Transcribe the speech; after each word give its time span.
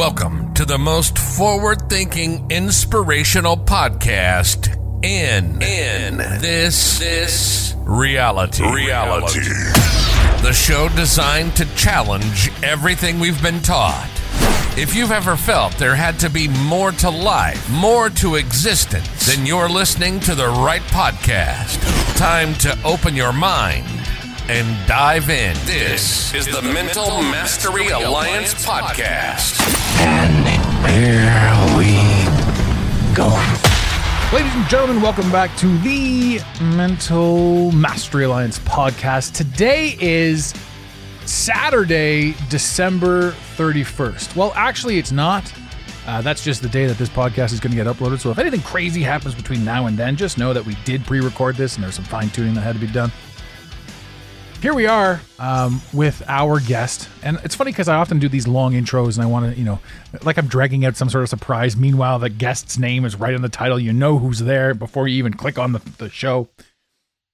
Welcome 0.00 0.54
to 0.54 0.64
the 0.64 0.78
most 0.78 1.18
forward 1.18 1.90
thinking, 1.90 2.50
inspirational 2.50 3.54
podcast 3.54 4.74
in, 5.04 5.60
in 5.60 6.16
this, 6.40 6.98
this 6.98 7.74
reality. 7.80 8.64
Reality. 8.64 9.40
The 10.40 10.54
show 10.54 10.88
designed 10.96 11.54
to 11.56 11.66
challenge 11.76 12.50
everything 12.62 13.20
we've 13.20 13.42
been 13.42 13.60
taught. 13.60 14.10
If 14.78 14.94
you've 14.94 15.12
ever 15.12 15.36
felt 15.36 15.76
there 15.76 15.96
had 15.96 16.18
to 16.20 16.30
be 16.30 16.48
more 16.48 16.92
to 16.92 17.10
life, 17.10 17.68
more 17.68 18.08
to 18.08 18.36
existence, 18.36 19.26
then 19.26 19.44
you're 19.44 19.68
listening 19.68 20.18
to 20.20 20.34
the 20.34 20.48
right 20.48 20.80
podcast. 20.80 21.78
Time 22.16 22.54
to 22.54 22.74
open 22.84 23.14
your 23.14 23.34
mind 23.34 23.99
and 24.50 24.88
dive 24.88 25.30
in. 25.30 25.54
This 25.64 26.34
is 26.34 26.46
the 26.46 26.60
Mental 26.60 27.22
Mastery 27.22 27.86
Alliance 27.86 28.52
podcast. 28.66 29.60
And 30.00 30.44
here 30.90 31.78
we 31.78 31.94
go. 33.14 33.28
Ladies 34.36 34.52
and 34.56 34.68
gentlemen, 34.68 35.00
welcome 35.00 35.30
back 35.30 35.56
to 35.58 35.78
the 35.78 36.40
Mental 36.60 37.70
Mastery 37.70 38.24
Alliance 38.24 38.58
podcast. 38.58 39.34
Today 39.34 39.96
is 40.00 40.52
Saturday, 41.26 42.34
December 42.48 43.30
31st. 43.56 44.34
Well, 44.34 44.52
actually, 44.56 44.98
it's 44.98 45.12
not. 45.12 45.44
Uh, 46.08 46.22
that's 46.22 46.42
just 46.42 46.60
the 46.60 46.68
day 46.68 46.86
that 46.86 46.98
this 46.98 47.08
podcast 47.08 47.52
is 47.52 47.60
going 47.60 47.70
to 47.70 47.76
get 47.76 47.86
uploaded. 47.86 48.18
So 48.18 48.32
if 48.32 48.38
anything 48.40 48.62
crazy 48.62 49.02
happens 49.02 49.36
between 49.36 49.64
now 49.64 49.86
and 49.86 49.96
then, 49.96 50.16
just 50.16 50.38
know 50.38 50.52
that 50.52 50.66
we 50.66 50.74
did 50.84 51.04
pre 51.06 51.20
record 51.20 51.54
this 51.54 51.76
and 51.76 51.84
there's 51.84 51.94
some 51.94 52.04
fine 52.04 52.30
tuning 52.30 52.54
that 52.54 52.62
had 52.62 52.74
to 52.74 52.80
be 52.80 52.92
done. 52.92 53.12
Here 54.60 54.74
we 54.74 54.86
are 54.86 55.22
um, 55.38 55.80
with 55.94 56.22
our 56.28 56.60
guest. 56.60 57.08
And 57.22 57.40
it's 57.44 57.54
funny 57.54 57.72
because 57.72 57.88
I 57.88 57.96
often 57.96 58.18
do 58.18 58.28
these 58.28 58.46
long 58.46 58.74
intros 58.74 59.14
and 59.14 59.22
I 59.22 59.26
want 59.26 59.50
to, 59.50 59.58
you 59.58 59.64
know, 59.64 59.80
like 60.22 60.36
I'm 60.36 60.48
dragging 60.48 60.84
out 60.84 60.98
some 60.98 61.08
sort 61.08 61.22
of 61.22 61.30
surprise. 61.30 61.78
Meanwhile, 61.78 62.18
the 62.18 62.28
guest's 62.28 62.78
name 62.78 63.06
is 63.06 63.16
right 63.16 63.32
in 63.32 63.40
the 63.40 63.48
title. 63.48 63.80
You 63.80 63.94
know 63.94 64.18
who's 64.18 64.40
there 64.40 64.74
before 64.74 65.08
you 65.08 65.16
even 65.16 65.32
click 65.32 65.58
on 65.58 65.72
the, 65.72 65.78
the 65.96 66.10
show. 66.10 66.50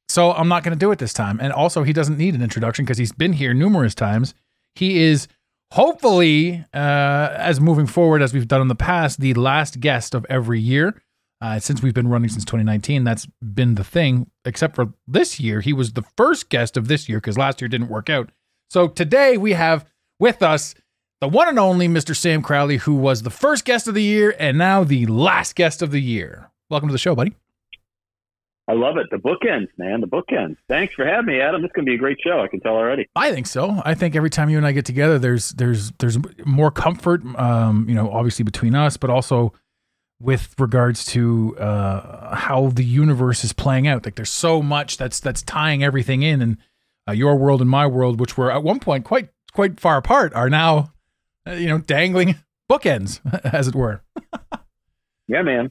So 0.08 0.30
I'm 0.34 0.47
not 0.47 0.62
going 0.62 0.74
to 0.74 0.78
do 0.78 0.92
it 0.92 1.00
this 1.00 1.12
time. 1.12 1.41
And 1.42 1.52
also, 1.52 1.82
he 1.82 1.92
doesn't 1.92 2.16
need 2.16 2.36
an 2.36 2.42
introduction 2.42 2.84
because 2.84 2.98
he's 2.98 3.10
been 3.10 3.32
here 3.32 3.52
numerous 3.52 3.97
times. 3.97 4.32
He 4.77 5.02
is 5.02 5.27
hopefully, 5.72 6.64
uh, 6.72 7.34
as 7.36 7.60
moving 7.60 7.88
forward 7.88 8.22
as 8.22 8.32
we've 8.32 8.47
done 8.47 8.60
in 8.60 8.69
the 8.69 8.77
past, 8.77 9.19
the 9.19 9.34
last 9.34 9.80
guest 9.80 10.14
of 10.14 10.24
every 10.30 10.60
year. 10.60 11.02
Uh, 11.40 11.58
since 11.58 11.82
we've 11.82 11.94
been 11.94 12.08
running 12.08 12.30
since 12.30 12.44
2019, 12.44 13.04
that's 13.04 13.26
been 13.42 13.74
the 13.74 13.84
thing. 13.84 14.30
Except 14.44 14.74
for 14.74 14.94
this 15.06 15.38
year, 15.38 15.60
he 15.60 15.72
was 15.72 15.92
the 15.92 16.04
first 16.16 16.48
guest 16.48 16.76
of 16.76 16.88
this 16.88 17.08
year 17.08 17.18
because 17.18 17.36
last 17.36 17.60
year 17.60 17.68
didn't 17.68 17.88
work 17.88 18.08
out. 18.08 18.30
So 18.70 18.88
today 18.88 19.36
we 19.36 19.52
have 19.52 19.84
with 20.18 20.42
us 20.42 20.74
the 21.20 21.28
one 21.28 21.48
and 21.48 21.58
only 21.58 21.88
Mr. 21.88 22.16
Sam 22.16 22.42
Crowley, 22.42 22.78
who 22.78 22.94
was 22.94 23.22
the 23.22 23.30
first 23.30 23.64
guest 23.64 23.86
of 23.86 23.94
the 23.94 24.02
year 24.02 24.34
and 24.38 24.56
now 24.56 24.82
the 24.82 25.06
last 25.06 25.54
guest 25.54 25.82
of 25.82 25.90
the 25.90 26.00
year. 26.00 26.50
Welcome 26.70 26.88
to 26.88 26.92
the 26.92 26.98
show, 26.98 27.14
buddy. 27.14 27.34
I 28.68 28.72
love 28.72 28.96
it. 28.96 29.06
The 29.10 29.18
bookends, 29.18 29.68
man. 29.78 30.00
The 30.00 30.08
bookends. 30.08 30.56
Thanks 30.68 30.94
for 30.94 31.06
having 31.06 31.26
me, 31.26 31.40
Adam. 31.40 31.62
This 31.62 31.68
is 31.68 31.72
going 31.72 31.86
to 31.86 31.90
be 31.90 31.94
a 31.94 31.98
great 31.98 32.18
show. 32.20 32.40
I 32.40 32.48
can 32.48 32.60
tell 32.60 32.74
already. 32.74 33.06
I 33.14 33.30
think 33.30 33.46
so. 33.46 33.80
I 33.84 33.94
think 33.94 34.16
every 34.16 34.30
time 34.30 34.50
you 34.50 34.56
and 34.56 34.66
I 34.66 34.72
get 34.72 34.84
together, 34.84 35.18
there's 35.18 35.50
there's 35.50 35.92
there's 36.00 36.18
more 36.44 36.72
comfort. 36.72 37.24
Um, 37.38 37.88
you 37.88 37.94
know, 37.94 38.10
obviously 38.10 38.42
between 38.42 38.74
us, 38.74 38.96
but 38.96 39.08
also 39.08 39.52
with 40.20 40.55
regards 40.59 41.05
to 41.05 41.56
uh, 41.59 42.34
how 42.34 42.69
the 42.69 42.84
universe 42.84 43.45
is 43.45 43.53
playing 43.53 43.86
out. 43.86 44.05
Like 44.05 44.14
there's 44.14 44.31
so 44.31 44.62
much 44.62 44.97
that's 44.97 45.20
that's 45.20 45.42
tying 45.42 45.84
everything 45.84 46.22
in, 46.22 46.41
and 46.41 46.56
uh, 47.09 47.12
your 47.12 47.36
world 47.36 47.61
and 47.61 47.70
my 47.70 47.86
world, 47.86 48.20
which 48.20 48.37
were 48.37 48.50
at 48.50 48.62
one 48.62 48.81
point 48.81 49.05
quite 49.05 49.28
quite 49.53 49.78
far 49.81 49.97
apart, 49.98 50.33
are 50.34 50.50
now 50.50 50.92
uh, 51.47 51.53
you 51.53 51.67
know 51.67 51.78
dangling 51.78 52.37
bookends, 52.70 53.20
as 53.53 53.69
it 53.69 53.75
were. 53.75 54.03
yeah, 55.28 55.42
man. 55.42 55.70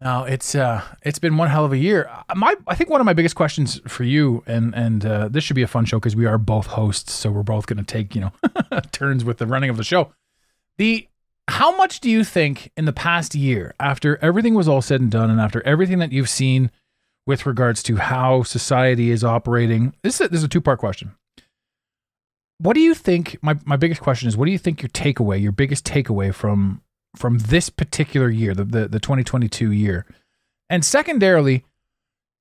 Now 0.00 0.24
it's 0.24 0.54
uh 0.54 0.82
it's 1.02 1.18
been 1.18 1.36
one 1.36 1.48
hell 1.48 1.64
of 1.64 1.72
a 1.72 1.78
year. 1.78 2.10
My 2.34 2.54
I 2.66 2.74
think 2.74 2.90
one 2.90 3.00
of 3.00 3.04
my 3.06 3.14
biggest 3.14 3.36
questions 3.36 3.80
for 3.86 4.04
you 4.04 4.42
and 4.46 4.74
and 4.74 5.06
uh, 5.06 5.28
this 5.28 5.44
should 5.44 5.56
be 5.56 5.62
a 5.62 5.68
fun 5.68 5.84
show 5.84 5.98
because 5.98 6.16
we 6.16 6.26
are 6.26 6.36
both 6.36 6.66
hosts, 6.66 7.12
so 7.12 7.30
we're 7.30 7.42
both 7.42 7.66
going 7.66 7.78
to 7.78 7.84
take 7.84 8.14
you 8.14 8.20
know 8.20 8.32
turns 8.92 9.24
with 9.24 9.38
the 9.38 9.46
running 9.46 9.70
of 9.70 9.76
the 9.76 9.84
show. 9.84 10.12
The 10.76 11.08
how 11.48 11.76
much 11.76 12.00
do 12.00 12.10
you 12.10 12.24
think 12.24 12.70
in 12.76 12.84
the 12.84 12.92
past 12.92 13.34
year, 13.34 13.74
after 13.78 14.16
everything 14.22 14.54
was 14.54 14.68
all 14.68 14.82
said 14.82 15.00
and 15.00 15.10
done, 15.10 15.30
and 15.30 15.40
after 15.40 15.62
everything 15.66 15.98
that 15.98 16.12
you've 16.12 16.28
seen 16.28 16.70
with 17.26 17.46
regards 17.46 17.82
to 17.84 17.96
how 17.96 18.42
society 18.42 19.10
is 19.10 19.22
operating, 19.22 19.94
this 20.02 20.20
is 20.20 20.26
a, 20.26 20.28
this 20.28 20.38
is 20.38 20.44
a 20.44 20.48
two 20.48 20.60
part 20.60 20.78
question. 20.78 21.14
What 22.58 22.74
do 22.74 22.80
you 22.80 22.94
think? 22.94 23.36
My 23.42 23.56
my 23.64 23.76
biggest 23.76 24.00
question 24.00 24.28
is, 24.28 24.36
what 24.36 24.46
do 24.46 24.52
you 24.52 24.58
think 24.58 24.80
your 24.80 24.88
takeaway, 24.90 25.40
your 25.40 25.52
biggest 25.52 25.84
takeaway 25.84 26.32
from 26.32 26.80
from 27.16 27.38
this 27.38 27.68
particular 27.68 28.28
year, 28.30 28.54
the, 28.54 28.64
the, 28.64 28.88
the 28.88 29.00
2022 29.00 29.70
year? 29.70 30.06
And 30.70 30.84
secondarily, 30.84 31.64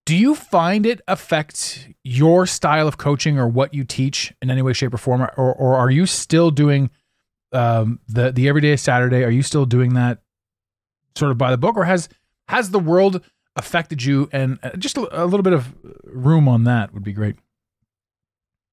do 0.05 0.15
you 0.15 0.33
find 0.33 0.85
it 0.85 1.01
affects 1.07 1.85
your 2.03 2.45
style 2.45 2.87
of 2.87 2.97
coaching 2.97 3.37
or 3.37 3.47
what 3.47 3.73
you 3.73 3.83
teach 3.83 4.33
in 4.41 4.49
any 4.49 4.61
way, 4.61 4.73
shape, 4.73 4.93
or 4.93 4.97
form? 4.97 5.21
Or, 5.21 5.53
or 5.53 5.75
are 5.75 5.89
you 5.89 6.05
still 6.05 6.51
doing 6.51 6.89
um, 7.53 7.99
the, 8.07 8.31
the 8.31 8.47
everyday 8.47 8.75
Saturday? 8.75 9.23
Are 9.23 9.29
you 9.29 9.43
still 9.43 9.65
doing 9.65 9.93
that 9.93 10.21
sort 11.15 11.31
of 11.31 11.37
by 11.37 11.51
the 11.51 11.57
book 11.57 11.75
or 11.77 11.85
has, 11.85 12.09
has 12.47 12.71
the 12.71 12.79
world 12.79 13.23
affected 13.55 14.03
you? 14.03 14.29
And 14.31 14.59
uh, 14.63 14.71
just 14.77 14.97
a, 14.97 15.23
a 15.23 15.25
little 15.25 15.43
bit 15.43 15.53
of 15.53 15.73
room 16.03 16.47
on 16.47 16.63
that 16.65 16.93
would 16.93 17.03
be 17.03 17.13
great. 17.13 17.35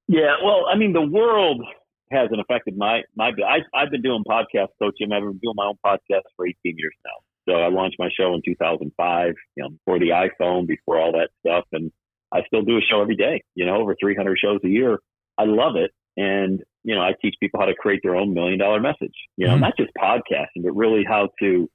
Yeah. 0.09 0.37
Well, 0.43 0.65
I 0.73 0.77
mean, 0.77 0.93
the 0.93 1.03
world 1.03 1.63
hasn't 2.11 2.41
affected 2.41 2.77
my 2.77 3.03
my. 3.17 3.31
I, 3.47 3.59
I've 3.75 3.91
been 3.91 4.03
doing 4.03 4.25
podcast 4.27 4.69
coaching. 4.81 5.13
I've 5.13 5.23
been 5.23 5.39
doing 5.39 5.55
my 5.55 5.67
own 5.67 5.79
podcast 5.85 6.23
for 6.37 6.47
18 6.47 6.57
years 6.65 6.95
now. 7.05 7.11
So 7.49 7.61
I 7.61 7.69
launched 7.69 7.97
my 7.99 8.09
show 8.19 8.35
in 8.35 8.43
2005. 8.45 9.35
You 9.57 9.63
know, 9.63 9.71
before 9.71 9.99
the 9.99 10.11
iPhone, 10.11 10.67
before 10.67 11.01
all 11.01 11.13
that 11.13 11.31
stuff, 11.47 11.65
and 11.73 11.93
I 12.33 12.43
still 12.47 12.63
do 12.63 12.77
a 12.77 12.81
show 12.81 13.01
every 13.01 13.17
day. 13.17 13.43
You 13.55 13.67
know, 13.67 13.77
over 13.77 13.95
300 14.01 14.39
shows 14.39 14.61
a 14.65 14.69
year. 14.69 14.99
I 15.39 15.45
love 15.45 15.77
it, 15.77 15.93
and 16.17 16.61
you 16.83 16.95
know, 16.95 17.03
I 17.03 17.13
teach 17.21 17.35
people 17.41 17.61
how 17.61 17.67
to 17.67 17.75
create 17.75 18.01
their 18.03 18.17
own 18.17 18.33
million 18.33 18.59
dollar 18.59 18.81
message. 18.81 19.15
You 19.37 19.47
know, 19.47 19.55
mm-hmm. 19.55 19.63
not 19.63 19.77
just 19.77 19.91
podcasting, 19.95 20.63
but 20.63 20.73
really 20.73 21.05
how 21.07 21.29
to 21.41 21.69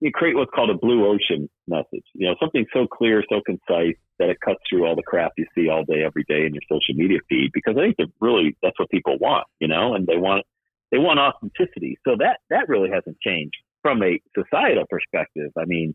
you 0.00 0.10
create 0.12 0.34
what's 0.34 0.50
called 0.54 0.70
a 0.70 0.74
blue 0.74 1.06
ocean 1.06 1.48
message. 1.68 2.04
You 2.14 2.28
know, 2.28 2.34
something 2.40 2.64
so 2.72 2.86
clear, 2.86 3.22
so 3.28 3.40
concise 3.44 3.96
that 4.18 4.30
it 4.30 4.40
cuts 4.40 4.60
through 4.68 4.86
all 4.86 4.96
the 4.96 5.02
crap 5.02 5.32
you 5.36 5.46
see 5.54 5.68
all 5.68 5.84
day, 5.84 6.02
every 6.04 6.24
day 6.26 6.46
in 6.46 6.54
your 6.54 6.62
social 6.70 6.94
media 6.94 7.18
feed. 7.28 7.50
Because 7.52 7.76
I 7.76 7.82
think 7.82 7.96
that 7.98 8.08
really 8.20 8.56
that's 8.62 8.78
what 8.78 8.90
people 8.90 9.18
want, 9.18 9.46
you 9.60 9.68
know, 9.68 9.94
and 9.94 10.06
they 10.06 10.16
want 10.16 10.44
they 10.90 10.98
want 10.98 11.20
authenticity. 11.20 11.98
So 12.06 12.16
that 12.18 12.38
that 12.48 12.68
really 12.68 12.90
hasn't 12.90 13.20
changed 13.20 13.56
from 13.82 14.02
a 14.02 14.20
societal 14.34 14.84
perspective. 14.88 15.52
I 15.58 15.64
mean, 15.66 15.94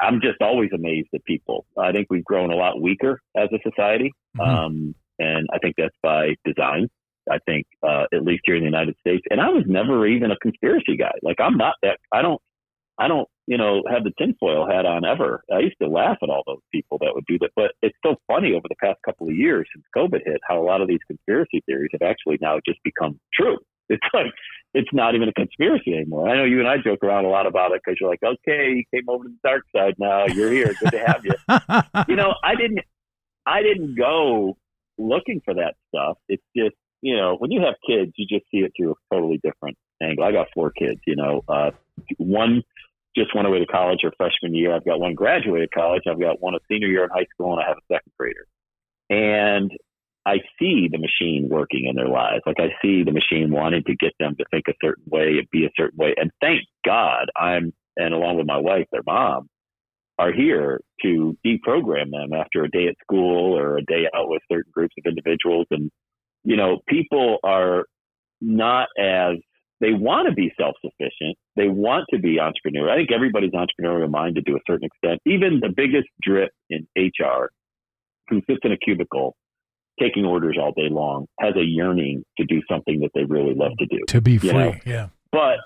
I'm 0.00 0.20
just 0.20 0.40
always 0.40 0.70
amazed 0.74 1.08
at 1.14 1.24
people. 1.24 1.66
I 1.78 1.92
think 1.92 2.08
we've 2.10 2.24
grown 2.24 2.52
a 2.52 2.56
lot 2.56 2.80
weaker 2.80 3.20
as 3.36 3.48
a 3.52 3.58
society, 3.68 4.12
mm-hmm. 4.38 4.40
um, 4.40 4.94
and 5.18 5.46
I 5.52 5.58
think 5.58 5.74
that's 5.76 5.96
by 6.02 6.34
design. 6.44 6.88
I 7.28 7.38
think, 7.44 7.66
uh, 7.82 8.04
at 8.14 8.22
least 8.22 8.42
here 8.44 8.54
in 8.54 8.62
the 8.62 8.66
United 8.66 8.94
States. 9.00 9.24
And 9.30 9.40
I 9.40 9.48
was 9.48 9.64
never 9.66 10.06
even 10.06 10.30
a 10.30 10.36
conspiracy 10.36 10.96
guy. 10.96 11.10
Like 11.22 11.40
I'm 11.40 11.56
not 11.56 11.74
that. 11.82 11.98
I 12.12 12.22
don't 12.22 12.40
I 12.98 13.08
don't, 13.08 13.28
you 13.46 13.58
know, 13.58 13.82
have 13.90 14.04
the 14.04 14.12
tinfoil 14.18 14.66
hat 14.66 14.86
on 14.86 15.04
ever. 15.04 15.42
I 15.52 15.58
used 15.58 15.76
to 15.82 15.88
laugh 15.88 16.16
at 16.22 16.30
all 16.30 16.42
those 16.46 16.62
people 16.72 16.98
that 16.98 17.10
would 17.14 17.26
do 17.26 17.38
that. 17.40 17.50
But 17.54 17.72
it's 17.82 17.96
so 18.04 18.16
funny 18.26 18.52
over 18.52 18.66
the 18.68 18.76
past 18.82 18.98
couple 19.04 19.28
of 19.28 19.34
years 19.34 19.68
since 19.74 19.84
COVID 19.94 20.20
hit, 20.24 20.40
how 20.48 20.60
a 20.60 20.64
lot 20.64 20.80
of 20.80 20.88
these 20.88 21.00
conspiracy 21.06 21.62
theories 21.66 21.90
have 21.92 22.08
actually 22.08 22.38
now 22.40 22.58
just 22.66 22.78
become 22.84 23.18
true. 23.34 23.58
It's 23.88 24.02
like, 24.12 24.32
it's 24.74 24.88
not 24.92 25.14
even 25.14 25.28
a 25.28 25.32
conspiracy 25.32 25.94
anymore. 25.94 26.28
I 26.28 26.36
know 26.36 26.42
you 26.42 26.58
and 26.58 26.66
I 26.66 26.78
joke 26.78 27.04
around 27.04 27.24
a 27.24 27.28
lot 27.28 27.46
about 27.46 27.70
it 27.70 27.82
because 27.84 27.98
you're 28.00 28.10
like, 28.10 28.18
okay, 28.20 28.70
you 28.70 28.82
came 28.92 29.08
over 29.08 29.22
to 29.22 29.30
the 29.30 29.48
dark 29.48 29.62
side 29.72 29.94
now. 29.96 30.26
You're 30.26 30.50
here. 30.50 30.74
Good 30.80 30.90
to 30.90 31.06
have 31.06 31.24
you. 31.24 32.04
you 32.08 32.16
know, 32.16 32.34
I 32.42 32.56
didn't, 32.56 32.80
I 33.46 33.62
didn't 33.62 33.96
go 33.96 34.56
looking 34.98 35.40
for 35.44 35.54
that 35.54 35.74
stuff. 35.88 36.18
It's 36.28 36.42
just, 36.56 36.74
you 37.02 37.16
know, 37.16 37.36
when 37.38 37.50
you 37.50 37.60
have 37.62 37.74
kids, 37.86 38.12
you 38.16 38.26
just 38.26 38.50
see 38.50 38.58
it 38.58 38.72
through 38.76 38.92
a 38.92 39.14
totally 39.14 39.40
different 39.42 39.76
angle. 40.02 40.24
I 40.24 40.32
got 40.32 40.48
four 40.54 40.70
kids, 40.70 41.00
you 41.06 41.16
know, 41.16 41.42
uh, 41.48 41.70
one 42.18 42.62
just 43.16 43.34
went 43.34 43.46
away 43.46 43.58
to 43.60 43.66
college 43.66 44.00
her 44.02 44.12
freshman 44.16 44.54
year. 44.54 44.74
I've 44.74 44.84
got 44.84 45.00
one 45.00 45.14
graduated 45.14 45.70
college. 45.72 46.02
I've 46.08 46.20
got 46.20 46.40
one 46.42 46.54
a 46.54 46.58
senior 46.70 46.88
year 46.88 47.04
in 47.04 47.10
high 47.10 47.26
school, 47.32 47.52
and 47.52 47.62
I 47.62 47.68
have 47.68 47.78
a 47.78 47.94
second 47.94 48.12
grader. 48.18 48.46
And 49.08 49.70
I 50.26 50.38
see 50.58 50.88
the 50.90 50.98
machine 50.98 51.48
working 51.48 51.86
in 51.88 51.96
their 51.96 52.08
lives. 52.08 52.42
Like 52.44 52.58
I 52.58 52.70
see 52.82 53.04
the 53.04 53.12
machine 53.12 53.50
wanting 53.50 53.84
to 53.84 53.96
get 53.96 54.12
them 54.18 54.34
to 54.38 54.44
think 54.50 54.64
a 54.68 54.74
certain 54.82 55.04
way 55.06 55.38
and 55.38 55.48
be 55.50 55.64
a 55.64 55.70
certain 55.76 55.96
way. 55.96 56.14
And 56.16 56.30
thank 56.40 56.62
God 56.84 57.30
I'm, 57.36 57.72
and 57.96 58.12
along 58.12 58.36
with 58.36 58.46
my 58.46 58.58
wife, 58.58 58.86
their 58.90 59.04
mom, 59.06 59.48
are 60.18 60.32
here 60.32 60.80
to 61.02 61.36
deprogram 61.44 62.10
them 62.10 62.32
after 62.32 62.64
a 62.64 62.70
day 62.70 62.88
at 62.88 62.94
school 63.02 63.56
or 63.56 63.76
a 63.76 63.84
day 63.84 64.06
out 64.14 64.28
with 64.28 64.42
certain 64.50 64.70
groups 64.72 64.94
of 64.98 65.08
individuals. 65.08 65.66
And, 65.70 65.90
you 66.44 66.56
know, 66.56 66.78
people 66.88 67.38
are 67.44 67.84
not 68.40 68.88
as 68.98 69.36
they 69.80 69.92
want 69.92 70.28
to 70.28 70.34
be 70.34 70.52
self-sufficient. 70.58 71.36
They 71.54 71.68
want 71.68 72.06
to 72.10 72.18
be 72.18 72.38
entrepreneurial. 72.38 72.90
I 72.90 72.96
think 72.96 73.12
everybody's 73.12 73.52
entrepreneurial 73.52 74.10
minded 74.10 74.46
to 74.46 74.52
a 74.52 74.60
certain 74.66 74.86
extent. 74.86 75.20
Even 75.26 75.60
the 75.60 75.72
biggest 75.74 76.08
drip 76.22 76.50
in 76.70 76.86
HR 76.96 77.50
who 78.28 78.40
sits 78.48 78.60
in 78.64 78.72
a 78.72 78.78
cubicle 78.78 79.36
taking 80.00 80.24
orders 80.24 80.56
all 80.60 80.72
day 80.72 80.88
long 80.90 81.26
has 81.40 81.54
a 81.56 81.64
yearning 81.64 82.22
to 82.38 82.44
do 82.44 82.60
something 82.70 83.00
that 83.00 83.10
they 83.14 83.24
really 83.24 83.54
love 83.54 83.72
to 83.78 83.86
do. 83.86 83.98
To 84.08 84.20
be 84.20 84.38
free, 84.38 84.52
know? 84.52 84.74
yeah. 84.84 85.08
but 85.32 85.58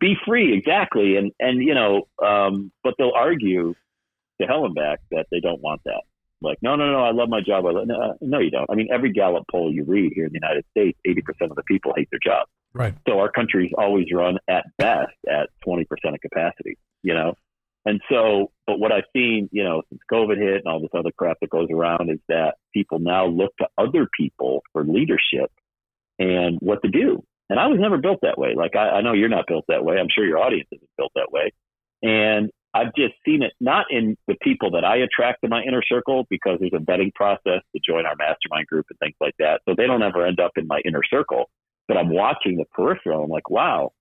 be 0.00 0.14
free 0.26 0.56
exactly. 0.56 1.16
And 1.16 1.32
and 1.38 1.62
you 1.62 1.74
know, 1.74 2.08
um, 2.24 2.72
but 2.82 2.94
they'll 2.98 3.12
argue 3.14 3.74
to 4.40 4.46
hell 4.46 4.64
and 4.64 4.74
back 4.74 5.00
that 5.10 5.26
they 5.30 5.40
don't 5.40 5.60
want 5.60 5.82
that. 5.84 6.02
Like, 6.40 6.58
no, 6.60 6.76
no, 6.76 6.92
no, 6.92 7.02
I 7.02 7.12
love 7.12 7.28
my 7.30 7.40
job. 7.40 7.64
I 7.64 7.70
love, 7.70 7.86
no, 7.86 8.16
no, 8.20 8.38
you 8.38 8.50
don't. 8.50 8.68
I 8.70 8.74
mean, 8.74 8.88
every 8.92 9.12
Gallup 9.12 9.44
poll 9.50 9.72
you 9.72 9.84
read 9.84 10.12
here 10.14 10.26
in 10.26 10.32
the 10.32 10.38
United 10.42 10.64
States, 10.70 10.98
80% 11.06 11.50
of 11.50 11.56
the 11.56 11.62
people 11.62 11.94
hate 11.96 12.08
their 12.10 12.20
job. 12.22 12.46
Right. 12.74 12.94
So 13.08 13.18
our 13.18 13.30
country's 13.30 13.72
always 13.78 14.06
run 14.12 14.38
at 14.46 14.66
best 14.76 15.14
at 15.26 15.48
20% 15.66 15.86
of 16.04 16.20
capacity, 16.20 16.76
you 17.02 17.14
know? 17.14 17.34
And 17.86 18.00
so, 18.10 18.50
but 18.66 18.78
what 18.78 18.92
I've 18.92 19.04
seen, 19.14 19.48
you 19.52 19.62
know, 19.62 19.82
since 19.88 20.00
COVID 20.10 20.36
hit 20.38 20.62
and 20.64 20.66
all 20.66 20.80
this 20.80 20.90
other 20.96 21.12
crap 21.16 21.38
that 21.40 21.50
goes 21.50 21.68
around 21.70 22.10
is 22.10 22.18
that 22.28 22.56
people 22.72 22.98
now 22.98 23.26
look 23.26 23.56
to 23.58 23.68
other 23.78 24.08
people 24.18 24.62
for 24.72 24.84
leadership 24.84 25.50
and 26.18 26.58
what 26.60 26.82
to 26.82 26.88
do. 26.88 27.22
And 27.50 27.60
I 27.60 27.66
was 27.66 27.78
never 27.78 27.98
built 27.98 28.20
that 28.22 28.38
way. 28.38 28.54
Like, 28.56 28.74
I, 28.74 28.88
I 28.88 29.00
know 29.02 29.12
you're 29.12 29.28
not 29.28 29.46
built 29.46 29.64
that 29.68 29.84
way. 29.84 29.98
I'm 29.98 30.08
sure 30.10 30.26
your 30.26 30.38
audience 30.38 30.68
isn't 30.72 30.90
built 30.96 31.12
that 31.14 31.30
way. 31.30 31.52
And 32.02 32.50
I've 32.74 32.94
just 32.96 33.14
seen 33.24 33.42
it 33.42 33.52
not 33.60 33.86
in 33.90 34.16
the 34.26 34.34
people 34.42 34.72
that 34.72 34.84
I 34.84 34.96
attract 34.96 35.44
in 35.44 35.50
my 35.50 35.62
inner 35.62 35.82
circle 35.86 36.26
because 36.28 36.58
there's 36.58 36.72
a 36.74 36.84
vetting 36.84 37.14
process 37.14 37.60
to 37.74 37.80
join 37.86 38.06
our 38.06 38.16
mastermind 38.16 38.66
group 38.66 38.86
and 38.90 38.98
things 38.98 39.14
like 39.20 39.34
that. 39.38 39.60
So 39.68 39.74
they 39.76 39.86
don't 39.86 40.02
ever 40.02 40.26
end 40.26 40.40
up 40.40 40.52
in 40.56 40.66
my 40.66 40.80
inner 40.84 41.02
circle. 41.08 41.50
But 41.86 41.98
I'm 41.98 42.10
watching 42.10 42.56
the 42.56 42.64
peripheral. 42.72 43.24
I'm 43.24 43.30
like, 43.30 43.50
wow, 43.50 43.92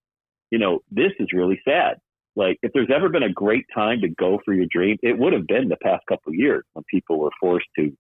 you 0.49 0.57
know, 0.57 0.79
this 0.89 1.11
is 1.19 1.27
really 1.33 1.61
sad. 1.65 1.97
Like, 2.35 2.57
if 2.63 2.71
there's 2.73 2.89
ever 2.93 3.09
been 3.09 3.23
a 3.23 3.31
great 3.31 3.65
time 3.75 4.01
to 4.01 4.07
go 4.07 4.39
for 4.43 4.53
your 4.53 4.65
dream, 4.71 4.97
it 5.03 5.19
would 5.19 5.33
have 5.33 5.45
been 5.45 5.69
the 5.69 5.77
past 5.83 6.03
couple 6.07 6.31
of 6.31 6.35
years 6.35 6.63
when 6.73 6.83
people 6.89 7.19
were 7.19 7.29
forced 7.39 7.67
to 7.77 7.91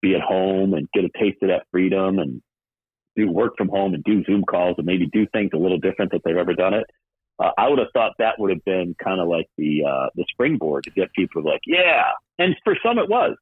be 0.00 0.14
at 0.14 0.22
home 0.22 0.72
and 0.72 0.88
get 0.94 1.04
a 1.04 1.18
taste 1.18 1.42
of 1.42 1.48
that 1.48 1.66
freedom 1.70 2.18
and 2.18 2.40
do 3.16 3.30
work 3.30 3.54
from 3.56 3.68
home 3.68 3.94
and 3.94 4.02
do 4.04 4.24
Zoom 4.24 4.42
calls 4.44 4.76
and 4.78 4.86
maybe 4.86 5.06
do 5.06 5.26
things 5.32 5.50
a 5.54 5.58
little 5.58 5.78
different 5.78 6.12
that 6.12 6.22
they've 6.24 6.36
ever 6.36 6.54
done 6.54 6.74
it 6.74 6.86
uh, 7.38 7.50
I 7.58 7.68
would 7.68 7.78
have 7.78 7.88
thought 7.92 8.12
that 8.18 8.38
would 8.38 8.50
have 8.50 8.64
been 8.64 8.94
kind 9.02 9.20
of 9.20 9.28
like 9.28 9.48
the 9.56 9.84
uh, 9.84 10.08
the 10.14 10.24
springboard 10.30 10.84
to 10.84 10.90
get 10.90 11.12
people 11.12 11.42
like, 11.42 11.60
yeah. 11.66 12.12
And 12.38 12.54
for 12.64 12.76
some, 12.84 12.98
it 12.98 13.08
was. 13.08 13.36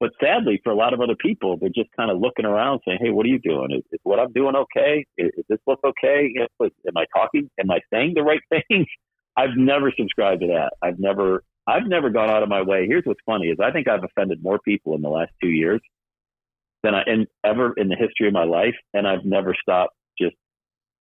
But 0.00 0.10
sadly, 0.20 0.60
for 0.62 0.70
a 0.70 0.76
lot 0.76 0.94
of 0.94 1.00
other 1.00 1.16
people, 1.16 1.56
they're 1.56 1.70
just 1.70 1.90
kind 1.96 2.10
of 2.10 2.18
looking 2.18 2.44
around, 2.44 2.80
saying, 2.86 2.98
"Hey, 3.00 3.10
what 3.10 3.26
are 3.26 3.30
you 3.30 3.38
doing? 3.38 3.70
Is, 3.72 3.82
is 3.92 4.00
what 4.02 4.18
I'm 4.18 4.32
doing 4.32 4.54
okay? 4.54 5.04
Is, 5.16 5.30
is 5.36 5.44
this 5.48 5.58
look 5.66 5.80
okay? 5.84 6.32
Am 6.40 6.96
I 6.96 7.04
talking? 7.14 7.50
Am 7.58 7.70
I 7.70 7.80
saying 7.92 8.14
the 8.14 8.22
right 8.22 8.40
things?" 8.50 8.86
I've 9.36 9.56
never 9.56 9.92
subscribed 9.96 10.40
to 10.40 10.48
that. 10.48 10.72
I've 10.82 10.98
never, 10.98 11.44
I've 11.64 11.86
never 11.86 12.10
gone 12.10 12.28
out 12.28 12.42
of 12.42 12.48
my 12.48 12.62
way. 12.62 12.86
Here's 12.86 13.04
what's 13.04 13.20
funny: 13.24 13.46
is 13.46 13.58
I 13.62 13.70
think 13.70 13.88
I've 13.88 14.04
offended 14.04 14.42
more 14.42 14.58
people 14.58 14.94
in 14.94 15.02
the 15.02 15.08
last 15.08 15.32
two 15.40 15.50
years 15.50 15.80
than 16.88 16.94
I 16.94 17.02
in, 17.06 17.26
ever 17.44 17.74
in 17.76 17.88
the 17.88 17.96
history 17.96 18.28
of 18.28 18.32
my 18.32 18.44
life, 18.44 18.74
and 18.94 19.06
I've 19.06 19.24
never 19.24 19.54
stopped 19.60 19.94
just 20.18 20.34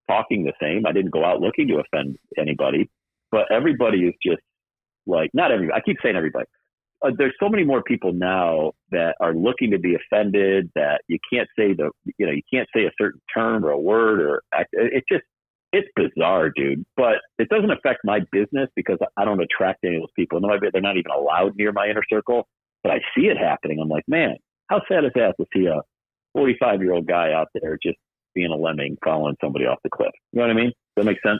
talking 0.09 0.43
the 0.43 0.53
same. 0.61 0.85
I 0.85 0.91
didn't 0.91 1.11
go 1.11 1.23
out 1.23 1.39
looking 1.39 1.67
to 1.69 1.81
offend 1.81 2.17
anybody, 2.37 2.89
but 3.31 3.45
everybody 3.51 3.99
is 3.99 4.13
just 4.23 4.41
like, 5.05 5.29
not 5.33 5.51
everybody. 5.51 5.79
I 5.79 5.81
keep 5.81 5.97
saying 6.03 6.15
everybody. 6.15 6.45
Uh, 7.05 7.11
there's 7.17 7.35
so 7.39 7.47
many 7.47 7.63
more 7.63 7.83
people 7.83 8.11
now 8.11 8.71
that 8.91 9.15
are 9.21 9.33
looking 9.33 9.71
to 9.71 9.79
be 9.79 9.95
offended 9.95 10.69
that 10.75 11.01
you 11.07 11.19
can't 11.31 11.47
say 11.57 11.73
the, 11.73 11.91
you 12.17 12.25
know, 12.25 12.31
you 12.31 12.41
can't 12.51 12.67
say 12.75 12.85
a 12.85 12.91
certain 12.99 13.21
term 13.33 13.63
or 13.63 13.69
a 13.69 13.79
word 13.79 14.19
or 14.19 14.41
act. 14.53 14.69
It's 14.73 15.05
just, 15.09 15.23
it's 15.71 15.87
bizarre, 15.95 16.49
dude. 16.55 16.83
But 16.97 17.17
it 17.37 17.49
doesn't 17.49 17.69
affect 17.71 17.99
my 18.03 18.21
business 18.31 18.69
because 18.75 18.97
I 19.15 19.25
don't 19.25 19.41
attract 19.41 19.83
any 19.85 19.97
of 19.97 20.01
those 20.01 20.11
people. 20.15 20.41
No, 20.41 20.49
they're 20.59 20.81
not 20.81 20.97
even 20.97 21.11
allowed 21.11 21.55
near 21.55 21.71
my 21.71 21.87
inner 21.87 22.03
circle. 22.11 22.47
But 22.83 22.93
I 22.93 22.99
see 23.15 23.27
it 23.27 23.37
happening. 23.37 23.79
I'm 23.81 23.89
like, 23.89 24.05
man, 24.07 24.37
how 24.67 24.81
sad 24.87 25.05
is 25.05 25.11
that 25.15 25.35
to 25.39 25.45
see 25.53 25.65
a 25.65 25.81
45 26.33 26.81
year 26.81 26.93
old 26.93 27.07
guy 27.07 27.31
out 27.33 27.47
there 27.53 27.77
just 27.81 27.97
being 28.33 28.51
a 28.51 28.55
lemming 28.55 28.97
following 29.03 29.35
somebody 29.41 29.65
off 29.65 29.79
the 29.83 29.89
cliff. 29.89 30.11
You 30.31 30.39
know 30.39 30.47
what 30.47 30.51
I 30.51 30.59
mean? 30.59 30.67
Does 30.67 30.73
that 30.97 31.05
make 31.05 31.21
sense? 31.21 31.39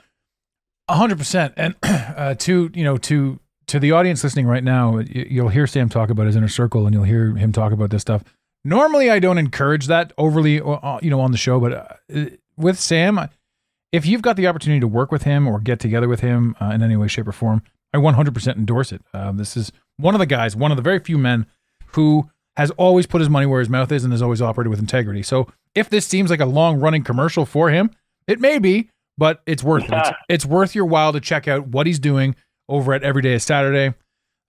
Hundred 0.90 1.18
percent. 1.18 1.54
And 1.56 1.76
uh, 1.82 2.34
to 2.34 2.70
you 2.74 2.84
know 2.84 2.96
to 2.98 3.38
to 3.66 3.78
the 3.78 3.92
audience 3.92 4.24
listening 4.24 4.46
right 4.46 4.64
now, 4.64 4.98
you'll 4.98 5.50
hear 5.50 5.66
Sam 5.66 5.88
talk 5.88 6.10
about 6.10 6.26
his 6.26 6.36
inner 6.36 6.48
circle, 6.48 6.86
and 6.86 6.94
you'll 6.94 7.04
hear 7.04 7.36
him 7.36 7.52
talk 7.52 7.72
about 7.72 7.90
this 7.90 8.02
stuff. 8.02 8.24
Normally, 8.64 9.10
I 9.10 9.18
don't 9.18 9.38
encourage 9.38 9.86
that 9.86 10.12
overly, 10.18 10.60
uh, 10.60 10.70
uh, 10.70 10.98
you 11.02 11.10
know, 11.10 11.20
on 11.20 11.30
the 11.30 11.38
show. 11.38 11.60
But 11.60 11.72
uh, 12.12 12.26
with 12.56 12.78
Sam, 12.78 13.28
if 13.92 14.06
you've 14.06 14.22
got 14.22 14.36
the 14.36 14.46
opportunity 14.46 14.80
to 14.80 14.88
work 14.88 15.12
with 15.12 15.22
him 15.22 15.46
or 15.46 15.60
get 15.60 15.78
together 15.78 16.08
with 16.08 16.20
him 16.20 16.56
uh, 16.60 16.66
in 16.66 16.82
any 16.82 16.96
way, 16.96 17.08
shape, 17.08 17.28
or 17.28 17.32
form, 17.32 17.62
I 17.92 17.98
100% 17.98 18.56
endorse 18.56 18.92
it. 18.92 19.02
This 19.34 19.56
is 19.56 19.70
one 19.98 20.14
of 20.14 20.18
the 20.18 20.26
guys, 20.26 20.56
one 20.56 20.70
of 20.70 20.76
the 20.76 20.82
very 20.82 20.98
few 20.98 21.18
men 21.18 21.46
who 21.92 22.30
has 22.58 22.72
always 22.72 23.06
put 23.06 23.20
his 23.20 23.30
money 23.30 23.46
where 23.46 23.60
his 23.60 23.68
mouth 23.68 23.90
is 23.92 24.02
and 24.02 24.12
has 24.12 24.20
always 24.20 24.42
operated 24.42 24.68
with 24.68 24.80
integrity. 24.80 25.22
So 25.22 25.46
if 25.76 25.88
this 25.88 26.04
seems 26.04 26.28
like 26.28 26.40
a 26.40 26.44
long 26.44 26.80
running 26.80 27.04
commercial 27.04 27.46
for 27.46 27.70
him, 27.70 27.92
it 28.26 28.40
may 28.40 28.58
be, 28.58 28.90
but 29.16 29.42
it's 29.46 29.62
worth 29.62 29.84
it. 29.84 29.92
It's, 29.92 30.10
it's, 30.28 30.44
worth 30.44 30.74
your 30.74 30.84
while 30.84 31.12
to 31.12 31.20
check 31.20 31.46
out 31.46 31.68
what 31.68 31.86
he's 31.86 32.00
doing 32.00 32.34
over 32.68 32.92
at 32.92 33.04
Every 33.04 33.22
Day 33.22 33.34
is 33.34 33.44
Saturday. 33.44 33.94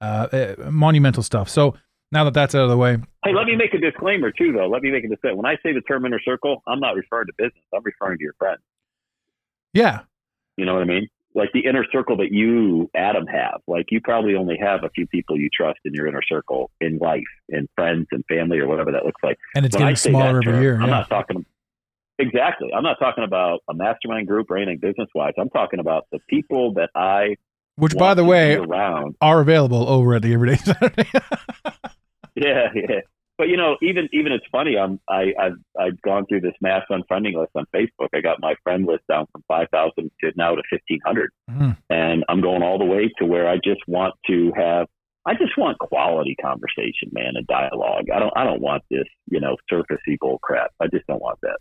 Uh, 0.01 0.27
uh, 0.31 0.71
monumental 0.71 1.21
stuff. 1.21 1.49
So 1.49 1.75
now 2.11 2.23
that 2.23 2.33
that's 2.33 2.55
out 2.55 2.63
of 2.63 2.69
the 2.69 2.77
way. 2.77 2.97
Hey, 3.23 3.33
let 3.35 3.45
me 3.45 3.55
make 3.55 3.75
a 3.75 3.77
disclaimer 3.77 4.31
too, 4.31 4.53
though. 4.53 4.67
Let 4.67 4.81
me 4.81 4.89
make 4.89 5.03
a 5.03 5.07
disclaimer. 5.07 5.35
When 5.35 5.45
I 5.45 5.57
say 5.61 5.71
the 5.73 5.81
term 5.81 6.03
inner 6.05 6.19
circle, 6.19 6.63
I'm 6.65 6.79
not 6.79 6.95
referring 6.95 7.27
to 7.27 7.33
business. 7.37 7.63
I'm 7.75 7.83
referring 7.83 8.17
to 8.17 8.23
your 8.23 8.33
friends. 8.39 8.61
Yeah. 9.73 10.01
You 10.57 10.65
know 10.65 10.73
what 10.73 10.81
I 10.81 10.85
mean? 10.85 11.09
Like 11.35 11.49
the 11.53 11.65
inner 11.65 11.85
circle 11.91 12.17
that 12.17 12.31
you, 12.31 12.89
Adam, 12.95 13.27
have. 13.27 13.61
Like 13.67 13.87
you 13.89 14.01
probably 14.01 14.35
only 14.35 14.57
have 14.61 14.83
a 14.83 14.89
few 14.89 15.07
people 15.07 15.37
you 15.37 15.49
trust 15.53 15.79
in 15.85 15.93
your 15.93 16.07
inner 16.07 16.21
circle 16.27 16.71
in 16.81 16.97
life, 16.97 17.23
in 17.49 17.67
friends 17.75 18.07
and 18.11 18.23
family 18.25 18.59
or 18.59 18.67
whatever 18.67 18.91
that 18.91 19.05
looks 19.05 19.21
like. 19.23 19.37
And 19.55 19.65
it's 19.65 19.75
when 19.75 19.83
getting 19.83 19.95
smaller 19.95 20.39
every 20.39 20.43
term, 20.43 20.61
year. 20.61 20.79
I'm 20.81 20.89
not 20.89 21.09
talking 21.09 21.45
exactly. 22.17 22.69
I'm 22.75 22.83
not 22.83 22.97
talking 22.99 23.23
about 23.23 23.61
a 23.69 23.73
mastermind 23.73 24.27
group 24.27 24.49
or 24.49 24.57
anything 24.57 24.79
business 24.79 25.09
wise. 25.13 25.33
I'm 25.37 25.49
talking 25.49 25.79
about 25.79 26.07
the 26.11 26.19
people 26.27 26.73
that 26.73 26.89
I, 26.95 27.35
which 27.75 27.95
by 27.95 28.13
the 28.13 28.25
way, 28.25 28.55
around. 28.55 29.15
are 29.21 29.41
available 29.41 29.87
over 29.87 30.15
at 30.15 30.21
the 30.21 30.33
Everyday 30.33 30.57
Saturday. 30.57 31.09
yeah, 32.35 32.67
yeah 32.73 33.01
but 33.39 33.47
you 33.47 33.55
know, 33.55 33.77
even 33.81 34.09
even 34.11 34.33
it's 34.33 34.45
funny. 34.51 34.77
I'm 34.77 34.99
I 35.09 35.33
I've 35.39 35.57
I've 35.79 36.01
gone 36.01 36.25
through 36.27 36.41
this 36.41 36.53
mass 36.59 36.83
unfriending 36.91 37.35
list 37.35 37.51
on 37.55 37.65
Facebook. 37.73 38.09
I 38.13 38.19
got 38.19 38.41
my 38.41 38.53
friend 38.63 38.85
list 38.85 39.03
down 39.09 39.27
from 39.31 39.43
five 39.47 39.67
thousand 39.71 40.11
to 40.19 40.31
now 40.35 40.55
to 40.55 40.61
fifteen 40.69 40.99
hundred, 41.05 41.31
mm-hmm. 41.49 41.71
and 41.89 42.25
I'm 42.27 42.41
going 42.41 42.61
all 42.61 42.77
the 42.77 42.85
way 42.85 43.09
to 43.17 43.25
where 43.25 43.49
I 43.49 43.55
just 43.55 43.79
want 43.87 44.13
to 44.27 44.51
have. 44.57 44.87
I 45.25 45.35
just 45.35 45.57
want 45.57 45.79
quality 45.79 46.35
conversation, 46.41 47.11
man, 47.13 47.33
and 47.35 47.47
dialogue. 47.47 48.07
I 48.13 48.19
don't 48.19 48.33
I 48.35 48.43
don't 48.43 48.61
want 48.61 48.83
this 48.91 49.07
you 49.31 49.39
know 49.39 49.55
surfacey 49.71 50.17
bull 50.19 50.39
crap. 50.43 50.71
I 50.81 50.87
just 50.87 51.07
don't 51.07 51.21
want 51.21 51.39
that. 51.41 51.59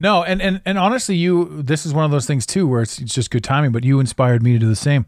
No, 0.00 0.24
and 0.24 0.42
and 0.42 0.60
and 0.66 0.78
honestly, 0.78 1.14
you 1.14 1.62
this 1.62 1.86
is 1.86 1.94
one 1.94 2.04
of 2.04 2.10
those 2.10 2.26
things 2.26 2.44
too 2.44 2.66
where 2.66 2.82
it's, 2.82 2.98
it's 2.98 3.14
just 3.14 3.30
good 3.30 3.44
timing. 3.44 3.70
But 3.70 3.84
you 3.84 4.00
inspired 4.00 4.42
me 4.42 4.54
to 4.54 4.58
do 4.58 4.68
the 4.68 4.74
same 4.74 5.06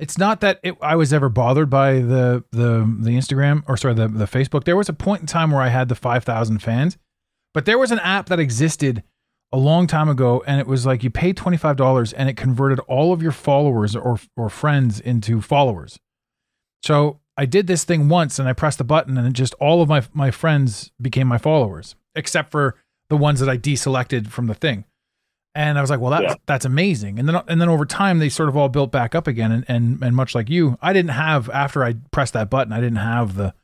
it's 0.00 0.16
not 0.16 0.40
that 0.40 0.58
it, 0.62 0.76
I 0.80 0.96
was 0.96 1.12
ever 1.12 1.28
bothered 1.28 1.68
by 1.68 1.94
the 1.94 2.42
the 2.50 2.96
the 3.00 3.10
Instagram 3.10 3.62
or 3.68 3.76
sorry 3.76 3.94
the 3.94 4.08
the 4.08 4.24
Facebook. 4.24 4.64
There 4.64 4.76
was 4.76 4.88
a 4.88 4.94
point 4.94 5.20
in 5.20 5.26
time 5.26 5.50
where 5.50 5.62
I 5.62 5.68
had 5.68 5.88
the 5.88 5.94
five 5.94 6.24
thousand 6.24 6.60
fans, 6.60 6.96
but 7.52 7.66
there 7.66 7.78
was 7.78 7.90
an 7.92 7.98
app 8.00 8.26
that 8.26 8.40
existed 8.40 9.04
a 9.52 9.58
long 9.58 9.86
time 9.86 10.08
ago, 10.08 10.42
and 10.46 10.58
it 10.58 10.66
was 10.66 10.86
like 10.86 11.04
you 11.04 11.10
paid 11.10 11.36
twenty 11.36 11.58
five 11.58 11.76
dollars 11.76 12.12
and 12.12 12.28
it 12.28 12.36
converted 12.36 12.80
all 12.80 13.12
of 13.12 13.22
your 13.22 13.32
followers 13.32 13.94
or 13.94 14.18
or 14.36 14.48
friends 14.48 14.98
into 14.98 15.40
followers. 15.40 15.98
So 16.82 17.20
I 17.36 17.44
did 17.44 17.66
this 17.66 17.84
thing 17.84 18.08
once, 18.08 18.38
and 18.38 18.48
I 18.48 18.54
pressed 18.54 18.78
the 18.78 18.84
button, 18.84 19.18
and 19.18 19.26
it 19.26 19.34
just 19.34 19.54
all 19.54 19.82
of 19.82 19.88
my 19.88 20.02
my 20.14 20.30
friends 20.30 20.90
became 21.00 21.28
my 21.28 21.38
followers, 21.38 21.94
except 22.14 22.50
for 22.50 22.76
the 23.10 23.16
ones 23.18 23.40
that 23.40 23.50
I 23.50 23.58
deselected 23.58 24.28
from 24.28 24.46
the 24.46 24.54
thing. 24.54 24.84
And 25.54 25.78
I 25.78 25.80
was 25.80 25.90
like, 25.90 26.00
well, 26.00 26.10
that's 26.12 26.22
yeah. 26.22 26.34
that's 26.46 26.64
amazing. 26.64 27.18
And 27.18 27.28
then 27.28 27.42
and 27.48 27.60
then 27.60 27.68
over 27.68 27.84
time, 27.84 28.18
they 28.18 28.28
sort 28.28 28.48
of 28.48 28.56
all 28.56 28.68
built 28.68 28.92
back 28.92 29.14
up 29.14 29.26
again. 29.26 29.50
And 29.50 29.64
and 29.68 30.02
and 30.02 30.14
much 30.14 30.34
like 30.34 30.48
you, 30.48 30.78
I 30.80 30.92
didn't 30.92 31.10
have 31.10 31.50
after 31.50 31.84
I 31.84 31.94
pressed 32.12 32.34
that 32.34 32.50
button, 32.50 32.72
I 32.72 32.80
didn't 32.80 32.98
have 32.98 33.34
the 33.34 33.54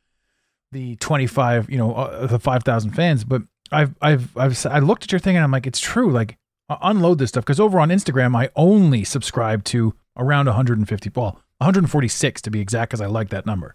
the 0.73 0.97
twenty 0.97 1.27
five, 1.27 1.71
you 1.71 1.79
know, 1.79 1.95
uh, 1.95 2.27
the 2.27 2.41
five 2.41 2.65
thousand 2.65 2.93
fans. 2.93 3.23
But 3.23 3.43
I've 3.71 3.95
I've 4.03 4.37
I've 4.37 4.67
I 4.67 4.81
looked 4.81 5.05
at 5.05 5.13
your 5.13 5.21
thing 5.21 5.37
and 5.37 5.45
I'm 5.45 5.53
like, 5.53 5.67
it's 5.67 5.81
true. 5.81 6.11
Like, 6.11 6.37
unload 6.69 7.19
this 7.19 7.31
stuff 7.31 7.45
because 7.45 7.61
over 7.61 7.79
on 7.79 7.91
Instagram, 7.91 8.37
I 8.37 8.51
only 8.57 9.05
subscribe 9.05 9.63
to 9.65 9.95
around 10.17 10.47
150, 10.47 11.11
well, 11.15 11.41
146 11.59 12.43
to 12.43 12.51
be 12.51 12.61
exact, 12.61 12.91
because 12.91 13.01
I 13.01 13.07
like 13.07 13.29
that 13.29 13.47
number 13.47 13.75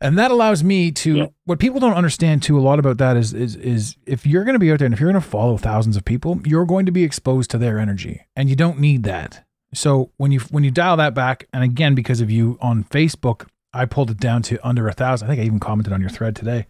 and 0.00 0.18
that 0.18 0.30
allows 0.30 0.64
me 0.64 0.90
to 0.90 1.16
yeah. 1.16 1.26
what 1.44 1.58
people 1.58 1.80
don't 1.80 1.94
understand 1.94 2.42
too 2.42 2.58
a 2.58 2.62
lot 2.62 2.78
about 2.78 2.98
that 2.98 3.16
is 3.16 3.32
is 3.34 3.56
is 3.56 3.96
if 4.06 4.26
you're 4.26 4.44
going 4.44 4.54
to 4.54 4.60
be 4.60 4.72
out 4.72 4.78
there 4.78 4.86
and 4.86 4.94
if 4.94 5.00
you're 5.00 5.10
going 5.10 5.22
to 5.22 5.28
follow 5.28 5.56
thousands 5.56 5.96
of 5.96 6.04
people 6.04 6.40
you're 6.44 6.64
going 6.64 6.86
to 6.86 6.92
be 6.92 7.04
exposed 7.04 7.50
to 7.50 7.58
their 7.58 7.78
energy 7.78 8.26
and 8.36 8.48
you 8.48 8.56
don't 8.56 8.78
need 8.78 9.02
that. 9.04 9.44
So 9.72 10.10
when 10.16 10.32
you 10.32 10.40
when 10.50 10.64
you 10.64 10.70
dial 10.70 10.96
that 10.96 11.14
back 11.14 11.46
and 11.52 11.62
again 11.62 11.94
because 11.94 12.20
of 12.20 12.30
you 12.30 12.58
on 12.60 12.84
facebook 12.84 13.46
i 13.72 13.84
pulled 13.84 14.10
it 14.10 14.18
down 14.18 14.42
to 14.42 14.66
under 14.66 14.88
a 14.88 14.92
thousand. 14.92 15.26
I 15.26 15.30
think 15.30 15.42
i 15.42 15.46
even 15.46 15.60
commented 15.60 15.92
on 15.92 16.00
your 16.00 16.10
thread 16.10 16.34
today. 16.34 16.66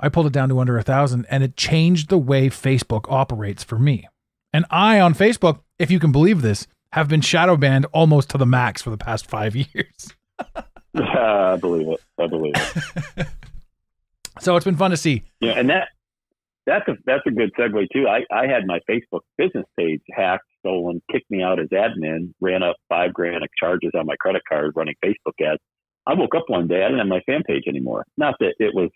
I 0.00 0.08
pulled 0.08 0.26
it 0.26 0.32
down 0.32 0.48
to 0.48 0.58
under 0.58 0.78
a 0.78 0.82
thousand 0.82 1.26
and 1.30 1.44
it 1.44 1.56
changed 1.56 2.08
the 2.08 2.18
way 2.18 2.48
facebook 2.48 3.10
operates 3.10 3.62
for 3.62 3.78
me. 3.78 4.08
And 4.52 4.64
i 4.70 5.00
on 5.00 5.14
facebook 5.14 5.60
if 5.78 5.90
you 5.90 6.00
can 6.00 6.12
believe 6.12 6.42
this 6.42 6.66
have 6.92 7.08
been 7.08 7.22
shadow 7.22 7.56
banned 7.56 7.86
almost 7.86 8.28
to 8.30 8.38
the 8.38 8.46
max 8.46 8.82
for 8.82 8.90
the 8.90 8.98
past 8.98 9.26
five 9.26 9.54
years 9.74 10.14
I 10.94 11.56
believe 11.56 11.88
it. 11.88 12.00
I 12.18 12.26
believe 12.26 12.54
it. 12.56 13.26
so 14.40 14.56
it's 14.56 14.64
been 14.64 14.76
fun 14.76 14.90
to 14.90 14.96
see. 14.96 15.22
Yeah, 15.40 15.52
and 15.52 15.70
that 15.70 15.88
that's 16.66 16.86
a 16.88 16.94
that's 17.06 17.22
a 17.26 17.30
good 17.30 17.52
segue 17.58 17.86
too. 17.92 18.06
I, 18.08 18.20
I 18.34 18.46
had 18.46 18.66
my 18.66 18.80
Facebook 18.88 19.20
business 19.38 19.64
page 19.78 20.02
hacked, 20.12 20.44
stolen, 20.60 21.02
kicked 21.10 21.30
me 21.30 21.42
out 21.42 21.58
as 21.58 21.68
admin, 21.68 22.32
ran 22.40 22.62
up 22.62 22.76
five 22.88 23.12
grand 23.12 23.42
of 23.42 23.48
charges 23.58 23.92
on 23.98 24.06
my 24.06 24.16
credit 24.16 24.42
card 24.48 24.72
running 24.76 24.94
Facebook 25.04 25.44
ads. 25.44 25.60
I 26.06 26.14
woke 26.14 26.34
up 26.34 26.44
one 26.48 26.66
day, 26.68 26.82
I 26.82 26.88
didn't 26.88 26.98
have 26.98 27.08
my 27.08 27.20
fan 27.20 27.42
page 27.46 27.64
anymore. 27.68 28.04
Not 28.16 28.34
that 28.40 28.54
it 28.58 28.74
was 28.74 28.90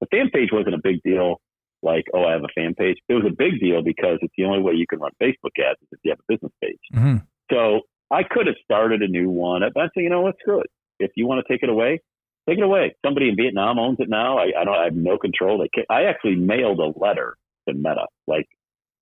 the 0.00 0.06
fan 0.10 0.30
page 0.32 0.50
wasn't 0.52 0.74
a 0.74 0.80
big 0.82 1.02
deal, 1.02 1.40
like 1.82 2.04
oh 2.14 2.24
I 2.24 2.32
have 2.32 2.44
a 2.44 2.52
fan 2.54 2.74
page. 2.74 2.98
It 3.08 3.14
was 3.14 3.24
a 3.26 3.34
big 3.34 3.60
deal 3.60 3.82
because 3.82 4.18
it's 4.22 4.34
the 4.38 4.44
only 4.44 4.62
way 4.62 4.74
you 4.74 4.86
can 4.86 5.00
run 5.00 5.12
Facebook 5.22 5.58
ads 5.58 5.80
is 5.82 5.88
if 5.92 5.98
you 6.04 6.12
have 6.12 6.20
a 6.20 6.32
business 6.32 6.52
page. 6.62 6.80
Mm-hmm. 6.94 7.16
So 7.50 7.80
I 8.10 8.22
could 8.22 8.46
have 8.46 8.56
started 8.64 9.02
a 9.02 9.08
new 9.08 9.28
one, 9.28 9.62
but 9.74 9.80
I 9.80 9.86
said, 9.94 10.02
you 10.02 10.10
know, 10.10 10.22
let's 10.22 10.38
screw 10.40 10.60
it. 10.60 10.70
If 11.02 11.12
you 11.16 11.26
want 11.26 11.44
to 11.46 11.52
take 11.52 11.62
it 11.62 11.68
away, 11.68 12.00
take 12.48 12.58
it 12.58 12.64
away. 12.64 12.94
Somebody 13.04 13.28
in 13.28 13.36
Vietnam 13.36 13.78
owns 13.78 13.98
it 14.00 14.08
now. 14.08 14.38
I, 14.38 14.52
I 14.58 14.64
don't. 14.64 14.74
I 14.74 14.84
have 14.84 14.94
no 14.94 15.18
control. 15.18 15.58
They 15.58 15.84
I 15.90 16.04
actually 16.04 16.36
mailed 16.36 16.78
a 16.80 16.98
letter 16.98 17.36
to 17.68 17.74
Meta, 17.74 18.06
like 18.26 18.46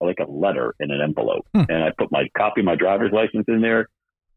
like 0.01 0.19
a 0.19 0.31
letter 0.31 0.75
in 0.81 0.91
an 0.91 1.01
envelope, 1.03 1.47
Hmm. 1.55 1.65
and 1.69 1.85
I 1.85 1.91
put 1.97 2.11
my 2.11 2.27
copy 2.37 2.63
of 2.63 2.65
my 2.65 2.75
driver's 2.75 3.13
license 3.13 3.45
in 3.49 3.61
there, 3.61 3.87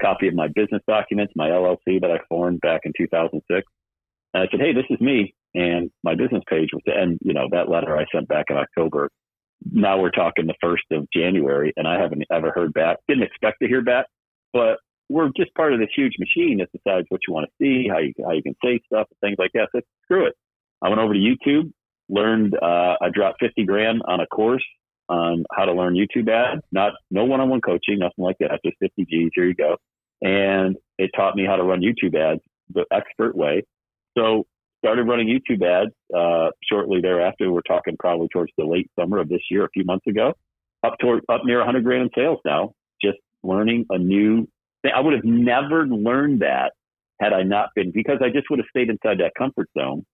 copy 0.01 0.27
of 0.27 0.34
my 0.34 0.50
business 0.50 0.82
documents, 0.88 1.34
my 1.38 1.50
LLC 1.50 2.01
that 2.01 2.12
I 2.12 2.20
formed 2.27 2.60
back 2.60 2.82
in 2.84 2.91
2006, 2.98 3.65
and 4.34 4.43
I 4.43 4.48
said, 4.51 4.60
hey, 4.60 4.74
this 4.74 4.84
is 4.89 5.00
me, 5.00 5.34
and 5.55 5.89
my 6.03 6.15
business 6.15 6.43
page 6.50 6.70
was, 6.74 6.82
and 6.86 7.17
you 7.24 7.34
know 7.34 7.48
that 7.51 7.70
letter 7.70 7.98
I 7.98 8.05
sent 8.13 8.27
back 8.27 8.48
in 8.50 8.58
October. 8.58 9.10
Now 9.72 10.01
we're 10.01 10.12
talking 10.12 10.48
the 10.48 10.55
first 10.62 10.84
of 10.91 11.08
January, 11.15 11.72
and 11.77 11.88
I 11.88 11.98
haven't 11.98 12.24
ever 12.29 12.51
heard 12.51 12.74
back. 12.74 12.98
Didn't 13.08 13.24
expect 13.24 13.60
to 13.62 13.67
hear 13.70 13.82
back, 13.82 14.08
but 14.51 14.79
we're 15.13 15.29
just 15.38 15.53
part 15.53 15.74
of 15.74 15.79
this 15.79 15.89
huge 15.96 16.13
machine 16.17 16.58
that 16.58 16.72
decides 16.72 17.05
what 17.10 17.22
you 17.27 17.34
want 17.34 17.48
to 17.48 17.53
see, 17.62 17.88
how 17.88 18.00
you 18.00 18.13
how 18.25 18.32
you 18.32 18.41
can 18.41 18.55
say 18.63 18.79
stuff, 18.86 19.08
and 19.12 19.20
things 19.22 19.36
like 19.38 19.51
that. 19.53 19.70
So 19.72 19.82
screw 20.03 20.25
it. 20.25 20.34
I 20.82 20.89
went 20.89 21.00
over 21.00 21.13
to 21.13 21.20
YouTube, 21.20 21.72
learned. 22.10 22.55
Uh, 22.55 22.96
I 23.00 23.10
dropped 23.13 23.39
fifty 23.39 23.63
grand 23.63 24.01
on 24.08 24.20
a 24.20 24.27
course 24.27 24.65
on 25.10 25.46
how 25.55 25.65
to 25.65 25.74
learn 25.74 25.93
YouTube 25.93 26.29
ads. 26.29 26.62
Not 26.72 26.93
no 27.12 27.25
one 27.25 27.39
on 27.41 27.50
one 27.50 27.62
coaching, 27.62 28.00
nothing 28.00 28.24
like 28.24 28.38
that. 28.39 28.60
Just 28.65 28.77
fifty 28.79 29.05
G's. 29.05 29.32
Here 29.36 29.46
you 29.46 29.55
go. 29.55 29.77
And 30.22 30.77
it 30.98 31.12
taught 31.15 31.36
me 31.36 31.46
how 31.46 31.58
to 31.58 31.63
run 31.63 31.82
YouTube 31.82 32.15
ads 32.15 32.41
the 32.74 32.86
expert 32.91 33.36
way. 33.36 33.63
So 34.17 34.46
started 34.84 35.03
running 35.03 35.27
YouTube 35.27 35.63
ads 35.63 35.93
uh, 36.15 36.50
shortly 36.70 37.01
thereafter. 37.01 37.51
We're 37.51 37.62
talking 37.62 37.96
probably 38.00 38.27
towards 38.29 38.51
the 38.58 38.65
late 38.65 38.89
summer 39.00 39.20
of 39.20 39.29
this 39.29 39.41
year, 39.50 39.65
a 39.65 39.70
few 39.70 39.86
months 39.86 40.08
ago. 40.08 40.34
Up 40.84 40.96
toward 41.00 41.24
up 41.29 41.41
near 41.46 41.58
100 41.60 41.84
grand 41.84 42.03
in 42.03 42.10
sales 42.15 42.39
now. 42.43 42.74
Just 43.01 43.20
learning 43.43 43.86
a 43.89 43.98
new. 43.98 44.48
I 44.92 45.00
would 45.00 45.13
have 45.13 45.24
never 45.24 45.86
learned 45.88 46.42
that 46.42 46.74
had 47.22 47.34
I 47.34 47.44
not 47.44 47.70
been 47.75 47.92
because 47.92 48.18
I 48.22 48.30
just 48.30 48.50
would 48.50 48.60
have 48.60 48.66
stayed 48.70 48.90
inside 48.90 49.20
that 49.20 49.34
comfort 49.38 49.70
zone 49.78 50.06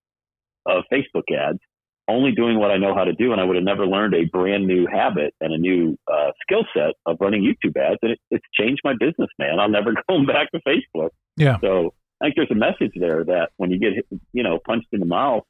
of 0.65 0.83
Facebook 0.91 1.23
ads, 1.31 1.59
only 2.07 2.31
doing 2.31 2.59
what 2.59 2.71
I 2.71 2.77
know 2.77 2.93
how 2.93 3.03
to 3.03 3.13
do, 3.13 3.31
and 3.31 3.41
I 3.41 3.43
would 3.43 3.55
have 3.55 3.65
never 3.65 3.85
learned 3.85 4.13
a 4.13 4.25
brand 4.25 4.67
new 4.67 4.87
habit 4.87 5.33
and 5.41 5.53
a 5.53 5.57
new 5.57 5.97
uh, 6.11 6.31
skill 6.41 6.65
set 6.73 6.95
of 7.05 7.17
running 7.19 7.41
YouTube 7.43 7.77
ads. 7.77 7.99
And 8.01 8.11
it, 8.11 8.19
it's 8.29 8.45
changed 8.53 8.81
my 8.83 8.93
business, 8.99 9.29
man. 9.37 9.59
I'm 9.59 9.71
never 9.71 9.93
going 10.09 10.25
back 10.25 10.51
to 10.51 10.59
Facebook. 10.67 11.09
Yeah. 11.37 11.57
So 11.61 11.93
I 12.21 12.25
think 12.25 12.35
there's 12.35 12.51
a 12.51 12.55
message 12.55 12.93
there 12.95 13.23
that 13.23 13.49
when 13.57 13.71
you 13.71 13.79
get 13.79 13.93
hit, 13.93 14.05
you 14.33 14.43
know 14.43 14.59
punched 14.65 14.87
in 14.91 14.99
the 14.99 15.05
mouth, 15.05 15.43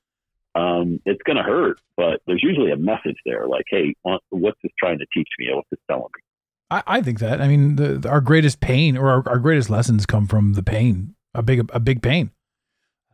um, 0.56 1.00
it's 1.06 1.22
going 1.26 1.38
to 1.38 1.44
hurt, 1.44 1.80
but 1.96 2.22
there's 2.28 2.44
usually 2.44 2.72
a 2.72 2.78
message 2.78 3.18
there, 3.26 3.48
like, 3.48 3.66
hey, 3.70 3.94
what's 4.30 4.58
this 4.64 4.72
trying 4.80 5.00
to 5.00 5.06
teach 5.14 5.28
me? 5.38 5.50
What's 5.54 5.70
this 5.70 5.80
telling 5.90 6.04
me? 6.04 6.24
I, 6.72 6.84
I 6.88 7.02
think 7.02 7.20
that. 7.20 7.42
I 7.42 7.48
mean, 7.48 7.76
the, 7.78 7.98
the- 8.00 8.10
our 8.10 8.22
greatest 8.22 8.60
pain 8.60 8.98
or 8.98 9.10
our, 9.10 9.24
our 9.30 9.40
greatest 9.40 9.70
lessons 9.70 10.06
come 10.06 10.28
from 10.28 10.54
the 10.54 10.64
pain, 10.64 11.16
a 11.34 11.42
big 11.42 11.70
a 11.74 11.80
big 11.80 12.02
pain. 12.02 12.32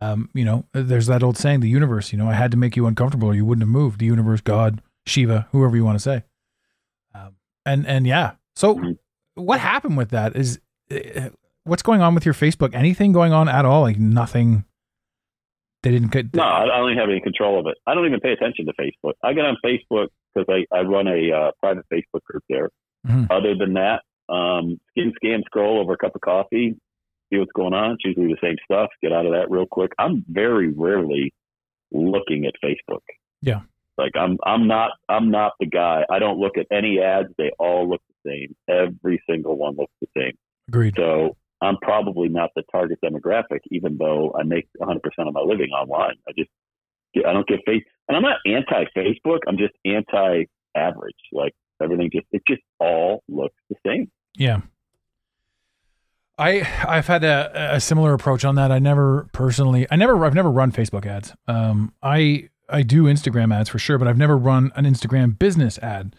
Um, 0.02 0.30
you 0.34 0.44
know, 0.44 0.66
there's 0.74 1.08
that 1.08 1.24
old 1.24 1.38
saying, 1.38 1.62
the 1.62 1.70
universe. 1.70 2.12
You 2.12 2.18
know, 2.18 2.28
I 2.30 2.34
had 2.34 2.52
to 2.52 2.58
make 2.58 2.76
you 2.76 2.86
uncomfortable, 2.86 3.30
or 3.30 3.34
you 3.34 3.46
wouldn't 3.46 3.64
have 3.64 3.70
moved. 3.70 4.00
The 4.00 4.06
universe, 4.06 4.42
God, 4.42 4.82
Shiva, 5.08 5.48
whoever 5.52 5.76
you 5.78 5.86
want 5.86 5.96
to 5.96 6.04
say. 6.04 6.24
Um, 7.14 7.36
and 7.66 7.88
and 7.88 8.06
yeah. 8.06 8.34
So, 8.56 8.76
Mhm. 8.76 8.98
what 9.36 9.60
happened 9.62 9.96
with 9.98 10.10
that? 10.10 10.36
Is 10.36 10.60
uh, 10.92 11.30
what's 11.64 11.82
going 11.82 12.02
on 12.02 12.14
with 12.14 12.26
your 12.26 12.34
Facebook? 12.34 12.76
Anything 12.76 13.14
going 13.14 13.32
on 13.32 13.48
at 13.48 13.64
all? 13.66 13.82
Like 13.82 13.98
nothing. 13.98 14.66
They 15.82 15.92
didn't 15.92 16.12
get. 16.12 16.34
No, 16.36 16.44
I 16.44 16.64
I 16.64 16.78
don't 16.78 16.90
even 16.92 17.00
have 17.00 17.10
any 17.10 17.22
control 17.22 17.60
of 17.60 17.68
it. 17.68 17.78
I 17.88 17.94
don't 17.94 18.06
even 18.06 18.20
pay 18.20 18.34
attention 18.34 18.66
to 18.66 18.74
Facebook. 18.74 19.14
I 19.24 19.34
get 19.34 19.46
on 19.46 19.56
Facebook 19.64 20.08
because 20.34 20.48
I, 20.50 20.66
I 20.76 20.82
run 20.82 21.08
a 21.08 21.32
uh, 21.32 21.52
private 21.62 21.86
Facebook 21.92 22.24
group 22.24 22.44
there. 22.50 22.70
Mhm. 23.06 23.28
Other 23.30 23.56
than 23.56 23.74
that, 23.74 24.04
um, 24.30 24.80
skim, 24.90 25.14
scan, 25.16 25.44
scroll 25.46 25.80
over 25.80 25.94
a 25.94 25.98
cup 25.98 26.16
of 26.16 26.22
coffee, 26.22 26.76
see 27.30 27.38
what's 27.38 27.52
going 27.52 27.74
on. 27.74 27.92
It's 27.92 28.06
usually 28.06 28.28
the 28.28 28.40
same 28.42 28.56
stuff. 28.64 28.90
Get 29.02 29.12
out 29.12 29.26
of 29.26 29.34
that 29.34 29.50
real 29.50 29.66
quick. 29.66 29.92
I'm 30.00 30.26
very 30.28 30.70
rarely 30.70 31.34
looking 31.92 32.46
at 32.46 32.54
Facebook. 32.64 33.04
Yeah. 33.42 33.62
Like 33.98 34.12
I'm, 34.16 34.38
I'm 34.46 34.68
not, 34.68 34.92
I'm 35.08 35.32
not 35.32 35.54
the 35.60 35.68
guy. 35.68 36.06
I 36.10 36.20
don't 36.20 36.40
look 36.40 36.58
at 36.58 36.68
any 36.72 37.00
ads. 37.00 37.30
They 37.38 37.52
all 37.60 37.90
look 37.90 38.02
the 38.24 38.30
same. 38.30 38.56
Every 38.68 39.22
single 39.30 39.58
one 39.58 39.76
looks 39.76 39.94
the 40.02 40.08
same. 40.18 40.34
Agreed. 40.68 40.96
So 40.98 41.38
I'm 41.62 41.78
probably 41.78 42.28
not 42.28 42.50
the 42.56 42.64
target 42.72 43.00
demographic, 43.04 43.60
even 43.72 43.98
though 43.98 44.36
I 44.38 44.44
make 44.44 44.68
100% 44.82 45.00
of 45.20 45.34
my 45.34 45.42
living 45.42 45.70
online. 45.72 46.16
I 46.28 46.32
just, 46.38 46.50
I 47.26 47.32
don't 47.32 47.48
get 47.48 47.60
face, 47.66 47.84
and 48.10 48.18
I'm 48.18 48.24
not 48.24 48.38
anti 48.46 48.86
Facebook. 48.96 49.40
I'm 49.48 49.58
just 49.58 49.74
anti 49.86 50.46
average. 50.76 51.16
Like 51.32 51.54
everything 51.82 52.10
just, 52.12 52.26
it 52.32 52.42
just 52.48 52.62
all 52.80 52.84
looks 52.84 52.84
the 52.84 52.92
same. 52.92 52.95
Yeah. 54.38 54.62
I 56.38 56.68
I've 56.88 57.08
had 57.08 57.24
a, 57.24 57.76
a 57.76 57.80
similar 57.80 58.14
approach 58.14 58.44
on 58.44 58.56
that. 58.56 58.72
I 58.72 58.80
never 58.80 59.30
personally 59.32 59.88
I 59.90 59.96
never 59.96 60.24
I've 60.26 60.34
never 60.34 60.52
run 60.52 60.72
Facebook 60.72 61.06
ads. 61.06 61.34
Um 61.48 61.94
I 62.04 62.50
I 62.68 62.82
do 62.82 63.04
Instagram 63.04 63.54
ads 63.56 63.70
for 63.70 63.80
sure, 63.80 63.98
but 63.98 64.08
I've 64.08 64.18
never 64.18 64.38
run 64.38 64.72
an 64.76 64.86
Instagram 64.86 65.38
business 65.38 65.78
ad. 65.80 66.16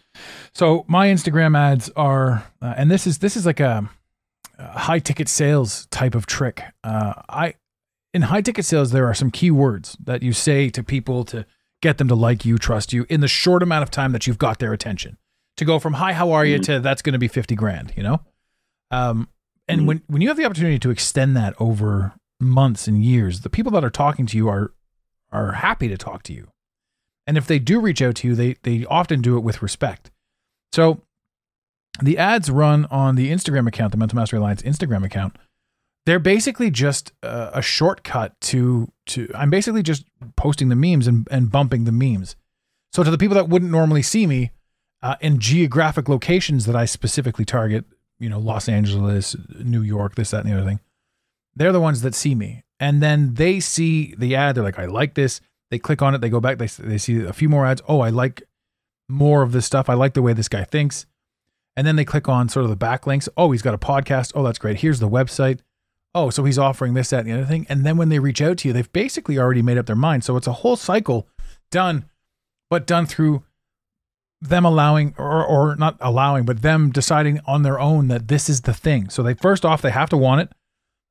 So 0.53 0.85
my 0.87 1.07
Instagram 1.07 1.57
ads 1.57 1.89
are 1.95 2.45
uh, 2.61 2.73
and 2.77 2.89
this 2.89 3.05
is 3.05 3.19
this 3.19 3.35
is 3.35 3.45
like 3.45 3.59
a, 3.59 3.89
a 4.57 4.79
high 4.79 4.99
ticket 4.99 5.29
sales 5.29 5.85
type 5.91 6.15
of 6.15 6.25
trick. 6.25 6.63
Uh 6.83 7.13
I 7.29 7.53
in 8.13 8.23
high 8.23 8.41
ticket 8.41 8.65
sales 8.65 8.91
there 8.91 9.05
are 9.05 9.13
some 9.13 9.29
keywords 9.29 9.95
that 10.03 10.23
you 10.23 10.33
say 10.33 10.69
to 10.69 10.83
people 10.83 11.25
to 11.25 11.45
get 11.83 11.99
them 11.99 12.07
to 12.07 12.15
like 12.15 12.43
you, 12.43 12.57
trust 12.57 12.91
you 12.91 13.05
in 13.07 13.21
the 13.21 13.27
short 13.27 13.61
amount 13.61 13.83
of 13.83 13.91
time 13.91 14.13
that 14.13 14.25
you've 14.25 14.39
got 14.39 14.57
their 14.57 14.73
attention. 14.73 15.17
To 15.57 15.65
go 15.65 15.79
from 15.79 15.93
hi, 15.93 16.13
how 16.13 16.31
are 16.31 16.45
you 16.45 16.59
Mhm. 16.59 16.63
to 16.65 16.79
that's 16.79 17.01
going 17.01 17.13
to 17.13 17.19
be 17.19 17.27
50 17.27 17.55
grand, 17.55 17.93
you 17.97 18.03
know? 18.03 18.21
Um, 18.91 19.27
and 19.67 19.81
Mhm. 19.81 19.85
when, 19.85 20.01
when 20.07 20.21
you 20.21 20.27
have 20.29 20.37
the 20.37 20.45
opportunity 20.45 20.79
to 20.79 20.89
extend 20.91 21.35
that 21.35 21.55
over 21.59 22.13
months 22.39 22.87
and 22.87 23.03
years, 23.03 23.41
the 23.41 23.49
people 23.49 23.71
that 23.73 23.83
are 23.83 23.89
talking 23.89 24.25
to 24.27 24.37
you 24.37 24.47
are 24.49 24.71
are 25.31 25.53
happy 25.53 25.89
to 25.89 25.97
talk 25.97 26.23
to 26.23 26.31
you. 26.33 26.47
And 27.25 27.37
if 27.37 27.47
they 27.47 27.59
do 27.59 27.81
reach 27.81 28.01
out 28.01 28.15
to 28.17 28.27
you, 28.29 28.35
they 28.35 28.55
they 28.63 28.85
often 28.85 29.21
do 29.21 29.35
it 29.35 29.41
with 29.43 29.61
respect. 29.61 30.09
So 30.71 31.01
the 32.01 32.17
ads 32.17 32.49
run 32.49 32.85
on 32.85 33.15
the 33.15 33.31
Instagram 33.31 33.67
account, 33.67 33.91
the 33.91 33.97
Mental 33.97 34.15
Mastery 34.15 34.37
Alliance 34.39 34.61
Instagram 34.61 35.03
account. 35.03 35.35
They're 36.05 36.19
basically 36.19 36.71
just 36.71 37.11
a, 37.23 37.49
a 37.55 37.61
shortcut 37.61 38.39
to 38.41 38.89
to 39.07 39.29
I'm 39.35 39.49
basically 39.49 39.83
just 39.83 40.05
posting 40.37 40.69
the 40.69 40.75
memes 40.75 41.07
and, 41.07 41.27
and 41.31 41.51
bumping 41.51 41.83
the 41.83 41.91
memes. 41.91 42.35
So 42.93 43.03
to 43.03 43.11
the 43.11 43.17
people 43.17 43.35
that 43.35 43.49
wouldn't 43.49 43.71
normally 43.71 44.03
see 44.03 44.25
me 44.27 44.51
uh, 45.01 45.15
in 45.21 45.39
geographic 45.39 46.09
locations 46.09 46.65
that 46.65 46.75
I 46.75 46.85
specifically 46.85 47.45
target, 47.45 47.85
you 48.19 48.29
know, 48.29 48.39
Los 48.39 48.67
Angeles, 48.67 49.35
New 49.59 49.81
York, 49.81 50.15
this, 50.15 50.31
that, 50.31 50.43
and 50.43 50.51
the 50.51 50.57
other 50.57 50.67
thing. 50.67 50.79
They're 51.55 51.71
the 51.71 51.81
ones 51.81 52.01
that 52.01 52.15
see 52.15 52.35
me. 52.35 52.63
And 52.79 53.01
then 53.01 53.33
they 53.35 53.59
see 53.59 54.13
the 54.17 54.35
ad. 54.35 54.55
They're 54.55 54.63
like, 54.63 54.79
I 54.79 54.85
like 54.85 55.15
this. 55.15 55.41
They 55.71 55.79
click 55.79 56.01
on 56.01 56.13
it. 56.13 56.21
They 56.21 56.29
go 56.29 56.39
back. 56.39 56.57
They, 56.57 56.67
they 56.67 56.97
see 56.97 57.23
a 57.23 57.33
few 57.33 57.49
more 57.49 57.65
ads. 57.65 57.81
Oh, 57.87 58.01
I 58.01 58.09
like 58.09 58.43
more 59.09 59.41
of 59.41 59.51
this 59.51 59.65
stuff. 59.65 59.89
I 59.89 59.95
like 59.95 60.13
the 60.13 60.21
way 60.21 60.33
this 60.33 60.49
guy 60.49 60.63
thinks. 60.63 61.05
And 61.75 61.85
then 61.85 61.95
they 61.95 62.05
click 62.05 62.27
on 62.27 62.49
sort 62.49 62.63
of 62.63 62.69
the 62.69 62.77
backlinks. 62.77 63.29
Oh, 63.37 63.51
he's 63.51 63.61
got 63.61 63.73
a 63.73 63.79
podcast. 63.79 64.31
Oh, 64.35 64.43
that's 64.43 64.59
great. 64.59 64.79
Here's 64.79 64.99
the 64.99 65.09
website. 65.09 65.59
Oh, 66.15 66.29
so 66.29 66.43
he's 66.43 66.57
offering 66.57 66.95
this, 66.95 67.11
that, 67.11 67.19
and 67.19 67.27
the 67.27 67.33
other 67.33 67.45
thing. 67.45 67.67
And 67.69 67.85
then 67.85 67.97
when 67.97 68.09
they 68.09 68.17
reach 68.17 68.41
out 68.41 68.57
to 68.59 68.67
you, 68.67 68.73
they've 68.73 68.91
basically 68.91 69.37
already 69.37 69.61
made 69.61 69.77
up 69.77 69.85
their 69.85 69.95
mind. 69.95 70.23
So 70.23 70.35
it's 70.37 70.47
a 70.47 70.53
whole 70.53 70.75
cycle 70.75 71.27
done, 71.69 72.05
but 72.69 72.87
done 72.87 73.05
through 73.05 73.43
them 74.41 74.65
allowing 74.65 75.15
or, 75.17 75.43
or 75.43 75.75
not 75.75 75.97
allowing, 75.99 76.45
but 76.45 76.61
them 76.61 76.91
deciding 76.91 77.39
on 77.45 77.63
their 77.63 77.79
own 77.79 78.07
that 78.07 78.27
this 78.27 78.49
is 78.49 78.61
the 78.61 78.73
thing. 78.73 79.09
So 79.09 79.23
they 79.23 79.33
first 79.33 79.65
off, 79.65 79.81
they 79.81 79.91
have 79.91 80.09
to 80.09 80.17
want 80.17 80.41
it. 80.41 80.51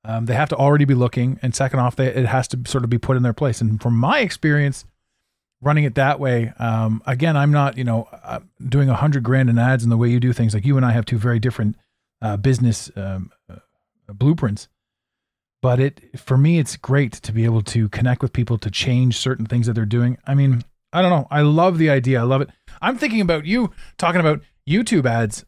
Um, 0.04 0.26
they 0.26 0.34
have 0.34 0.48
to 0.50 0.56
already 0.56 0.84
be 0.84 0.94
looking, 0.94 1.40
and 1.42 1.52
second 1.52 1.80
off, 1.80 1.96
they, 1.96 2.06
it 2.06 2.26
has 2.26 2.46
to 2.48 2.60
sort 2.66 2.84
of 2.84 2.90
be 2.90 2.98
put 2.98 3.16
in 3.16 3.24
their 3.24 3.32
place. 3.32 3.60
And 3.60 3.82
from 3.82 3.96
my 3.96 4.20
experience, 4.20 4.84
running 5.60 5.82
it 5.82 5.96
that 5.96 6.20
way, 6.20 6.52
um, 6.60 7.02
again, 7.06 7.36
I'm 7.36 7.50
not 7.50 7.76
you 7.76 7.82
know 7.82 8.08
uh, 8.12 8.38
doing 8.68 8.88
a 8.88 8.94
hundred 8.94 9.24
grand 9.24 9.50
in 9.50 9.58
ads 9.58 9.82
and 9.82 9.90
the 9.90 9.96
way 9.96 10.08
you 10.08 10.20
do 10.20 10.32
things. 10.32 10.54
Like 10.54 10.64
you 10.64 10.76
and 10.76 10.86
I 10.86 10.92
have 10.92 11.06
two 11.06 11.18
very 11.18 11.40
different 11.40 11.76
uh, 12.22 12.36
business 12.36 12.90
um, 12.94 13.32
uh, 13.50 13.56
blueprints. 14.08 14.68
But 15.60 15.80
it 15.80 16.20
for 16.20 16.38
me, 16.38 16.60
it's 16.60 16.76
great 16.76 17.14
to 17.14 17.32
be 17.32 17.44
able 17.44 17.62
to 17.62 17.88
connect 17.88 18.22
with 18.22 18.32
people 18.32 18.58
to 18.58 18.70
change 18.70 19.16
certain 19.16 19.46
things 19.46 19.66
that 19.66 19.72
they're 19.72 19.84
doing. 19.84 20.18
I 20.24 20.34
mean, 20.34 20.62
I 20.96 21.02
don't 21.02 21.10
know. 21.10 21.26
I 21.30 21.42
love 21.42 21.76
the 21.76 21.90
idea. 21.90 22.20
I 22.20 22.22
love 22.22 22.40
it. 22.40 22.48
I'm 22.80 22.96
thinking 22.96 23.20
about 23.20 23.44
you 23.44 23.70
talking 23.98 24.18
about 24.18 24.40
YouTube 24.66 25.04
ads. 25.04 25.44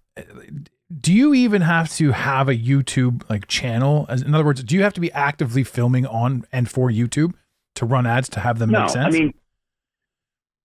Do 1.00 1.10
you 1.12 1.32
even 1.32 1.62
have 1.62 1.90
to 1.96 2.12
have 2.12 2.50
a 2.50 2.54
YouTube 2.54 3.28
like 3.30 3.46
channel? 3.46 4.04
As 4.10 4.20
in 4.20 4.34
other 4.34 4.44
words, 4.44 4.62
do 4.62 4.76
you 4.76 4.82
have 4.82 4.92
to 4.92 5.00
be 5.00 5.10
actively 5.12 5.64
filming 5.64 6.06
on 6.06 6.44
and 6.52 6.68
for 6.70 6.90
YouTube 6.90 7.32
to 7.76 7.86
run 7.86 8.06
ads 8.06 8.28
to 8.30 8.40
have 8.40 8.58
them 8.58 8.70
No, 8.70 8.80
make 8.80 8.90
sense? 8.90 9.16
I 9.16 9.18
mean, 9.18 9.32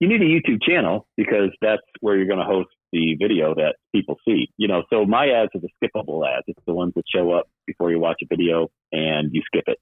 you 0.02 0.10
need 0.10 0.22
a 0.22 0.26
YouTube 0.26 0.62
channel 0.62 1.08
because 1.16 1.52
that's 1.62 1.82
where 2.02 2.18
you're 2.18 2.28
going 2.28 2.40
to 2.40 2.46
host 2.46 2.68
the 2.92 3.16
video 3.18 3.56
that 3.56 3.76
people 3.96 4.18
see. 4.28 4.50
You 4.58 4.68
know, 4.68 4.84
so 4.90 5.06
my 5.06 5.28
ads 5.28 5.52
are 5.56 5.62
the 5.62 5.70
skippable 5.82 6.28
ads. 6.28 6.44
It's 6.48 6.60
the 6.68 6.74
ones 6.74 6.92
that 6.98 7.04
show 7.08 7.32
up 7.32 7.50
before 7.66 7.90
you 7.90 8.00
watch 8.00 8.22
a 8.22 8.28
video 8.28 8.70
and 8.92 9.30
you 9.32 9.42
skip 9.46 9.64
it 9.68 9.78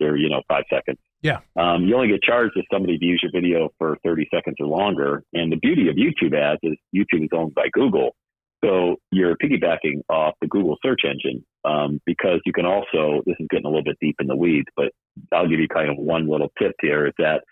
after, 0.00 0.16
you 0.16 0.28
know, 0.28 0.42
five 0.48 0.64
seconds. 0.70 0.98
Yeah. 1.22 1.40
Um, 1.56 1.84
you 1.84 1.94
only 1.94 2.08
get 2.08 2.22
charged 2.22 2.56
if 2.56 2.64
somebody 2.72 2.96
views 2.96 3.20
your 3.22 3.32
video 3.32 3.70
for 3.78 3.96
30 4.04 4.28
seconds 4.32 4.56
or 4.60 4.66
longer. 4.66 5.22
And 5.32 5.50
the 5.50 5.56
beauty 5.56 5.88
of 5.88 5.96
YouTube 5.96 6.36
ads 6.36 6.60
is 6.62 6.76
YouTube 6.94 7.24
is 7.24 7.30
owned 7.32 7.54
by 7.54 7.68
Google. 7.72 8.14
So 8.64 8.96
you're 9.12 9.36
piggybacking 9.36 10.00
off 10.08 10.34
the 10.40 10.48
Google 10.48 10.76
search 10.84 11.02
engine 11.04 11.44
um, 11.64 12.00
because 12.06 12.40
you 12.46 12.52
can 12.52 12.64
also, 12.64 13.22
this 13.26 13.36
is 13.38 13.46
getting 13.50 13.66
a 13.66 13.68
little 13.68 13.84
bit 13.84 13.98
deep 14.00 14.16
in 14.18 14.26
the 14.26 14.36
weeds, 14.36 14.68
but 14.76 14.92
I'll 15.32 15.48
give 15.48 15.60
you 15.60 15.68
kind 15.68 15.90
of 15.90 15.96
one 15.98 16.28
little 16.28 16.50
tip 16.60 16.72
here 16.80 17.06
is 17.06 17.12
that 17.18 17.42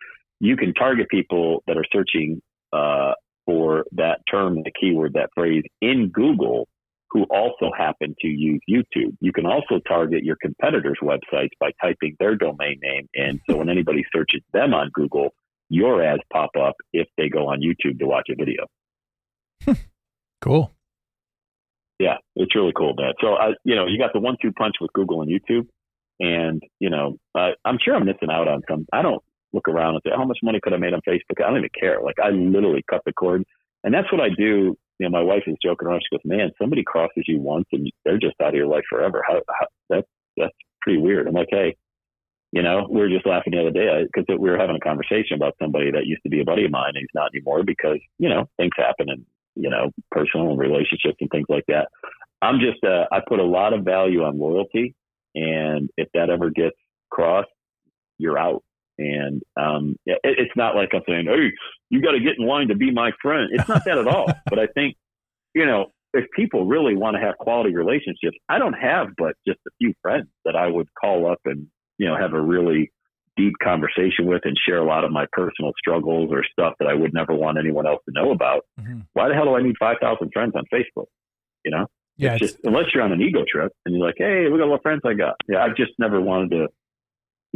you 0.40 0.56
can 0.56 0.74
target 0.74 1.08
people 1.08 1.62
that 1.66 1.76
are 1.76 1.84
searching 1.92 2.40
uh, 2.72 3.12
for 3.46 3.84
that 3.92 4.20
term, 4.30 4.56
the 4.56 4.72
keyword, 4.80 5.12
that 5.14 5.30
phrase 5.34 5.62
in 5.80 6.08
Google 6.08 6.66
who 7.14 7.23
also 7.30 7.71
happen 7.78 8.14
to 8.21 8.26
use 8.26 8.61
YouTube. 8.68 9.16
You 9.21 9.33
can 9.33 9.47
also 9.47 9.78
target 9.87 10.25
your 10.25 10.37
competitors' 10.42 10.99
websites 11.00 11.50
by 11.61 11.71
typing 11.80 12.16
their 12.18 12.35
domain 12.35 12.80
name 12.83 13.09
in. 13.14 13.40
So 13.49 13.56
when 13.56 13.68
anybody 13.71 14.04
searches 14.12 14.42
them 14.52 14.75
on 14.75 14.90
Google, 14.92 15.30
your 15.68 16.02
ads 16.02 16.23
pop 16.33 16.50
up 16.61 16.75
if 16.92 17.06
they 17.16 17.28
go 17.28 17.49
on 17.49 17.61
YouTube 17.61 18.00
to 18.00 18.06
watch 18.06 18.28
a 18.30 18.35
video. 18.35 18.66
cool. 20.40 20.73
Yeah, 22.00 22.16
it's 22.35 22.54
really 22.56 22.73
cool, 22.76 22.94
man. 22.99 23.14
So 23.21 23.35
I, 23.35 23.52
you 23.62 23.76
know, 23.76 23.87
you 23.87 23.97
got 23.97 24.12
the 24.12 24.21
one-two 24.21 24.50
punch 24.52 24.75
with 24.80 24.92
Google 24.92 25.23
and 25.23 25.30
YouTube, 25.30 25.68
and 26.18 26.61
you 26.80 26.90
know, 26.90 27.16
I, 27.37 27.50
I'm 27.64 27.78
sure 27.83 27.94
I'm 27.94 28.04
missing 28.04 28.28
out 28.30 28.49
on 28.49 28.62
some. 28.68 28.87
I 28.92 29.02
don't 29.02 29.23
look 29.52 29.68
around 29.68 29.94
and 29.94 30.00
say, 30.04 30.11
oh, 30.12 30.18
how 30.18 30.25
much 30.25 30.40
money 30.42 30.59
could 30.61 30.73
I 30.73 30.78
made 30.78 30.92
on 30.92 31.00
Facebook? 31.09 31.38
I 31.38 31.49
don't 31.49 31.59
even 31.59 31.71
care. 31.78 32.00
Like 32.02 32.16
I 32.23 32.30
literally 32.30 32.83
cut 32.90 33.02
the 33.06 33.12
cord. 33.12 33.44
And 33.85 33.94
that's 33.94 34.11
what 34.11 34.21
I 34.21 34.30
do. 34.37 34.76
You 34.98 35.08
know, 35.08 35.10
my 35.10 35.22
wife 35.22 35.42
is 35.46 35.56
joking 35.62 35.88
around. 35.88 36.02
She 36.02 36.16
goes, 36.16 36.24
man, 36.24 36.50
somebody 36.60 36.82
crosses 36.84 37.24
you 37.26 37.40
once 37.40 37.66
and 37.72 37.90
they're 38.04 38.18
just 38.18 38.40
out 38.40 38.48
of 38.50 38.54
your 38.54 38.66
life 38.66 38.84
forever. 38.88 39.22
How, 39.26 39.40
how 39.48 39.66
that's, 39.90 40.08
that's 40.36 40.54
pretty 40.82 40.98
weird. 40.98 41.26
I'm 41.26 41.34
like, 41.34 41.48
Hey, 41.50 41.76
you 42.52 42.62
know, 42.62 42.86
we 42.88 43.00
were 43.00 43.08
just 43.08 43.26
laughing 43.26 43.52
the 43.52 43.60
other 43.60 43.72
day 43.72 44.06
because 44.06 44.26
we 44.28 44.48
were 44.48 44.58
having 44.58 44.76
a 44.76 44.80
conversation 44.80 45.34
about 45.34 45.56
somebody 45.60 45.90
that 45.90 46.06
used 46.06 46.22
to 46.22 46.28
be 46.28 46.40
a 46.40 46.44
buddy 46.44 46.64
of 46.64 46.70
mine 46.70 46.92
and 46.94 46.98
he's 46.98 47.08
not 47.12 47.30
anymore 47.34 47.64
because, 47.64 47.98
you 48.18 48.28
know, 48.28 48.48
things 48.56 48.70
happen 48.76 49.08
and, 49.10 49.26
you 49.56 49.68
know, 49.68 49.90
personal 50.12 50.56
relationships 50.56 51.16
and 51.20 51.28
things 51.30 51.46
like 51.48 51.64
that. 51.66 51.88
I'm 52.40 52.60
just, 52.60 52.84
uh, 52.84 53.06
I 53.10 53.20
put 53.26 53.40
a 53.40 53.44
lot 53.44 53.72
of 53.72 53.84
value 53.84 54.22
on 54.22 54.38
loyalty. 54.38 54.94
And 55.34 55.90
if 55.96 56.08
that 56.14 56.30
ever 56.30 56.50
gets 56.50 56.76
crossed, 57.10 57.48
you're 58.18 58.38
out. 58.38 58.62
And 58.98 59.42
um, 59.56 59.96
it, 60.06 60.18
it's 60.22 60.56
not 60.56 60.76
like 60.76 60.90
I'm 60.92 61.02
saying, 61.08 61.26
hey, 61.26 61.50
you 61.90 62.02
got 62.02 62.12
to 62.12 62.20
get 62.20 62.38
in 62.38 62.46
line 62.46 62.68
to 62.68 62.76
be 62.76 62.90
my 62.90 63.10
friend. 63.20 63.48
It's 63.52 63.68
not 63.68 63.84
that 63.84 63.98
at 63.98 64.06
all. 64.06 64.26
But 64.48 64.58
I 64.58 64.66
think, 64.68 64.96
you 65.54 65.66
know, 65.66 65.86
if 66.12 66.30
people 66.30 66.66
really 66.66 66.94
want 66.94 67.16
to 67.16 67.20
have 67.20 67.36
quality 67.38 67.74
relationships, 67.74 68.36
I 68.48 68.58
don't 68.58 68.74
have 68.74 69.08
but 69.18 69.34
just 69.46 69.58
a 69.66 69.70
few 69.78 69.94
friends 70.00 70.28
that 70.44 70.54
I 70.54 70.66
would 70.68 70.88
call 71.00 71.30
up 71.30 71.40
and, 71.44 71.66
you 71.98 72.06
know, 72.06 72.16
have 72.16 72.34
a 72.34 72.40
really 72.40 72.92
deep 73.36 73.54
conversation 73.62 74.26
with 74.26 74.42
and 74.44 74.56
share 74.64 74.78
a 74.78 74.86
lot 74.86 75.04
of 75.04 75.10
my 75.10 75.26
personal 75.32 75.72
struggles 75.76 76.30
or 76.30 76.44
stuff 76.52 76.74
that 76.78 76.86
I 76.86 76.94
would 76.94 77.12
never 77.12 77.34
want 77.34 77.58
anyone 77.58 77.86
else 77.86 78.00
to 78.08 78.12
know 78.14 78.30
about. 78.30 78.62
Mm-hmm. 78.80 79.00
Why 79.14 79.28
the 79.28 79.34
hell 79.34 79.46
do 79.46 79.56
I 79.56 79.62
need 79.62 79.74
5,000 79.78 80.30
friends 80.32 80.52
on 80.54 80.62
Facebook? 80.72 81.06
You 81.64 81.72
know? 81.72 81.86
Yeah. 82.16 82.34
It's 82.34 82.52
just, 82.52 82.58
unless 82.62 82.84
you're 82.94 83.02
on 83.02 83.12
an 83.12 83.20
ego 83.20 83.44
trip 83.50 83.72
and 83.84 83.96
you're 83.96 84.06
like, 84.06 84.14
hey, 84.18 84.46
look 84.48 84.60
at 84.60 84.68
all 84.68 84.76
the 84.76 84.82
friends 84.82 85.00
I 85.04 85.14
got. 85.14 85.34
Yeah. 85.48 85.64
I've 85.64 85.76
just 85.76 85.92
never 85.98 86.20
wanted 86.20 86.50
to 86.52 86.68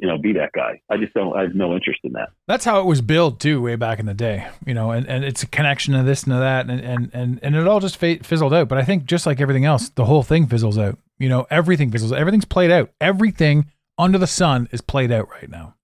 you 0.01 0.07
know, 0.07 0.17
be 0.17 0.33
that 0.35 0.53
guy. 0.53 0.81
I 0.89 0.97
just 0.97 1.13
don't. 1.13 1.37
I 1.37 1.43
have 1.43 1.57
no 1.57 1.75
interest 1.75 1.99
in 2.05 2.13
that. 2.13 2.29
That's 2.47 2.65
how 2.65 2.81
it 2.81 2.87
was 2.87 3.01
built 3.01 3.41
too, 3.41 3.61
way 3.61 3.75
back 3.75 3.99
in 3.99 4.07
the 4.07 4.15
day. 4.15 4.47
You 4.65 4.73
know, 4.73 4.93
and, 4.93 5.05
and 5.09 5.25
it's 5.25 5.43
a 5.43 5.47
connection 5.49 5.95
to 5.95 6.05
this 6.05 6.23
and 6.23 6.33
to 6.33 6.39
that, 6.39 6.71
and 6.71 6.81
and 6.81 7.11
and, 7.13 7.41
and 7.43 7.57
it 7.57 7.67
all 7.67 7.81
just 7.81 7.97
fizzled 7.97 8.55
out. 8.55 8.69
But 8.69 8.79
I 8.79 8.85
think 8.85 9.07
just 9.07 9.27
like 9.27 9.41
everything 9.41 9.65
else, 9.65 9.89
the 9.89 10.05
whole 10.05 10.23
thing 10.23 10.47
fizzles 10.47 10.79
out. 10.79 10.99
You 11.19 11.29
know, 11.29 11.49
everything 11.51 11.91
fizzles. 11.91 12.13
Everything's 12.13 12.45
played 12.45 12.71
out. 12.71 12.93
Everything 13.01 13.73
under 13.99 14.19
the 14.19 14.29
sun 14.29 14.69
is 14.71 14.81
played 14.81 15.11
out 15.11 15.29
right 15.31 15.51
now. 15.51 15.75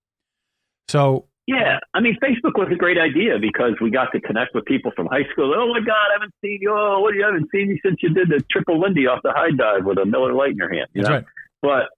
So 0.87 1.27
yeah, 1.49 1.79
I 1.93 2.01
mean, 2.01 2.17
Facebook 2.23 2.57
was 2.57 2.69
a 2.73 2.77
great 2.77 2.99
idea 2.99 3.39
because 3.41 3.73
we 3.81 3.91
got 3.91 4.13
to 4.13 4.21
connect 4.21 4.55
with 4.55 4.65
people 4.65 4.93
from 4.95 5.07
high 5.07 5.29
school. 5.33 5.53
Oh 5.57 5.73
my 5.73 5.81
God, 5.81 6.07
I 6.11 6.13
haven't 6.15 6.35
seen 6.41 6.59
you. 6.61 6.73
Oh, 6.73 7.01
what 7.01 7.13
do 7.13 7.19
you 7.19 7.25
haven't 7.25 7.51
seen 7.51 7.69
you 7.69 7.79
since 7.85 7.97
you 8.01 8.15
did 8.15 8.29
the 8.29 8.45
triple 8.49 8.81
Lindy 8.81 9.09
off 9.09 9.21
the 9.25 9.33
high 9.33 9.51
dive 9.51 9.85
with 9.85 9.99
a 9.99 10.07
Miller 10.07 10.33
Lite 10.33 10.53
in 10.53 10.57
your 10.57 10.73
hand. 10.73 10.87
You 10.95 11.03
That's 11.03 11.09
know? 11.11 11.15
right. 11.17 11.25
But 11.61 11.89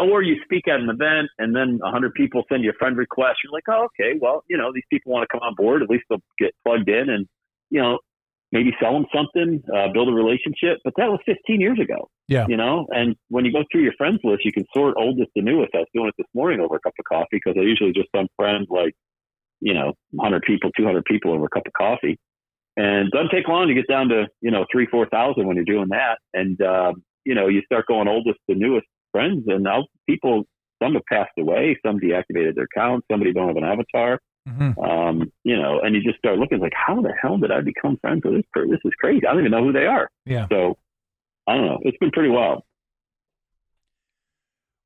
or 0.00 0.22
you 0.22 0.36
speak 0.44 0.68
at 0.68 0.80
an 0.80 0.88
event 0.88 1.28
and 1.38 1.54
then 1.54 1.80
a 1.84 1.90
hundred 1.90 2.14
people 2.14 2.42
send 2.50 2.64
you 2.64 2.70
a 2.70 2.78
friend 2.78 2.96
request. 2.96 3.38
You're 3.42 3.52
like, 3.52 3.64
oh, 3.68 3.86
okay, 3.86 4.18
well, 4.20 4.44
you 4.48 4.56
know, 4.56 4.70
these 4.72 4.84
people 4.90 5.12
want 5.12 5.22
to 5.22 5.32
come 5.32 5.42
on 5.42 5.54
board. 5.54 5.82
At 5.82 5.90
least 5.90 6.04
they'll 6.08 6.22
get 6.38 6.52
plugged 6.64 6.88
in 6.88 7.10
and, 7.10 7.26
you 7.70 7.80
know, 7.80 7.98
maybe 8.52 8.70
sell 8.80 8.92
them 8.92 9.06
something, 9.14 9.62
uh, 9.74 9.88
build 9.92 10.08
a 10.08 10.12
relationship. 10.12 10.78
But 10.84 10.94
that 10.98 11.08
was 11.08 11.20
15 11.26 11.60
years 11.60 11.78
ago. 11.80 12.08
Yeah. 12.28 12.46
You 12.48 12.56
know, 12.56 12.86
and 12.90 13.16
when 13.28 13.44
you 13.44 13.52
go 13.52 13.64
through 13.70 13.82
your 13.82 13.94
friends 13.98 14.20
list, 14.22 14.44
you 14.44 14.52
can 14.52 14.64
sort 14.74 14.94
oldest 14.96 15.30
to 15.36 15.42
newest. 15.42 15.74
I 15.74 15.78
was 15.78 15.88
doing 15.94 16.08
it 16.08 16.14
this 16.16 16.28
morning 16.34 16.60
over 16.60 16.76
a 16.76 16.80
cup 16.80 16.94
of 16.98 17.04
coffee 17.04 17.40
because 17.44 17.54
I 17.58 17.62
usually 17.62 17.92
just 17.92 18.08
send 18.14 18.28
friends 18.36 18.66
like, 18.70 18.94
you 19.60 19.74
know, 19.74 19.94
100 20.12 20.42
people, 20.42 20.70
200 20.76 21.04
people 21.04 21.32
over 21.32 21.46
a 21.46 21.48
cup 21.48 21.66
of 21.66 21.72
coffee. 21.72 22.18
And 22.76 23.08
it 23.08 23.12
doesn't 23.12 23.30
take 23.30 23.48
long 23.48 23.68
to 23.68 23.74
get 23.74 23.86
down 23.88 24.08
to, 24.08 24.26
you 24.40 24.50
know, 24.50 24.64
three, 24.72 24.86
4,000 24.86 25.46
when 25.46 25.56
you're 25.56 25.64
doing 25.64 25.88
that. 25.90 26.18
And, 26.32 26.60
um, 26.62 27.02
you 27.24 27.34
know, 27.34 27.48
you 27.48 27.62
start 27.66 27.86
going 27.86 28.08
oldest 28.08 28.38
to 28.48 28.56
newest 28.56 28.86
friends, 29.12 29.44
and 29.46 29.62
now 29.62 29.84
people 30.08 30.44
some 30.82 30.94
have 30.94 31.04
passed 31.08 31.32
away, 31.38 31.78
some 31.86 32.00
deactivated 32.00 32.56
their 32.56 32.64
accounts, 32.64 33.06
somebody 33.10 33.32
don't 33.32 33.46
have 33.46 33.56
an 33.56 33.64
avatar. 33.64 34.18
Mm-hmm. 34.48 34.80
Um, 34.80 35.32
you 35.44 35.56
know, 35.56 35.78
and 35.80 35.94
you 35.94 36.02
just 36.02 36.18
start 36.18 36.38
looking 36.38 36.58
like, 36.58 36.72
how 36.74 37.00
the 37.00 37.12
hell 37.20 37.38
did 37.38 37.52
I 37.52 37.60
become 37.60 37.96
friends 38.00 38.22
with 38.24 38.34
this 38.34 38.44
person? 38.52 38.72
This 38.72 38.80
is 38.84 38.92
crazy. 39.00 39.24
I 39.24 39.30
don't 39.32 39.40
even 39.40 39.52
know 39.52 39.62
who 39.62 39.72
they 39.72 39.86
are. 39.86 40.10
Yeah. 40.26 40.48
So 40.50 40.76
I 41.46 41.54
don't 41.54 41.66
know. 41.66 41.78
It's 41.82 41.96
been 41.98 42.10
pretty 42.10 42.30
wild. 42.30 42.64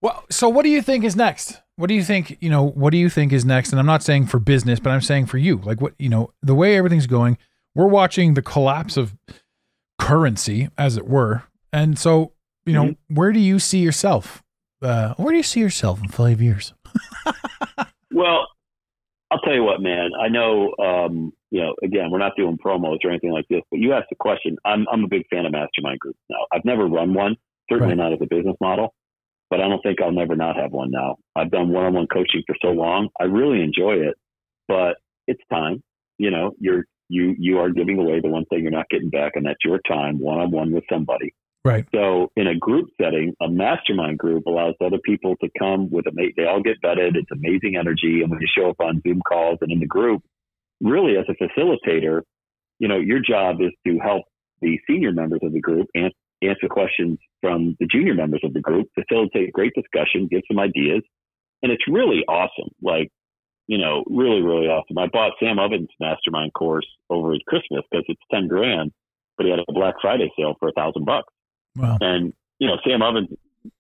Well, 0.03 0.25
so 0.31 0.51
what 0.51 0.63
do 0.63 0.69
you 0.69 0.83
think 0.83 1.05
is 1.05 1.17
next? 1.17 1.63
What 1.77 1.87
do 1.89 1.95
you 1.95 2.05
think, 2.05 2.37
you 2.41 2.51
know, 2.51 2.63
what 2.67 2.91
do 2.91 2.99
you 2.99 3.09
think 3.09 3.33
is 3.33 3.47
next? 3.47 3.71
And 3.71 3.81
I'm 3.81 3.87
not 3.87 4.03
saying 4.03 4.27
for 4.27 4.39
business, 4.39 4.79
but 4.79 4.91
I'm 4.91 5.01
saying 5.01 5.27
for 5.27 5.39
you. 5.39 5.57
Like 5.57 5.81
what, 5.81 5.95
you 5.99 6.11
know, 6.11 6.33
the 6.43 6.55
way 6.55 6.77
everything's 6.77 7.07
going, 7.07 7.39
we're 7.75 7.87
watching 7.87 8.35
the 8.35 8.43
collapse 8.43 8.99
of 8.99 9.17
currency, 9.99 10.69
as 10.77 10.99
it 10.99 11.09
were. 11.09 11.45
And 11.73 11.99
so 11.99 12.33
you 12.67 12.73
know, 12.73 12.85
mm-hmm. 12.85 13.15
where 13.15 13.33
do 13.33 13.41
you 13.41 13.59
see 13.59 13.79
yourself? 13.79 14.43
Uh, 14.83 15.15
where 15.15 15.31
do 15.31 15.37
you 15.37 15.43
see 15.43 15.61
yourself 15.61 16.01
in 16.01 16.09
five 16.09 16.43
years? 16.43 16.75
well, 18.13 18.49
I'll 19.31 19.41
tell 19.41 19.55
you 19.55 19.65
what, 19.65 19.81
man. 19.81 20.11
I 20.21 20.29
know, 20.29 20.75
um, 20.79 21.33
you 21.51 21.61
know, 21.63 21.75
again, 21.83 22.11
we're 22.11 22.19
not 22.19 22.33
doing 22.37 22.59
promos 22.59 22.99
or 23.05 23.11
anything 23.11 23.33
like 23.33 23.47
this, 23.49 23.63
but 23.71 23.79
you 23.79 23.93
asked 23.93 24.09
a 24.13 24.17
question. 24.17 24.57
I'm, 24.65 24.87
I'm 24.91 25.05
a 25.05 25.09
big 25.09 25.23
fan 25.31 25.47
of 25.47 25.53
mastermind 25.53 26.01
groups 26.01 26.19
now. 26.29 26.47
I've 26.53 26.65
never 26.65 26.87
run 26.87 27.15
one, 27.15 27.37
certainly 27.71 27.95
right. 27.95 28.03
not 28.03 28.13
as 28.13 28.19
a 28.21 28.27
business 28.27 28.57
model, 28.61 28.95
but 29.51 29.61
I 29.61 29.69
don't 29.69 29.81
think 29.83 30.01
I'll 30.03 30.13
never 30.13 30.37
not 30.37 30.57
have 30.57 30.73
one 30.73 30.91
now. 30.91 31.17
I've 31.35 31.51
done 31.51 31.71
one 31.71 31.87
on 31.87 31.95
one 31.95 32.07
coaching 32.07 32.43
for 32.47 32.57
so 32.61 32.69
long. 32.69 33.09
I 33.21 33.25
really 33.25 33.63
enjoy 33.63 33.95
it, 33.95 34.15
but 34.69 34.97
it's 35.27 35.43
time. 35.51 35.83
You 36.19 36.31
know, 36.31 36.53
you're, 36.61 36.85
you, 37.09 37.35
you 37.39 37.59
are 37.59 37.71
giving 37.71 37.99
away 37.99 38.21
the 38.21 38.29
one 38.29 38.45
thing 38.47 38.63
you're 38.63 38.71
not 38.71 38.89
getting 38.91 39.11
back, 39.11 39.33
and 39.35 39.47
that's 39.47 39.65
your 39.65 39.81
time 39.89 40.19
one 40.21 40.39
on 40.39 40.51
one 40.51 40.73
with 40.73 40.85
somebody. 40.91 41.35
Right. 41.67 41.85
So 41.93 42.31
in 42.37 42.47
a 42.47 42.55
group 42.55 42.89
setting, 43.01 43.35
a 43.41 43.49
mastermind 43.49 44.19
group 44.19 44.47
allows 44.47 44.75
other 44.81 44.99
people 45.05 45.35
to 45.43 45.49
come 45.59 45.91
with 45.91 46.07
a. 46.07 46.33
They 46.37 46.45
all 46.45 46.63
get 46.63 46.81
vetted. 46.81 47.17
It's 47.17 47.31
amazing 47.33 47.77
energy. 47.77 48.23
And 48.23 48.31
when 48.31 48.41
you 48.41 48.47
show 48.57 48.71
up 48.71 48.81
on 48.81 49.03
Zoom 49.07 49.21
calls 49.29 49.59
and 49.61 49.73
in 49.73 49.81
the 49.81 49.87
group, 49.87 50.23
really 50.81 51.17
as 51.17 51.25
a 51.29 51.35
facilitator, 51.43 52.23
you 52.79 52.87
know, 52.87 52.99
your 52.99 53.21
job 53.21 53.57
is 53.61 53.73
to 53.87 53.99
help 53.99 54.23
the 54.63 54.79
senior 54.89 55.13
members 55.13 55.41
of 55.43 55.53
the 55.53 55.61
group 55.61 55.89
and 55.95 56.13
answer 56.41 56.69
questions 56.69 57.19
from 57.41 57.77
the 57.81 57.87
junior 57.87 58.15
members 58.15 58.43
of 58.45 58.53
the 58.53 58.61
group, 58.61 58.87
facilitate 58.95 59.53
great 59.53 59.73
discussion, 59.75 60.29
give 60.31 60.43
some 60.49 60.61
ideas. 60.61 61.03
And 61.63 61.73
it's 61.73 61.85
really 61.89 62.23
awesome. 62.29 62.71
Like, 62.81 63.09
you 63.67 63.79
know, 63.79 64.05
really, 64.09 64.41
really 64.41 64.67
awesome. 64.67 64.99
I 64.99 65.09
bought 65.09 65.33
Sam 65.41 65.59
Ovens 65.59 65.89
mastermind 65.99 66.53
course 66.53 66.87
over 67.11 67.33
at 67.33 67.41
Christmas 67.49 67.83
because 67.91 68.05
it's 68.07 68.23
10 68.33 68.47
grand, 68.47 68.93
but 69.37 69.47
he 69.47 69.51
had 69.51 69.59
a 69.59 69.73
Black 69.73 69.95
Friday 70.01 70.31
sale 70.39 70.55
for 70.61 70.69
a 70.69 70.73
thousand 70.73 71.05
bucks. 71.05 71.33
Wow. 71.77 71.99
And, 72.01 72.33
you 72.59 72.69
know, 72.69 72.77
Sam 72.87 73.03
Ovens, 73.03 73.29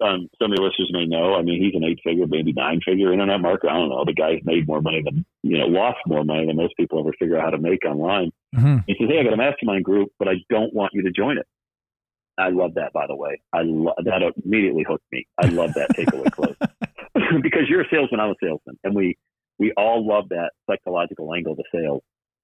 um, 0.00 0.28
some 0.40 0.52
of 0.52 0.56
the 0.56 0.62
listeners 0.62 0.90
may 0.92 1.06
know, 1.06 1.34
I 1.34 1.42
mean, 1.42 1.62
he's 1.62 1.74
an 1.74 1.84
eight 1.84 2.00
figure, 2.04 2.26
maybe 2.26 2.52
nine 2.52 2.80
figure 2.84 3.12
internet 3.12 3.40
marketer. 3.40 3.70
I 3.70 3.78
don't 3.78 3.88
know. 3.88 4.04
The 4.04 4.14
guy's 4.14 4.40
made 4.44 4.66
more 4.66 4.80
money 4.82 5.02
than, 5.02 5.24
you 5.42 5.58
know, 5.58 5.66
lost 5.66 5.98
more 6.06 6.24
money 6.24 6.46
than 6.46 6.56
most 6.56 6.76
people 6.76 6.98
ever 6.98 7.12
figure 7.18 7.38
out 7.38 7.44
how 7.44 7.50
to 7.50 7.58
make 7.58 7.84
online. 7.84 8.32
Mm-hmm. 8.54 8.78
He 8.86 8.96
says, 8.98 9.08
Hey, 9.08 9.20
I 9.20 9.24
got 9.24 9.32
a 9.32 9.36
mastermind 9.36 9.84
group, 9.84 10.10
but 10.18 10.28
I 10.28 10.34
don't 10.50 10.74
want 10.74 10.92
you 10.92 11.02
to 11.02 11.10
join 11.10 11.38
it. 11.38 11.46
I 12.38 12.50
love 12.50 12.74
that, 12.74 12.92
by 12.92 13.06
the 13.06 13.16
way. 13.16 13.40
I 13.52 13.62
love 13.62 13.96
that 14.04 14.22
immediately 14.44 14.84
hooked 14.86 15.06
me. 15.10 15.26
I 15.38 15.46
love 15.46 15.72
that 15.74 15.90
takeaway 15.90 16.30
close 16.30 16.56
because 17.42 17.62
you're 17.68 17.82
a 17.82 17.88
salesman, 17.90 18.20
I'm 18.20 18.30
a 18.30 18.34
salesman, 18.42 18.78
and 18.84 18.94
we 18.94 19.16
we 19.58 19.72
all 19.76 20.06
love 20.06 20.28
that 20.30 20.50
psychological 20.68 21.32
angle 21.32 21.56
to 21.56 21.62
sales. 21.74 22.02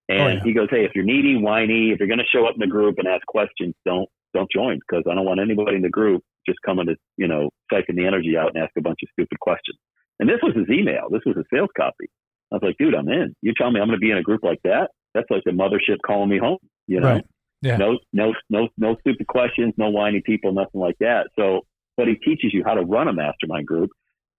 And 0.09 0.21
oh, 0.21 0.29
yeah. 0.29 0.43
he 0.43 0.53
goes, 0.53 0.69
Hey, 0.71 0.85
if 0.85 0.93
you're 0.95 1.05
needy, 1.05 1.37
whiny, 1.37 1.91
if 1.91 1.99
you're 1.99 2.09
going 2.09 2.19
to 2.19 2.25
show 2.33 2.47
up 2.47 2.55
in 2.55 2.61
the 2.61 2.67
group 2.67 2.99
and 2.99 3.07
ask 3.07 3.25
questions, 3.27 3.75
don't 3.85 4.09
don't 4.35 4.51
join 4.51 4.79
because 4.79 5.05
I 5.11 5.15
don't 5.15 5.25
want 5.25 5.41
anybody 5.41 5.77
in 5.77 5.83
the 5.83 5.91
group 5.91 6.23
just 6.47 6.59
coming 6.65 6.87
to, 6.87 6.97
you 7.17 7.29
know, 7.29 7.51
siphon 7.71 7.97
the 7.97 8.07
energy 8.07 8.37
out 8.37 8.53
and 8.55 8.63
ask 8.63 8.73
a 8.77 8.83
bunch 8.83 8.99
of 9.03 9.09
stupid 9.13 9.39
questions. 9.41 9.79
And 10.19 10.29
this 10.29 10.39
was 10.43 10.55
his 10.55 10.69
email. 10.71 11.09
This 11.11 11.23
was 11.25 11.37
his 11.37 11.47
sales 11.53 11.71
copy. 11.77 12.11
I 12.53 12.57
was 12.57 12.63
like, 12.63 12.77
dude, 12.79 12.95
I'm 12.95 13.09
in. 13.09 13.35
You 13.43 13.53
tell 13.57 13.71
me 13.71 13.81
I'm 13.81 13.89
going 13.89 13.99
to 13.99 14.05
be 14.05 14.11
in 14.11 14.19
a 14.19 14.23
group 14.23 14.43
like 14.43 14.61
that? 14.65 14.91
That's 15.15 15.31
like 15.31 15.43
the 15.45 15.53
mothership 15.53 15.99
calling 16.07 16.29
me 16.29 16.39
home. 16.39 16.59
You 16.87 17.01
know, 17.01 17.15
Right. 17.15 17.25
Yeah. 17.63 17.77
no, 17.77 17.99
no, 18.13 18.35
no, 18.51 18.69
no 18.77 18.97
stupid 19.01 19.27
questions, 19.29 19.73
no 19.77 19.89
whiny 19.89 20.21
people, 20.25 20.53
nothing 20.53 20.81
like 20.81 20.97
that. 20.99 21.29
So, 21.39 21.61
but 21.97 22.09
he 22.09 22.17
teaches 22.17 22.53
you 22.53 22.65
how 22.67 22.75
to 22.75 22.83
run 22.83 23.07
a 23.07 23.13
mastermind 23.13 23.67
group, 23.69 23.91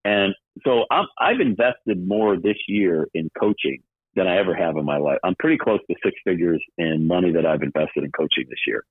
and 0.04 0.34
so 0.64 0.84
I'm, 0.90 1.06
I've 1.18 1.40
invested 1.40 2.06
more 2.06 2.36
this 2.36 2.58
year 2.68 3.08
in 3.14 3.30
coaching 3.40 3.82
than 4.14 4.26
I 4.26 4.36
ever 4.38 4.54
have 4.54 4.76
in 4.76 4.84
my 4.84 4.98
life. 4.98 5.18
I'm 5.24 5.34
pretty 5.38 5.58
close 5.58 5.80
to 5.88 5.96
six 6.04 6.14
figures 6.24 6.62
in 6.76 7.06
money 7.06 7.32
that 7.32 7.46
I've 7.46 7.62
invested 7.62 8.04
in 8.04 8.12
coaching 8.12 8.44
this 8.48 8.60
year. 8.66 8.84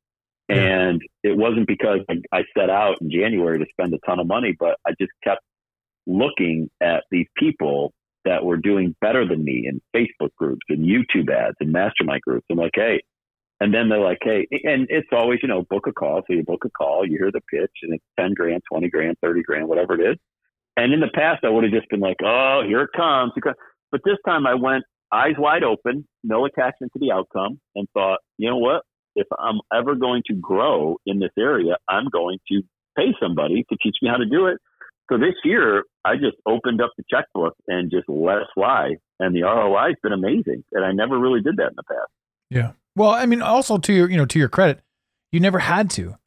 Yeah. 0.50 0.56
And 0.90 1.02
it 1.24 1.38
wasn't 1.38 1.68
because 1.68 2.02
I- 2.10 2.22
I 2.40 2.44
set 2.58 2.70
out 2.70 2.98
in 3.02 3.10
January 3.10 3.60
to 3.60 3.66
spend 3.72 3.94
a 3.94 4.00
ton 4.06 4.20
of 4.20 4.28
money, 4.28 4.56
but 4.60 4.78
I 4.86 4.92
just 5.00 5.12
kept 5.24 5.42
looking 6.06 6.70
at 6.82 7.04
these 7.12 7.28
people 7.38 7.94
that 8.26 8.44
were 8.44 8.58
doing 8.58 8.96
better 9.02 9.26
than 9.28 9.44
me 9.44 9.68
in 9.68 9.82
Facebook 9.96 10.34
groups 10.38 10.66
and 10.70 10.86
YouTube 10.86 11.30
ads 11.30 11.56
and 11.60 11.72
mastermind 11.72 12.22
groups. 12.22 12.46
I'm 12.50 12.58
like, 12.58 12.72
hey, 12.74 13.02
and 13.60 13.74
then 13.74 13.90
they're 13.90 14.00
like, 14.00 14.20
hey, 14.22 14.48
and 14.64 14.88
it's 14.90 15.08
always, 15.12 15.40
you 15.42 15.48
know, 15.48 15.64
book 15.64 15.88
a 15.88 15.94
call. 15.94 16.22
So 16.28 16.34
you 16.34 16.44
book 16.44 16.66
a 16.66 16.70
call, 16.70 17.06
you 17.08 17.18
hear 17.18 17.32
the 17.32 17.42
pitch, 17.50 17.72
and 17.84 17.94
it's 17.94 18.04
10 18.20 18.34
grand, 18.34 18.62
20 18.70 18.90
grand, 18.90 19.18
30 19.22 19.42
grand, 19.44 19.68
whatever 19.68 19.94
it 20.00 20.12
is. 20.12 20.18
And 20.76 20.94
in 20.94 21.00
the 21.00 21.10
past, 21.14 21.44
I 21.44 21.50
would 21.50 21.64
have 21.64 21.74
just 21.74 21.90
been 21.90 22.00
like, 22.00 22.18
oh, 22.24 22.64
here 22.68 22.82
it 22.82 22.90
comes. 22.96 23.32
But 23.92 24.02
this 24.04 24.18
time 24.28 24.48
I 24.48 24.56
went 24.56 24.84
eyes 25.12 25.36
wide 25.38 25.64
open, 25.64 26.08
no 26.24 26.46
attachment 26.46 26.92
to 26.94 27.00
the 27.00 27.12
outcome, 27.12 27.60
and 27.76 27.88
thought, 27.94 28.20
you 28.38 28.50
know 28.50 28.58
what? 28.58 28.82
If 29.16 29.28
I'm 29.38 29.60
ever 29.74 29.96
going 29.96 30.24
to 30.28 30.34
grow 30.34 30.98
in 31.06 31.20
this 31.20 31.32
area, 31.38 31.78
I'm 31.88 32.06
going 32.12 32.40
to 32.52 32.62
pay 32.98 33.14
somebody 33.22 33.66
to 33.70 33.78
teach 33.82 33.98
me 34.02 34.10
how 34.10 34.18
to 34.18 34.26
do 34.26 34.48
it. 34.48 34.58
So 35.12 35.18
this 35.18 35.36
year, 35.44 35.84
I 36.06 36.16
just 36.16 36.38
opened 36.46 36.82
up 36.82 36.92
the 36.98 37.04
checkbook 37.10 37.56
and 37.68 37.92
just 37.92 38.08
let 38.08 38.38
it 38.38 38.48
fly. 38.54 38.96
And 39.20 39.36
the 39.36 39.44
ROI 39.44 39.90
has 39.90 39.96
been 40.02 40.14
amazing. 40.14 40.64
And 40.72 40.86
I 40.86 40.92
never 40.92 41.20
really 41.20 41.42
did 41.42 41.58
that 41.58 41.68
in 41.68 41.76
the 41.76 41.84
past. 41.84 42.10
Yeah. 42.50 42.72
Well, 42.96 43.10
I 43.10 43.26
mean, 43.26 43.42
also 43.42 43.78
to 43.78 43.94
your, 43.94 44.10
you 44.10 44.18
know, 44.18 44.26
to 44.26 44.40
your 44.40 44.50
credit, 44.50 44.82
you 45.32 45.40
never 45.40 45.60
had 45.60 45.90
to, 45.92 46.18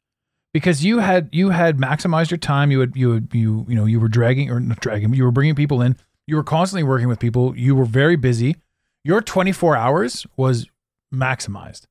because 0.53 0.83
you 0.83 0.99
had 0.99 1.29
you 1.31 1.51
had 1.51 1.77
maximized 1.77 2.29
your 2.29 2.37
time. 2.37 2.71
You 2.71 2.81
had 2.81 2.95
you 2.95 3.13
had 3.13 3.29
you 3.31 3.65
you 3.69 3.75
know 3.75 3.85
you 3.85 3.99
were 3.99 4.09
dragging 4.09 4.51
or 4.51 4.59
not 4.59 4.79
dragging. 4.81 5.13
You 5.13 5.23
were 5.23 5.31
bringing 5.31 5.55
people 5.55 5.81
in. 5.81 5.95
You 6.25 6.35
were 6.35 6.43
constantly 6.43 6.83
working 6.83 7.07
with 7.07 7.19
people. 7.19 7.57
You 7.57 7.73
were 7.73 7.85
very 7.85 8.17
busy. 8.17 8.57
Your 9.03 9.21
24 9.21 9.77
hours 9.77 10.27
was 10.35 10.67
maximized, 11.13 11.85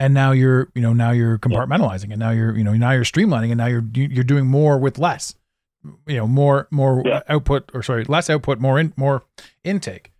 and 0.00 0.12
now 0.14 0.32
you're 0.32 0.68
you 0.74 0.82
know 0.82 0.92
now 0.92 1.10
you're 1.10 1.38
compartmentalizing, 1.38 2.10
and 2.10 2.18
now 2.18 2.30
you're 2.30 2.56
you 2.56 2.64
know 2.64 2.72
now 2.74 2.90
you're 2.92 3.04
streamlining, 3.04 3.50
and 3.50 3.58
now 3.58 3.66
you're 3.66 3.84
you're 3.94 4.24
doing 4.24 4.46
more 4.46 4.78
with 4.78 4.98
less. 4.98 5.34
You 6.06 6.16
know, 6.16 6.26
more 6.26 6.66
more 6.70 7.02
Yeah. 7.04 7.20
output 7.28 7.70
or 7.74 7.82
sorry, 7.82 8.04
less 8.04 8.30
output, 8.30 8.58
more 8.58 8.78
in 8.80 8.94
more 8.96 9.22
intake. 9.64 10.12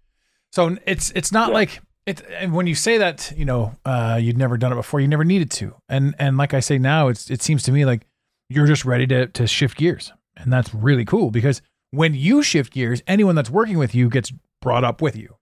So 0.52 0.76
it's 0.86 1.10
it's 1.12 1.32
not 1.32 1.48
Yeah. 1.48 1.54
like 1.54 1.80
it. 2.06 2.20
And 2.38 2.52
when 2.52 2.66
you 2.66 2.74
say 2.74 2.98
that, 2.98 3.32
you 3.34 3.46
know, 3.46 3.74
uh, 3.86 4.18
you'd 4.20 4.36
never 4.36 4.58
done 4.58 4.72
it 4.72 4.76
before, 4.76 5.00
you 5.00 5.08
never 5.08 5.24
needed 5.24 5.50
to. 5.52 5.74
And 5.88 6.14
and 6.18 6.36
like 6.36 6.52
I 6.52 6.60
say 6.60 6.76
now, 6.78 7.08
it's 7.08 7.30
it 7.30 7.40
seems 7.40 7.62
to 7.62 7.72
me 7.72 7.86
like 7.86 8.06
you're 8.50 8.66
just 8.66 8.84
ready 8.84 9.06
to 9.06 9.26
to 9.28 9.46
shift 9.46 9.78
gears, 9.78 10.12
and 10.36 10.52
that's 10.52 10.74
really 10.74 11.06
cool 11.06 11.30
because 11.30 11.62
when 11.92 12.12
you 12.14 12.42
shift 12.42 12.70
gears, 12.74 13.02
anyone 13.06 13.34
that's 13.34 13.48
working 13.50 13.78
with 13.78 13.94
you 13.94 14.10
gets 14.10 14.32
brought 14.60 14.84
up 14.84 15.00
with 15.00 15.16
you. 15.16 15.36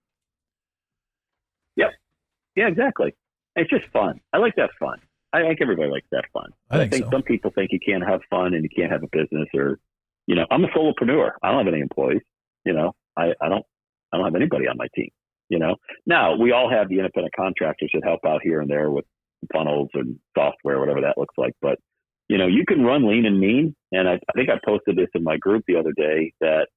Yeah. 1.75 1.89
Yeah, 2.55 2.67
exactly. 2.67 3.13
It's 3.55 3.69
just 3.69 3.85
fun. 3.91 4.19
I 4.31 4.37
like 4.37 4.55
that 4.57 4.71
fun. 4.79 4.99
I 5.31 5.41
think 5.41 5.61
everybody 5.61 5.89
likes 5.89 6.07
that 6.11 6.25
fun. 6.31 6.51
I 6.69 6.87
think 6.87 7.05
so. 7.05 7.11
some 7.11 7.23
people 7.23 7.51
think 7.55 7.71
you 7.71 7.79
can't 7.79 8.03
have 8.03 8.21
fun 8.29 8.53
and 8.53 8.63
you 8.63 8.69
can't 8.69 8.91
have 8.91 9.03
a 9.03 9.07
business 9.11 9.47
or, 9.53 9.79
you 10.27 10.35
know, 10.35 10.45
I'm 10.51 10.63
a 10.63 10.67
solopreneur. 10.67 11.31
I 11.41 11.51
don't 11.51 11.65
have 11.65 11.73
any 11.73 11.81
employees. 11.81 12.21
You 12.65 12.73
know, 12.73 12.93
I, 13.17 13.33
I 13.41 13.49
don't, 13.49 13.65
I 14.11 14.17
don't 14.17 14.25
have 14.25 14.35
anybody 14.35 14.67
on 14.67 14.77
my 14.77 14.87
team. 14.95 15.09
You 15.49 15.59
know, 15.59 15.75
now 16.05 16.35
we 16.35 16.51
all 16.51 16.69
have 16.69 16.87
the 16.87 16.97
independent 16.97 17.33
contractors 17.35 17.91
that 17.93 18.03
help 18.03 18.21
out 18.25 18.41
here 18.43 18.61
and 18.61 18.69
there 18.69 18.91
with 18.91 19.05
funnels 19.51 19.89
and 19.93 20.17
software, 20.37 20.79
whatever 20.79 21.01
that 21.01 21.17
looks 21.17 21.35
like. 21.37 21.53
But 21.61 21.79
you 22.29 22.37
know, 22.37 22.47
you 22.47 22.65
can 22.65 22.83
run 22.83 23.07
lean 23.07 23.25
and 23.25 23.39
mean. 23.39 23.75
And 23.91 24.07
I, 24.07 24.13
I 24.13 24.31
think 24.35 24.49
I 24.49 24.59
posted 24.65 24.95
this 24.95 25.09
in 25.13 25.23
my 25.23 25.37
group 25.37 25.63
the 25.67 25.75
other 25.75 25.91
day 25.95 26.33
that, 26.41 26.67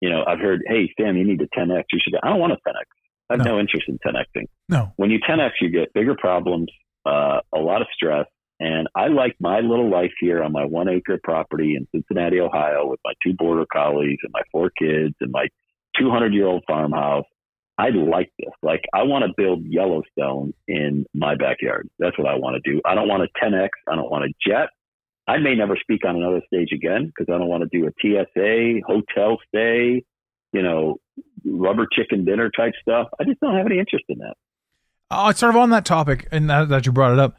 you 0.00 0.10
know, 0.10 0.22
I've 0.26 0.38
heard, 0.38 0.62
hey, 0.66 0.92
Sam, 1.00 1.16
you 1.16 1.24
need 1.24 1.38
to 1.38 1.48
10x. 1.56 1.84
You 1.92 1.98
should. 2.02 2.14
I 2.22 2.28
don't 2.28 2.38
want 2.38 2.52
to 2.52 2.70
10x. 2.70 2.84
I 3.30 3.34
have 3.34 3.44
No. 3.44 3.52
no 3.54 3.60
interest 3.60 3.86
in 3.88 3.98
10xing 3.98 4.46
No, 4.68 4.92
when 4.96 5.10
you 5.10 5.18
10x, 5.20 5.52
you 5.60 5.70
get 5.70 5.92
bigger 5.94 6.14
problems, 6.14 6.68
uh, 7.06 7.40
a 7.54 7.58
lot 7.60 7.80
of 7.82 7.88
stress. 7.94 8.26
And 8.60 8.86
I 8.94 9.08
like 9.08 9.34
my 9.40 9.60
little 9.60 9.90
life 9.90 10.12
here 10.20 10.42
on 10.42 10.52
my 10.52 10.64
one 10.64 10.88
acre 10.88 11.18
property 11.22 11.74
in 11.74 11.86
Cincinnati, 11.92 12.40
Ohio, 12.40 12.86
with 12.86 13.00
my 13.04 13.12
two 13.22 13.34
border 13.34 13.66
collies 13.70 14.18
and 14.22 14.32
my 14.32 14.42
four 14.52 14.70
kids 14.70 15.14
and 15.20 15.32
my 15.32 15.48
200 15.98 16.32
year 16.32 16.46
old 16.46 16.62
farmhouse. 16.66 17.24
I 17.76 17.88
like 17.88 18.30
this. 18.38 18.52
Like, 18.62 18.82
I 18.94 19.02
want 19.02 19.24
to 19.24 19.32
build 19.36 19.64
Yellowstone 19.64 20.52
in 20.68 21.04
my 21.12 21.34
backyard. 21.34 21.88
That's 21.98 22.16
what 22.16 22.28
I 22.28 22.36
want 22.36 22.62
to 22.62 22.72
do. 22.72 22.80
I 22.84 22.94
don't 22.94 23.08
want 23.08 23.24
a 23.24 23.28
10x. 23.44 23.68
I 23.90 23.96
don't 23.96 24.10
want 24.10 24.24
a 24.24 24.32
jet. 24.48 24.68
I 25.26 25.38
may 25.38 25.56
never 25.56 25.76
speak 25.76 26.04
on 26.06 26.14
another 26.14 26.40
stage 26.46 26.70
again 26.72 27.06
because 27.06 27.32
I 27.34 27.38
don't 27.38 27.48
want 27.48 27.64
to 27.64 27.76
do 27.76 27.88
a 27.88 27.90
TSA, 28.00 28.82
hotel 28.86 29.38
stay, 29.48 30.04
you 30.54 30.62
know, 30.62 30.96
rubber 31.44 31.86
chicken 31.92 32.24
dinner 32.24 32.50
type 32.56 32.72
stuff. 32.80 33.08
I 33.20 33.24
just 33.24 33.40
don't 33.40 33.54
have 33.54 33.66
any 33.66 33.78
interest 33.78 34.06
in 34.08 34.18
that. 34.18 34.34
uh, 35.10 35.32
sort 35.32 35.50
of 35.50 35.56
on 35.60 35.70
that 35.70 35.84
topic, 35.84 36.26
and 36.32 36.48
that, 36.48 36.68
that 36.70 36.86
you 36.86 36.92
brought 36.92 37.12
it 37.12 37.18
up. 37.18 37.36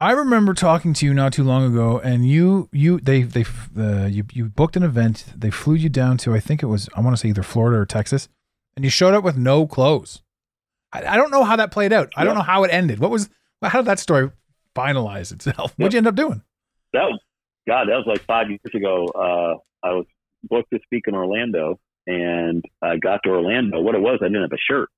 I 0.00 0.12
remember 0.12 0.54
talking 0.54 0.92
to 0.94 1.06
you 1.06 1.14
not 1.14 1.32
too 1.32 1.42
long 1.42 1.64
ago, 1.64 1.98
and 1.98 2.28
you 2.28 2.68
you 2.72 3.00
they 3.00 3.22
they 3.22 3.44
uh, 3.76 4.06
you 4.06 4.24
you 4.32 4.44
booked 4.44 4.76
an 4.76 4.82
event. 4.84 5.24
They 5.34 5.50
flew 5.50 5.74
you 5.74 5.88
down 5.88 6.18
to 6.18 6.34
I 6.34 6.40
think 6.40 6.62
it 6.62 6.66
was 6.66 6.88
I 6.94 7.00
want 7.00 7.16
to 7.16 7.20
say 7.20 7.30
either 7.30 7.42
Florida 7.42 7.78
or 7.78 7.86
Texas, 7.86 8.28
and 8.76 8.84
you 8.84 8.90
showed 8.90 9.14
up 9.14 9.24
with 9.24 9.36
no 9.36 9.66
clothes. 9.66 10.22
I, 10.92 11.04
I 11.04 11.16
don't 11.16 11.30
know 11.32 11.42
how 11.42 11.56
that 11.56 11.72
played 11.72 11.92
out. 11.92 12.10
I 12.16 12.22
don't 12.24 12.36
know 12.36 12.42
how 12.42 12.62
it 12.64 12.68
ended. 12.72 13.00
What 13.00 13.10
was 13.10 13.28
how 13.62 13.80
did 13.80 13.86
that 13.86 13.98
story 13.98 14.30
finalize 14.76 15.32
itself? 15.32 15.74
What'd 15.76 15.92
you 15.94 15.98
end 15.98 16.06
up 16.06 16.14
doing? 16.14 16.42
that 16.92 17.02
was 17.02 17.18
God, 17.66 17.88
that 17.88 17.96
was 17.96 18.04
like 18.06 18.22
five 18.24 18.48
years 18.48 18.60
ago. 18.74 19.06
Uh, 19.14 19.86
I 19.86 19.92
was 19.94 20.06
booked 20.44 20.70
to 20.72 20.78
speak 20.84 21.04
in 21.08 21.14
Orlando, 21.16 21.80
and 22.08 22.64
I 22.82 22.96
got 22.96 23.20
to 23.24 23.30
Orlando. 23.30 23.80
What 23.80 23.94
it 23.94 24.00
was, 24.00 24.18
I 24.22 24.26
didn't 24.26 24.42
have 24.42 24.52
a 24.52 24.66
shirt, 24.70 24.88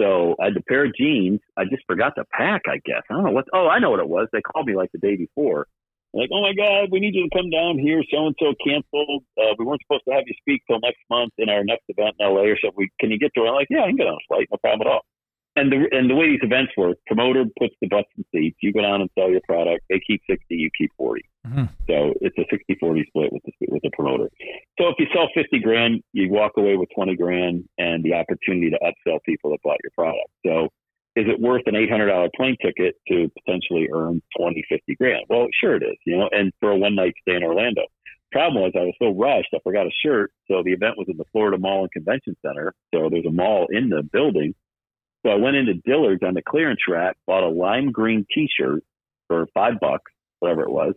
so 0.00 0.36
I 0.40 0.46
had 0.46 0.56
a 0.56 0.62
pair 0.62 0.86
of 0.86 0.94
jeans. 0.96 1.40
I 1.56 1.64
just 1.64 1.82
forgot 1.86 2.14
to 2.16 2.24
pack. 2.32 2.62
I 2.66 2.78
guess 2.84 3.02
I 3.10 3.14
don't 3.14 3.24
know 3.24 3.32
what. 3.32 3.46
Oh, 3.52 3.68
I 3.68 3.80
know 3.80 3.90
what 3.90 4.00
it 4.00 4.08
was. 4.08 4.28
They 4.32 4.40
called 4.40 4.66
me 4.66 4.76
like 4.76 4.92
the 4.92 4.98
day 4.98 5.16
before. 5.16 5.66
Like, 6.14 6.30
oh 6.32 6.42
my 6.42 6.54
God, 6.54 6.90
we 6.92 7.00
need 7.00 7.14
you 7.16 7.28
to 7.28 7.36
come 7.36 7.50
down 7.50 7.76
here. 7.76 8.00
So 8.08 8.26
and 8.26 8.36
so 8.38 8.54
canceled. 8.64 9.24
Uh, 9.36 9.58
we 9.58 9.64
weren't 9.64 9.82
supposed 9.82 10.04
to 10.06 10.14
have 10.14 10.22
you 10.26 10.34
speak 10.38 10.62
till 10.68 10.78
next 10.78 11.02
month 11.10 11.32
in 11.38 11.48
our 11.48 11.64
next 11.64 11.84
event 11.88 12.14
in 12.20 12.26
LA 12.26 12.54
or 12.54 12.58
something. 12.62 12.78
We, 12.78 12.90
can 13.00 13.10
you 13.10 13.18
get 13.18 13.34
to? 13.34 13.42
I'm 13.42 13.54
like, 13.54 13.66
yeah, 13.68 13.82
I 13.82 13.88
can 13.90 13.96
get 13.96 14.06
on 14.06 14.14
a 14.14 14.26
flight, 14.28 14.46
no 14.50 14.58
problem 14.58 14.86
at 14.86 14.92
all. 14.92 15.02
And 15.56 15.70
the 15.70 15.86
and 15.92 16.10
the 16.10 16.14
way 16.14 16.30
these 16.30 16.42
events 16.42 16.72
work, 16.76 16.98
promoter 17.06 17.44
puts 17.58 17.74
the 17.80 17.86
butts 17.86 18.08
in 18.16 18.24
seats. 18.32 18.56
You 18.60 18.72
go 18.72 18.82
down 18.82 19.00
and 19.00 19.10
sell 19.16 19.30
your 19.30 19.40
product. 19.46 19.84
They 19.88 20.00
keep 20.04 20.20
sixty, 20.28 20.56
you 20.56 20.70
keep 20.76 20.90
40 20.96 21.22
Mhm. 21.46 21.68
So 21.86 22.14
it's 22.22 22.36
a 22.38 22.46
60-40 22.50 23.04
split 23.06 23.32
with 23.32 23.42
the 23.44 23.52
with 23.68 23.82
the 23.82 23.90
promoter. 23.90 24.30
So 24.80 24.88
if 24.88 24.96
you 24.98 25.06
sell 25.12 25.28
fifty 25.34 25.60
grand, 25.60 26.02
you 26.12 26.28
walk 26.30 26.52
away 26.56 26.76
with 26.76 26.88
twenty 26.94 27.14
grand 27.14 27.68
and 27.78 28.02
the 28.02 28.14
opportunity 28.14 28.70
to 28.70 28.78
upsell 28.78 29.22
people 29.24 29.50
that 29.50 29.62
bought 29.62 29.78
your 29.84 29.92
product. 29.94 30.30
So 30.44 30.70
is 31.16 31.26
it 31.28 31.38
worth 31.40 31.62
an 31.66 31.76
eight 31.76 31.90
hundred 31.90 32.08
dollar 32.08 32.28
plane 32.34 32.56
ticket 32.60 32.96
to 33.08 33.30
potentially 33.38 33.88
earn 33.92 34.20
20, 34.36 34.64
50 34.68 34.96
grand? 34.96 35.24
Well, 35.28 35.46
sure 35.60 35.76
it 35.76 35.84
is. 35.84 35.96
You 36.04 36.16
know, 36.16 36.28
and 36.32 36.52
for 36.58 36.70
a 36.72 36.76
one 36.76 36.96
night 36.96 37.14
stay 37.22 37.36
in 37.36 37.44
Orlando. 37.44 37.82
Problem 38.32 38.64
was 38.64 38.72
I 38.74 38.80
was 38.80 38.94
so 39.00 39.10
rushed, 39.10 39.50
I 39.54 39.58
forgot 39.62 39.86
a 39.86 39.90
shirt. 40.04 40.32
So 40.50 40.64
the 40.64 40.72
event 40.72 40.98
was 40.98 41.06
in 41.08 41.16
the 41.16 41.24
Florida 41.30 41.56
Mall 41.56 41.82
and 41.82 41.92
Convention 41.92 42.36
Center. 42.44 42.74
So 42.92 43.08
there's 43.08 43.26
a 43.26 43.30
mall 43.30 43.68
in 43.70 43.90
the 43.90 44.02
building. 44.02 44.54
So 45.24 45.32
I 45.32 45.36
went 45.36 45.56
into 45.56 45.74
Dillard's 45.86 46.22
on 46.22 46.34
the 46.34 46.42
clearance 46.42 46.80
rack, 46.88 47.16
bought 47.26 47.42
a 47.42 47.48
lime 47.48 47.92
green 47.92 48.26
T-shirt 48.34 48.82
for 49.28 49.46
five 49.54 49.80
bucks, 49.80 50.12
whatever 50.40 50.62
it 50.62 50.70
was. 50.70 50.94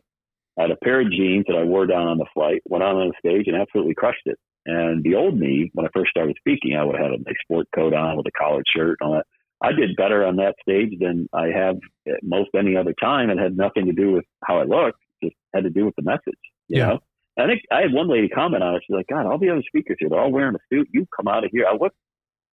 I 0.57 0.63
had 0.63 0.71
a 0.71 0.75
pair 0.75 1.01
of 1.01 1.11
jeans 1.11 1.45
that 1.47 1.55
I 1.55 1.63
wore 1.63 1.85
down 1.85 2.07
on 2.07 2.17
the 2.17 2.25
flight, 2.33 2.61
went 2.65 2.83
out 2.83 2.95
on 2.95 3.09
the 3.09 3.13
stage 3.19 3.47
and 3.47 3.55
absolutely 3.55 3.93
crushed 3.93 4.25
it. 4.25 4.37
And 4.65 5.03
the 5.03 5.15
old 5.15 5.39
me, 5.39 5.71
when 5.73 5.85
I 5.85 5.89
first 5.93 6.09
started 6.11 6.35
speaking, 6.39 6.75
I 6.75 6.83
would 6.83 6.95
have 6.95 7.05
had 7.05 7.13
a 7.13 7.23
nice 7.23 7.35
sport 7.43 7.67
coat 7.73 7.93
on 7.93 8.17
with 8.17 8.25
a 8.25 8.31
collared 8.37 8.65
shirt 8.75 8.97
and 8.99 9.09
all 9.09 9.15
that. 9.15 9.25
I 9.61 9.71
did 9.71 9.95
better 9.95 10.25
on 10.25 10.35
that 10.37 10.55
stage 10.61 10.99
than 10.99 11.27
I 11.33 11.47
have 11.47 11.77
at 12.07 12.21
most 12.21 12.49
any 12.55 12.75
other 12.75 12.93
time. 13.01 13.29
It 13.29 13.39
had 13.39 13.55
nothing 13.55 13.85
to 13.85 13.93
do 13.93 14.11
with 14.11 14.25
how 14.43 14.59
I 14.59 14.63
looked, 14.63 14.99
just 15.23 15.35
had 15.55 15.63
to 15.63 15.69
do 15.69 15.85
with 15.85 15.95
the 15.95 16.03
message. 16.03 16.37
You 16.67 16.79
Yeah. 16.79 16.87
know? 16.87 16.99
I 17.39 17.45
think 17.45 17.61
I 17.71 17.81
had 17.81 17.93
one 17.93 18.09
lady 18.09 18.27
comment 18.29 18.63
on 18.63 18.75
it. 18.75 18.83
She's 18.85 18.95
like, 18.95 19.07
God, 19.07 19.25
all 19.25 19.37
the 19.37 19.49
other 19.49 19.63
speakers 19.67 19.97
here, 19.99 20.09
they're 20.09 20.19
all 20.19 20.31
wearing 20.31 20.55
a 20.55 20.59
suit. 20.69 20.89
You 20.91 21.05
come 21.15 21.27
out 21.27 21.45
of 21.45 21.51
here. 21.51 21.65
I 21.67 21.75
look 21.75 21.93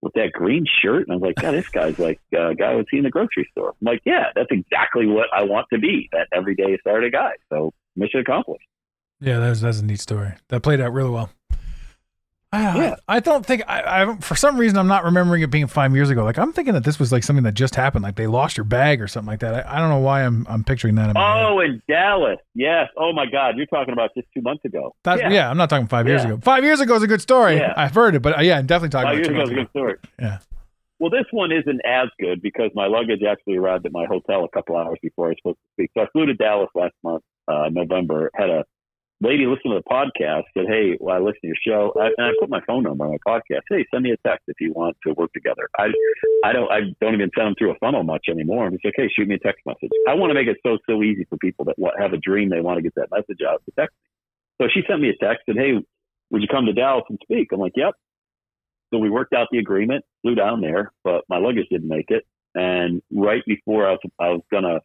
with 0.04 0.12
that 0.14 0.32
green 0.32 0.64
shirt. 0.82 1.08
And 1.08 1.12
I 1.12 1.16
was 1.16 1.22
like, 1.22 1.36
God, 1.36 1.54
this 1.54 1.68
guy's 1.68 1.98
like 1.98 2.20
a 2.32 2.54
guy 2.54 2.72
I 2.72 2.74
would 2.76 2.86
see 2.90 2.98
in 2.98 3.04
the 3.04 3.10
grocery 3.10 3.48
store. 3.50 3.70
I'm 3.70 3.86
like, 3.86 4.02
yeah, 4.04 4.26
that's 4.34 4.50
exactly 4.50 5.06
what 5.06 5.26
I 5.32 5.42
want 5.42 5.66
to 5.72 5.78
be, 5.78 6.08
that 6.12 6.28
everyday 6.32 6.78
Saturday 6.86 7.10
guy. 7.10 7.32
So 7.50 7.72
mission 7.96 8.20
accomplished. 8.20 8.66
Yeah, 9.20 9.38
that's 9.38 9.60
that's 9.60 9.80
a 9.80 9.84
neat 9.84 10.00
story. 10.00 10.32
That 10.48 10.62
played 10.62 10.80
out 10.80 10.92
really 10.92 11.10
well. 11.10 11.30
I, 12.74 12.76
Yeah. 12.76 12.96
I 13.08 13.20
don't 13.20 13.44
think 13.44 13.62
I, 13.68 14.02
I 14.02 14.16
for 14.20 14.34
some 14.36 14.56
reason 14.56 14.78
I'm 14.78 14.86
not 14.88 15.04
remembering 15.04 15.42
it 15.42 15.50
being 15.50 15.66
five 15.66 15.94
years 15.94 16.10
ago. 16.10 16.24
Like 16.24 16.38
I'm 16.38 16.52
thinking 16.52 16.74
that 16.74 16.84
this 16.84 16.98
was 16.98 17.12
like 17.12 17.24
something 17.24 17.42
that 17.44 17.54
just 17.54 17.74
happened, 17.74 18.02
like 18.04 18.16
they 18.16 18.26
lost 18.26 18.56
your 18.56 18.64
bag 18.64 19.00
or 19.02 19.08
something 19.08 19.28
like 19.30 19.40
that. 19.40 19.66
I, 19.66 19.76
I 19.76 19.78
don't 19.80 19.88
know 19.90 19.98
why 19.98 20.24
I'm 20.24 20.46
I'm 20.48 20.64
picturing 20.64 20.94
that. 20.96 21.08
In 21.10 21.14
my 21.14 21.36
head. 21.36 21.46
Oh, 21.46 21.60
in 21.60 21.82
Dallas. 21.88 22.38
Yes. 22.54 22.88
Oh 22.96 23.12
my 23.12 23.26
God, 23.26 23.56
you're 23.56 23.66
talking 23.66 23.92
about 23.92 24.10
just 24.16 24.28
two 24.34 24.42
months 24.42 24.64
ago. 24.64 24.94
That's, 25.04 25.20
yeah. 25.22 25.50
I'm 25.50 25.56
not 25.56 25.68
talking 25.70 25.86
five 25.88 26.06
years 26.06 26.22
Yeah. 26.22 26.28
ago. 26.32 26.40
Five 26.42 26.64
years 26.64 26.80
ago 26.80 26.94
is 26.96 27.02
a 27.02 27.06
good 27.06 27.20
story. 27.22 27.56
Yeah. 27.56 27.74
I've 27.76 27.94
heard 27.94 28.14
it, 28.14 28.22
but 28.22 28.38
uh, 28.38 28.42
yeah, 28.42 28.58
I'm 28.58 28.66
definitely 28.66 28.90
talking 28.90 29.08
Five 29.08 29.18
about 29.18 29.18
years 29.18 29.26
two 29.28 29.32
ago 29.34 29.40
was 29.42 29.50
months 29.50 29.70
a 29.76 29.78
ago. 29.80 29.94
good 29.96 29.98
story. 29.98 30.28
Yeah. 30.30 30.38
Well, 31.00 31.10
this 31.10 31.26
one 31.32 31.50
isn't 31.52 31.80
as 31.84 32.08
good 32.20 32.40
because 32.40 32.70
my 32.74 32.86
luggage 32.86 33.20
actually 33.28 33.56
arrived 33.56 33.84
at 33.84 33.92
my 33.92 34.06
hotel 34.06 34.44
a 34.44 34.48
couple 34.48 34.76
hours 34.76 34.96
before 35.02 35.26
I 35.26 35.28
was 35.30 35.36
supposed 35.42 35.58
to 35.58 35.68
speak. 35.74 35.90
So 35.96 36.04
I 36.04 36.06
flew 36.12 36.26
to 36.26 36.34
Dallas 36.34 36.70
last 36.74 36.94
month, 37.02 37.22
uh, 37.48 37.68
November. 37.70 38.30
Had 38.34 38.48
a 38.48 38.64
lady 39.20 39.46
listen 39.46 39.70
to 39.70 39.80
the 39.80 39.88
podcast. 39.90 40.44
Said, 40.56 40.66
"Hey, 40.68 40.96
well, 41.00 41.16
I 41.16 41.18
listen 41.18 41.40
to 41.42 41.46
your 41.48 41.56
show, 41.66 41.92
I, 41.98 42.06
and 42.16 42.26
I 42.26 42.30
put 42.40 42.50
my 42.50 42.60
phone 42.66 42.82
number 42.82 43.04
on 43.04 43.12
my 43.12 43.32
podcast. 43.32 43.62
Hey, 43.70 43.86
send 43.92 44.02
me 44.04 44.10
a 44.10 44.28
text 44.28 44.44
if 44.48 44.56
you 44.60 44.72
want 44.72 44.96
to 45.06 45.14
work 45.14 45.32
together. 45.32 45.68
I, 45.78 45.88
I 46.44 46.52
don't, 46.52 46.70
I 46.70 46.80
don't 47.00 47.14
even 47.14 47.30
send 47.36 47.48
them 47.48 47.54
through 47.58 47.72
a 47.72 47.78
funnel 47.78 48.02
much 48.02 48.26
anymore. 48.28 48.66
I'm 48.66 48.72
just 48.72 48.84
like, 48.84 48.94
hey, 48.96 49.08
shoot 49.14 49.28
me 49.28 49.36
a 49.36 49.38
text 49.38 49.60
message. 49.66 49.90
I 50.08 50.14
want 50.14 50.30
to 50.30 50.34
make 50.34 50.48
it 50.48 50.58
so 50.64 50.78
so 50.88 51.02
easy 51.02 51.26
for 51.28 51.36
people 51.38 51.64
that 51.66 51.76
have 51.98 52.12
a 52.12 52.18
dream 52.18 52.50
they 52.50 52.60
want 52.60 52.78
to 52.78 52.82
get 52.82 52.94
that 52.96 53.08
message 53.10 53.40
out 53.48 53.62
to 53.64 53.72
text. 53.78 53.96
So 54.60 54.68
she 54.72 54.82
sent 54.88 55.00
me 55.00 55.10
a 55.10 55.24
text 55.24 55.44
and, 55.48 55.58
hey, 55.58 55.72
would 56.30 56.42
you 56.42 56.48
come 56.48 56.66
to 56.66 56.72
Dallas 56.72 57.04
and 57.08 57.18
speak? 57.22 57.48
I'm 57.52 57.60
like, 57.60 57.72
yep. 57.76 57.94
So 58.92 58.98
we 58.98 59.10
worked 59.10 59.32
out 59.32 59.48
the 59.50 59.58
agreement, 59.58 60.04
flew 60.22 60.34
down 60.34 60.60
there, 60.60 60.92
but 61.02 61.24
my 61.28 61.38
luggage 61.38 61.66
didn't 61.70 61.88
make 61.88 62.10
it. 62.10 62.24
And 62.54 63.02
right 63.12 63.42
before 63.46 63.88
I 63.88 63.92
was, 63.92 64.00
I 64.20 64.28
was 64.28 64.42
gonna 64.52 64.80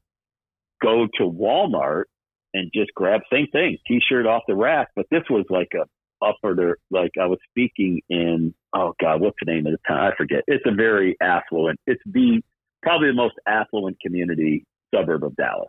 go 0.82 1.08
to 1.18 1.24
Walmart 1.24 2.06
and 2.54 2.72
just 2.74 2.92
grab 2.96 3.22
same 3.32 3.48
thing, 3.52 3.78
t-shirt 3.88 4.26
off 4.26 4.44
the 4.48 4.56
rack. 4.56 4.90
But 4.96 5.06
this 5.12 5.24
was 5.30 5.46
like 5.50 5.70
a 5.76 5.86
upper, 6.26 6.78
like 6.92 7.12
I 7.20 7.26
was 7.28 7.40
speaking 7.50 8.02
in, 8.10 8.54
oh 8.74 8.94
God, 9.02 9.22
what's 9.22 9.38
the 9.44 9.52
name 9.52 9.68
of 9.68 9.74
the 9.74 9.80
town? 9.88 10.12
I 10.12 10.16
forget. 10.16 10.44
It's 10.48 10.66
a 10.66 10.74
very 10.74 11.16
affluent. 11.22 11.80
It's 11.88 12.02
the 12.06 12.42
probably 12.82 13.10
the 13.10 13.14
most 13.14 13.36
affluent 13.48 13.98
community 14.02 14.66
suburb 14.94 15.24
of 15.24 15.36
Dallas, 15.36 15.68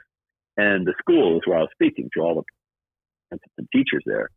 and 0.56 0.86
the 0.86 0.94
school 0.98 1.36
is 1.36 1.42
where 1.46 1.58
I 1.58 1.62
was 1.62 1.70
speaking 1.72 2.08
to 2.14 2.20
all 2.20 2.44
the 3.30 3.66
teachers 3.72 4.02
there. 4.06 4.28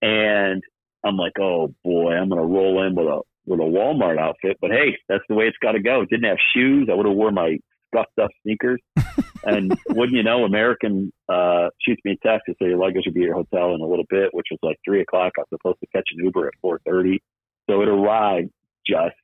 And 0.00 0.62
I'm 1.04 1.16
like, 1.16 1.38
oh 1.40 1.74
boy, 1.84 2.12
I'm 2.12 2.28
gonna 2.28 2.44
roll 2.44 2.86
in 2.86 2.94
with 2.94 3.06
a 3.06 3.20
with 3.46 3.60
a 3.60 3.62
Walmart 3.62 4.18
outfit. 4.18 4.58
But 4.60 4.70
hey, 4.70 4.96
that's 5.08 5.24
the 5.28 5.34
way 5.34 5.46
it's 5.46 5.56
got 5.62 5.72
to 5.72 5.80
go. 5.80 6.04
Didn't 6.04 6.28
have 6.28 6.38
shoes. 6.54 6.88
I 6.90 6.94
would 6.94 7.06
have 7.06 7.16
wore 7.16 7.32
my 7.32 7.58
scuffed 7.92 8.18
up 8.20 8.30
sneakers. 8.42 8.80
and 9.44 9.78
wouldn't 9.88 10.16
you 10.16 10.22
know, 10.22 10.44
American 10.44 11.12
uh, 11.28 11.68
shoots 11.80 12.00
me 12.04 12.12
a 12.12 12.26
text 12.26 12.46
to 12.46 12.54
say 12.60 12.68
your 12.68 12.78
luggage 12.78 13.04
will 13.06 13.12
be 13.12 13.22
at 13.22 13.26
your 13.26 13.34
hotel 13.34 13.74
in 13.74 13.80
a 13.80 13.86
little 13.86 14.06
bit, 14.08 14.30
which 14.32 14.48
was 14.50 14.58
like 14.62 14.76
three 14.84 15.00
o'clock. 15.00 15.32
I 15.38 15.42
was 15.42 15.48
supposed 15.50 15.80
to 15.80 15.86
catch 15.94 16.08
an 16.16 16.24
Uber 16.24 16.48
at 16.48 16.54
four 16.60 16.80
thirty, 16.86 17.22
so 17.68 17.82
it 17.82 17.88
arrived 17.88 18.50
just 18.86 19.16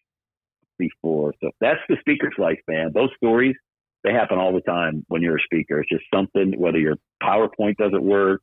before. 0.78 1.34
So 1.40 1.50
that's 1.60 1.80
the 1.88 1.96
speaker's 2.00 2.34
life, 2.38 2.58
man. 2.68 2.92
Those 2.94 3.10
stories 3.16 3.56
they 4.04 4.12
happen 4.12 4.38
all 4.38 4.52
the 4.52 4.60
time 4.60 5.04
when 5.08 5.22
you're 5.22 5.38
a 5.38 5.42
speaker. 5.42 5.80
It's 5.80 5.88
just 5.88 6.04
something 6.14 6.52
whether 6.58 6.78
your 6.78 6.96
PowerPoint 7.22 7.76
doesn't 7.76 8.02
work, 8.02 8.42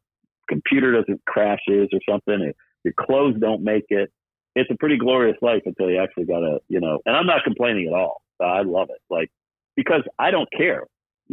computer 0.49 0.91
doesn't 0.91 1.21
crashes 1.25 1.88
or 1.93 1.99
something, 2.10 2.51
your 2.84 2.93
clothes 2.99 3.36
don't 3.39 3.63
make 3.63 3.86
it. 3.89 4.12
It's 4.55 4.69
a 4.71 4.75
pretty 4.75 4.97
glorious 4.97 5.38
life 5.41 5.62
until 5.65 5.89
you 5.89 6.01
actually 6.01 6.25
got 6.25 6.39
to, 6.39 6.60
you 6.67 6.81
know. 6.81 6.99
And 7.05 7.15
I'm 7.15 7.27
not 7.27 7.43
complaining 7.43 7.88
at 7.88 7.93
all. 7.93 8.21
I 8.41 8.63
love 8.63 8.89
it, 8.89 8.99
like 9.10 9.29
because 9.75 10.01
I 10.17 10.31
don't 10.31 10.49
care. 10.51 10.84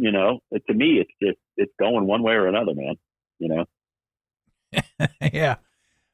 You 0.01 0.11
know, 0.11 0.39
It- 0.51 0.63
to 0.67 0.73
me, 0.73 0.99
it's 0.99 1.11
just 1.21 1.37
it's 1.57 1.73
going 1.79 2.07
one 2.07 2.23
way 2.23 2.33
or 2.33 2.47
another, 2.47 2.73
man. 2.73 2.95
You 3.39 3.49
know. 3.49 3.65
yeah. 5.33 5.55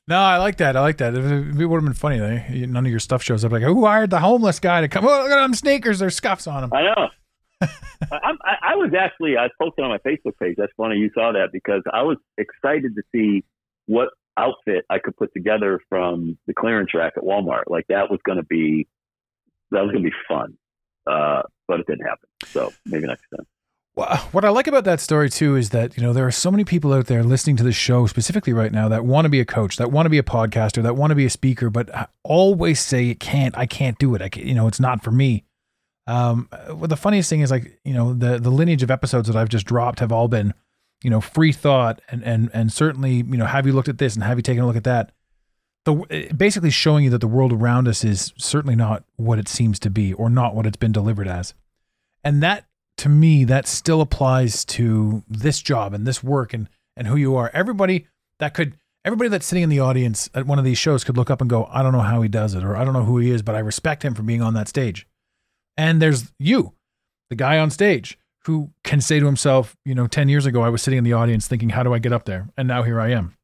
No, 0.07 0.17
I 0.19 0.37
like 0.37 0.57
that. 0.57 0.75
I 0.75 0.81
like 0.81 0.97
that. 0.97 1.15
It, 1.15 1.23
it 1.23 1.65
would 1.65 1.77
have 1.77 1.83
been 1.83 1.93
funny. 1.93 2.19
Though. 2.19 2.37
None 2.67 2.85
of 2.85 2.89
your 2.91 2.99
stuff 2.99 3.23
shows 3.23 3.43
up. 3.43 3.51
Like, 3.51 3.63
who 3.63 3.85
hired 3.85 4.11
the 4.11 4.19
homeless 4.19 4.59
guy 4.59 4.81
to 4.81 4.87
come? 4.87 5.05
Oh, 5.05 5.09
look 5.23 5.31
at 5.31 5.41
them 5.41 5.53
sneakers. 5.55 5.99
There's 5.99 6.15
scuffs 6.15 6.45
on 6.47 6.61
them. 6.61 6.71
I 6.73 6.81
know. 6.83 7.09
I, 7.61 8.15
I'm- 8.23 8.37
I, 8.43 8.55
I 8.73 8.75
was 8.75 8.91
actually 8.97 9.37
I 9.37 9.49
posted 9.61 9.83
on 9.83 9.89
my 9.91 9.97
Facebook 9.99 10.37
page. 10.39 10.55
That's 10.57 10.71
funny 10.77 10.97
you 10.97 11.09
saw 11.13 11.31
that 11.31 11.49
because 11.51 11.81
I 11.91 12.03
was 12.03 12.17
excited 12.37 12.95
to 12.95 13.01
see 13.13 13.43
what 13.87 14.09
outfit 14.37 14.85
I 14.89 14.99
could 14.99 15.15
put 15.15 15.33
together 15.33 15.79
from 15.89 16.37
the 16.47 16.53
clearance 16.53 16.93
rack 16.93 17.13
at 17.17 17.23
Walmart. 17.23 17.63
Like 17.67 17.85
that 17.89 18.09
was 18.11 18.19
going 18.25 18.37
to 18.37 18.43
be 18.45 18.87
that 19.71 19.81
was 19.81 19.91
going 19.91 20.03
to 20.03 20.09
be 20.09 20.15
fun, 20.27 20.55
uh, 21.07 21.43
but 21.67 21.79
it 21.79 21.87
didn't 21.87 22.05
happen. 22.05 22.29
So 22.45 22.73
maybe 22.85 23.07
next 23.07 23.23
time. 23.35 23.45
Wha- 23.95 24.17
What 24.31 24.43
I 24.43 24.49
like 24.49 24.67
about 24.67 24.83
that 24.83 24.99
story 24.99 25.29
too 25.29 25.55
is 25.55 25.69
that 25.69 25.95
you 25.95 26.03
know 26.03 26.13
there 26.13 26.27
are 26.27 26.31
so 26.31 26.51
many 26.51 26.63
people 26.65 26.93
out 26.93 27.07
there 27.07 27.23
listening 27.23 27.55
to 27.57 27.63
the 27.63 27.71
show 27.71 28.07
specifically 28.07 28.53
right 28.53 28.71
now 28.71 28.89
that 28.89 29.05
want 29.05 29.25
to 29.25 29.29
be 29.29 29.39
a 29.39 29.45
coach, 29.45 29.77
that 29.77 29.91
want 29.91 30.05
to 30.05 30.09
be 30.09 30.17
a 30.17 30.23
podcaster, 30.23 30.83
that 30.83 30.95
want 30.95 31.11
to 31.11 31.15
be 31.15 31.25
a 31.25 31.29
speaker, 31.29 31.69
but 31.69 31.93
uh, 31.95 32.07
always 32.23 32.79
say 32.79 33.09
it 33.09 33.19
can't. 33.19 33.57
I 33.57 33.65
can't 33.65 33.97
do 33.97 34.13
it. 34.15 34.21
I 34.21 34.29
can, 34.29 34.47
you 34.47 34.53
know 34.53 34.67
it's 34.67 34.79
not 34.79 35.03
for 35.03 35.11
me. 35.11 35.43
Um, 36.07 36.49
uh, 36.51 36.75
well, 36.75 36.87
the 36.87 36.97
funniest 36.97 37.29
thing 37.29 37.41
is 37.41 37.51
like 37.51 37.79
you 37.83 37.93
know 37.93 38.13
the 38.13 38.37
the 38.37 38.51
lineage 38.51 38.83
of 38.83 38.91
episodes 38.91 39.27
that 39.27 39.37
I've 39.37 39.49
just 39.49 39.65
dropped 39.65 39.99
have 39.99 40.11
all 40.11 40.27
been 40.27 40.53
you 41.01 41.09
know 41.09 41.21
free 41.21 41.51
thought 41.53 42.01
and 42.09 42.23
and 42.23 42.49
and 42.53 42.71
certainly 42.71 43.15
you 43.15 43.37
know 43.37 43.45
have 43.45 43.65
you 43.65 43.73
looked 43.73 43.89
at 43.89 43.97
this 43.97 44.15
and 44.15 44.23
have 44.23 44.37
you 44.37 44.43
taken 44.43 44.63
a 44.63 44.67
look 44.67 44.75
at 44.75 44.83
that. 44.83 45.11
The 45.85 45.95
eh, 46.09 46.33
basically 46.33 46.69
showing 46.71 47.05
you 47.05 47.09
that 47.11 47.21
the 47.21 47.27
world 47.27 47.53
around 47.53 47.87
us 47.87 48.03
is 48.03 48.33
certainly 48.37 48.75
not 48.75 49.03
what 49.15 49.39
it 49.39 49.47
seems 49.47 49.79
to 49.79 49.89
be 49.89 50.13
or 50.13 50.29
not 50.29 50.53
what 50.53 50.65
it's 50.65 50.77
been 50.77 50.91
delivered 50.91 51.27
as, 51.27 51.53
and 52.23 52.43
that 52.43 52.65
to 52.97 53.09
me 53.09 53.43
that 53.45 53.67
still 53.67 54.01
applies 54.01 54.63
to 54.65 55.23
this 55.27 55.61
job 55.61 55.93
and 55.93 56.05
this 56.07 56.23
work 56.23 56.53
and 56.53 56.69
and 56.97 57.07
who 57.07 57.15
you 57.15 57.35
are 57.35 57.51
everybody 57.53 58.07
that 58.39 58.53
could 58.53 58.77
everybody 59.03 59.29
that's 59.29 59.45
sitting 59.45 59.63
in 59.63 59.69
the 59.69 59.79
audience 59.79 60.29
at 60.33 60.45
one 60.47 60.57
of 60.59 60.65
these 60.65 60.77
shows 60.77 61.03
could 61.03 61.17
look 61.17 61.29
up 61.29 61.41
and 61.41 61.49
go 61.49 61.67
i 61.71 61.83
don't 61.83 61.91
know 61.91 61.99
how 61.99 62.21
he 62.21 62.29
does 62.29 62.53
it 62.55 62.63
or 62.63 62.75
i 62.75 62.83
don't 62.85 62.93
know 62.93 63.03
who 63.03 63.17
he 63.17 63.29
is 63.31 63.41
but 63.41 63.53
i 63.55 63.59
respect 63.59 64.03
him 64.03 64.13
for 64.13 64.23
being 64.23 64.41
on 64.41 64.53
that 64.53 64.67
stage 64.67 65.05
and 65.77 66.01
there's 66.01 66.31
you 66.39 66.73
the 67.29 67.35
guy 67.35 67.57
on 67.59 67.69
stage 67.69 68.17
who 68.45 68.69
can 68.83 69.01
say 69.01 69.19
to 69.19 69.25
himself 69.25 69.75
you 69.85 69.93
know 69.95 70.07
10 70.07 70.29
years 70.29 70.45
ago 70.45 70.61
i 70.61 70.69
was 70.69 70.81
sitting 70.81 70.97
in 70.97 71.03
the 71.03 71.13
audience 71.13 71.47
thinking 71.47 71.69
how 71.69 71.83
do 71.83 71.93
i 71.93 71.99
get 71.99 72.13
up 72.13 72.25
there 72.25 72.47
and 72.57 72.67
now 72.67 72.81
here 72.83 72.99
i 73.01 73.09
am 73.11 73.35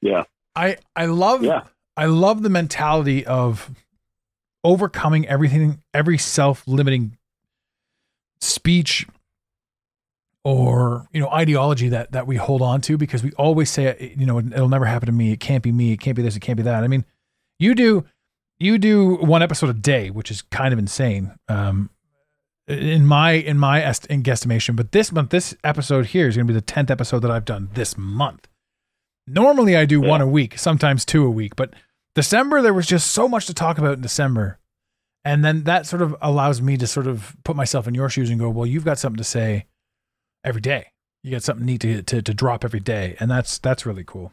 Yeah. 0.00 0.24
i 0.54 0.76
i 0.94 1.06
love 1.06 1.42
Yeah. 1.42 1.62
i 1.96 2.06
love 2.06 2.42
the 2.42 2.50
mentality 2.50 3.26
of 3.26 3.70
overcoming 4.62 5.26
everything 5.28 5.82
every 5.92 6.16
self-limiting 6.18 7.16
speech 8.40 9.06
or 10.44 11.08
you 11.12 11.20
know 11.20 11.28
ideology 11.30 11.88
that 11.88 12.12
that 12.12 12.26
we 12.26 12.36
hold 12.36 12.60
on 12.60 12.80
to 12.82 12.98
because 12.98 13.22
we 13.22 13.32
always 13.32 13.70
say 13.70 14.14
you 14.16 14.26
know 14.26 14.38
it'll 14.38 14.68
never 14.68 14.84
happen 14.84 15.06
to 15.06 15.12
me. 15.12 15.32
It 15.32 15.40
can't 15.40 15.62
be 15.62 15.72
me. 15.72 15.92
It 15.92 16.00
can't 16.00 16.16
be 16.16 16.22
this. 16.22 16.36
It 16.36 16.40
can't 16.40 16.56
be 16.56 16.62
that. 16.64 16.84
I 16.84 16.88
mean 16.88 17.04
you 17.58 17.74
do 17.74 18.04
you 18.58 18.78
do 18.78 19.16
one 19.16 19.42
episode 19.42 19.70
a 19.70 19.74
day 19.74 20.10
which 20.10 20.30
is 20.30 20.42
kind 20.42 20.72
of 20.72 20.78
insane 20.78 21.32
um 21.48 21.90
in 22.68 23.06
my 23.06 23.32
in 23.32 23.58
my 23.58 23.82
est- 23.82 24.06
in 24.06 24.22
guesstimation. 24.22 24.76
But 24.76 24.92
this 24.92 25.12
month 25.12 25.30
this 25.30 25.54
episode 25.64 26.06
here 26.06 26.28
is 26.28 26.36
going 26.36 26.46
to 26.46 26.52
be 26.52 26.58
the 26.58 26.64
10th 26.64 26.90
episode 26.90 27.20
that 27.20 27.30
i've 27.30 27.44
done 27.44 27.70
this 27.74 27.96
month. 27.96 28.48
Normally 29.26 29.76
i 29.76 29.86
do 29.86 30.00
one 30.00 30.20
a 30.20 30.26
week 30.26 30.58
sometimes 30.58 31.06
two 31.06 31.24
a 31.24 31.30
week 31.30 31.56
but 31.56 31.72
december 32.14 32.60
there 32.60 32.74
was 32.74 32.86
just 32.86 33.10
so 33.10 33.26
much 33.26 33.46
to 33.46 33.54
talk 33.54 33.78
about 33.78 33.94
in 33.94 34.02
december 34.02 34.58
and 35.24 35.44
then 35.44 35.64
that 35.64 35.86
sort 35.86 36.02
of 36.02 36.14
allows 36.20 36.60
me 36.60 36.76
to 36.76 36.86
sort 36.86 37.06
of 37.06 37.36
put 37.44 37.56
myself 37.56 37.88
in 37.88 37.94
your 37.94 38.08
shoes 38.08 38.30
and 38.30 38.38
go 38.40 38.48
well 38.48 38.66
you've 38.66 38.84
got 38.84 38.98
something 38.98 39.18
to 39.18 39.24
say 39.24 39.66
every 40.44 40.60
day 40.60 40.86
you 41.22 41.30
got 41.30 41.42
something 41.42 41.64
neat 41.64 41.80
to, 41.80 42.02
to, 42.02 42.22
to 42.22 42.34
drop 42.34 42.64
every 42.64 42.80
day 42.80 43.16
and 43.20 43.30
that's 43.30 43.58
that's 43.58 43.86
really 43.86 44.04
cool 44.04 44.32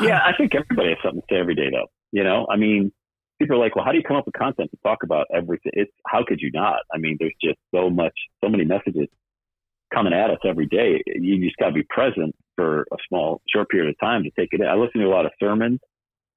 Yeah, 0.00 0.18
I 0.18 0.32
think 0.36 0.54
everybody 0.54 0.90
has 0.90 0.98
something 1.02 1.22
to 1.22 1.26
say 1.30 1.40
every 1.40 1.54
day, 1.54 1.70
though. 1.70 1.88
You 2.12 2.22
know, 2.22 2.46
I 2.50 2.56
mean, 2.56 2.92
people 3.40 3.56
are 3.56 3.60
like, 3.60 3.74
"Well, 3.76 3.84
how 3.84 3.92
do 3.92 3.98
you 3.98 4.04
come 4.04 4.16
up 4.16 4.26
with 4.26 4.34
content 4.34 4.70
to 4.70 4.76
talk 4.82 5.02
about 5.02 5.26
everything?" 5.34 5.72
It's 5.74 5.92
how 6.06 6.22
could 6.26 6.40
you 6.40 6.50
not? 6.52 6.80
I 6.92 6.98
mean, 6.98 7.16
there's 7.18 7.34
just 7.42 7.58
so 7.74 7.88
much, 7.88 8.12
so 8.44 8.50
many 8.50 8.64
messages 8.64 9.08
coming 9.92 10.12
at 10.12 10.30
us 10.30 10.38
every 10.44 10.66
day. 10.66 11.02
You 11.06 11.42
just 11.42 11.56
got 11.56 11.68
to 11.68 11.72
be 11.72 11.84
present 11.88 12.34
for 12.56 12.82
a 12.92 12.96
small, 13.08 13.40
short 13.48 13.70
period 13.70 13.88
of 13.88 13.98
time 13.98 14.24
to 14.24 14.30
take 14.38 14.50
it 14.52 14.60
in. 14.60 14.66
I 14.66 14.74
listen 14.74 15.00
to 15.00 15.06
a 15.06 15.08
lot 15.08 15.26
of 15.26 15.32
sermons. 15.40 15.80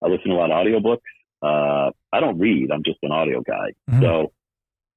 I 0.04 0.08
listen 0.08 0.30
to 0.30 0.36
a 0.36 0.40
lot 0.40 0.52
of 0.52 0.58
audiobooks. 0.66 1.00
Uh, 1.42 1.92
I 2.12 2.20
don't 2.20 2.38
read. 2.40 2.72
I'm 2.72 2.84
just 2.84 3.00
an 3.04 3.12
audio 3.12 3.42
guy. 3.42 3.72
Mhm. 3.90 4.02
So 4.02 4.32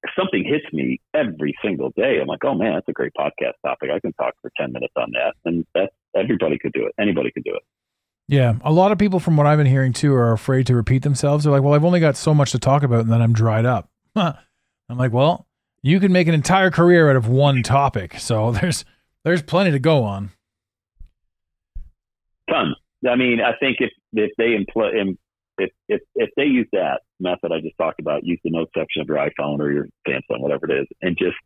if 0.05 0.11
something 0.19 0.45
hits 0.45 0.65
me 0.73 1.01
every 1.15 1.55
single 1.65 1.91
day, 1.97 2.19
I'm 2.21 2.27
like, 2.27 2.45
"Oh 2.45 2.55
man, 2.55 2.73
that's 2.75 2.89
a 2.89 2.93
great 2.93 3.13
podcast 3.19 3.53
topic. 3.65 3.91
I 3.95 4.01
can 4.01 4.13
talk 4.15 4.35
for 4.43 4.51
ten 4.57 4.73
minutes 4.73 4.95
on 4.97 5.11
that." 5.13 5.35
And 5.45 5.65
that's 5.75 5.95
everybody 6.17 6.59
could 6.59 6.73
do 6.73 6.87
it. 6.87 6.93
Anybody 7.01 7.31
could 7.31 7.45
do 7.45 7.55
it. 7.55 7.63
yeah 8.29 8.55
a 8.63 8.73
lot 8.73 8.93
of 8.93 8.99
people 8.99 9.19
from 9.19 9.37
what 9.37 9.47
i've 9.49 9.59
been 9.59 9.67
hearing 9.67 9.93
too 9.93 10.15
are 10.15 10.33
afraid 10.33 10.65
to 10.67 10.77
repeat 10.77 11.03
themselves 11.03 11.43
they're 11.43 11.53
like 11.53 11.63
well 11.63 11.75
i've 11.75 11.85
only 11.85 11.99
got 11.99 12.17
so 12.17 12.33
much 12.33 12.53
to 12.53 12.59
talk 12.59 12.85
about 12.85 13.01
and 13.01 13.11
then 13.11 13.21
i'm 13.21 13.33
dried 13.33 13.67
up 13.67 13.91
i'm 14.17 14.37
like 14.97 15.13
well 15.13 15.49
you 15.83 15.99
can 15.99 16.13
make 16.13 16.29
an 16.29 16.35
entire 16.35 16.71
career 16.71 17.11
out 17.11 17.17
of 17.17 17.27
one 17.29 17.65
topic 17.65 18.15
so 18.21 18.53
there's 18.61 18.85
there's 19.25 19.43
plenty 19.43 19.73
to 19.73 19.81
go 19.81 20.05
on 20.05 20.31
Tons. 22.49 22.77
I 23.09 23.17
mean, 23.17 23.41
I 23.41 23.53
think 23.59 23.79
if 23.81 23.91
if 24.13 24.31
they 24.39 24.55
employ 24.55 24.93
im- 25.01 25.19
if 25.59 25.71
if 25.89 26.01
if 26.15 26.31
they 26.37 26.45
use 26.45 26.69
that 26.73 27.01
method 27.21 27.53
I 27.53 27.61
just 27.61 27.79
talked 27.79 28.01
about, 28.01 28.25
use 28.25 28.41
the 28.45 28.51
note 28.51 28.71
section 28.77 29.03
of 29.03 29.09
your 29.09 29.19
iPhone 29.19 29.61
or 29.61 29.71
your 29.71 29.89
Samsung, 30.07 30.41
whatever 30.41 30.71
it 30.71 30.83
is, 30.83 30.87
and 31.01 31.17
just 31.17 31.37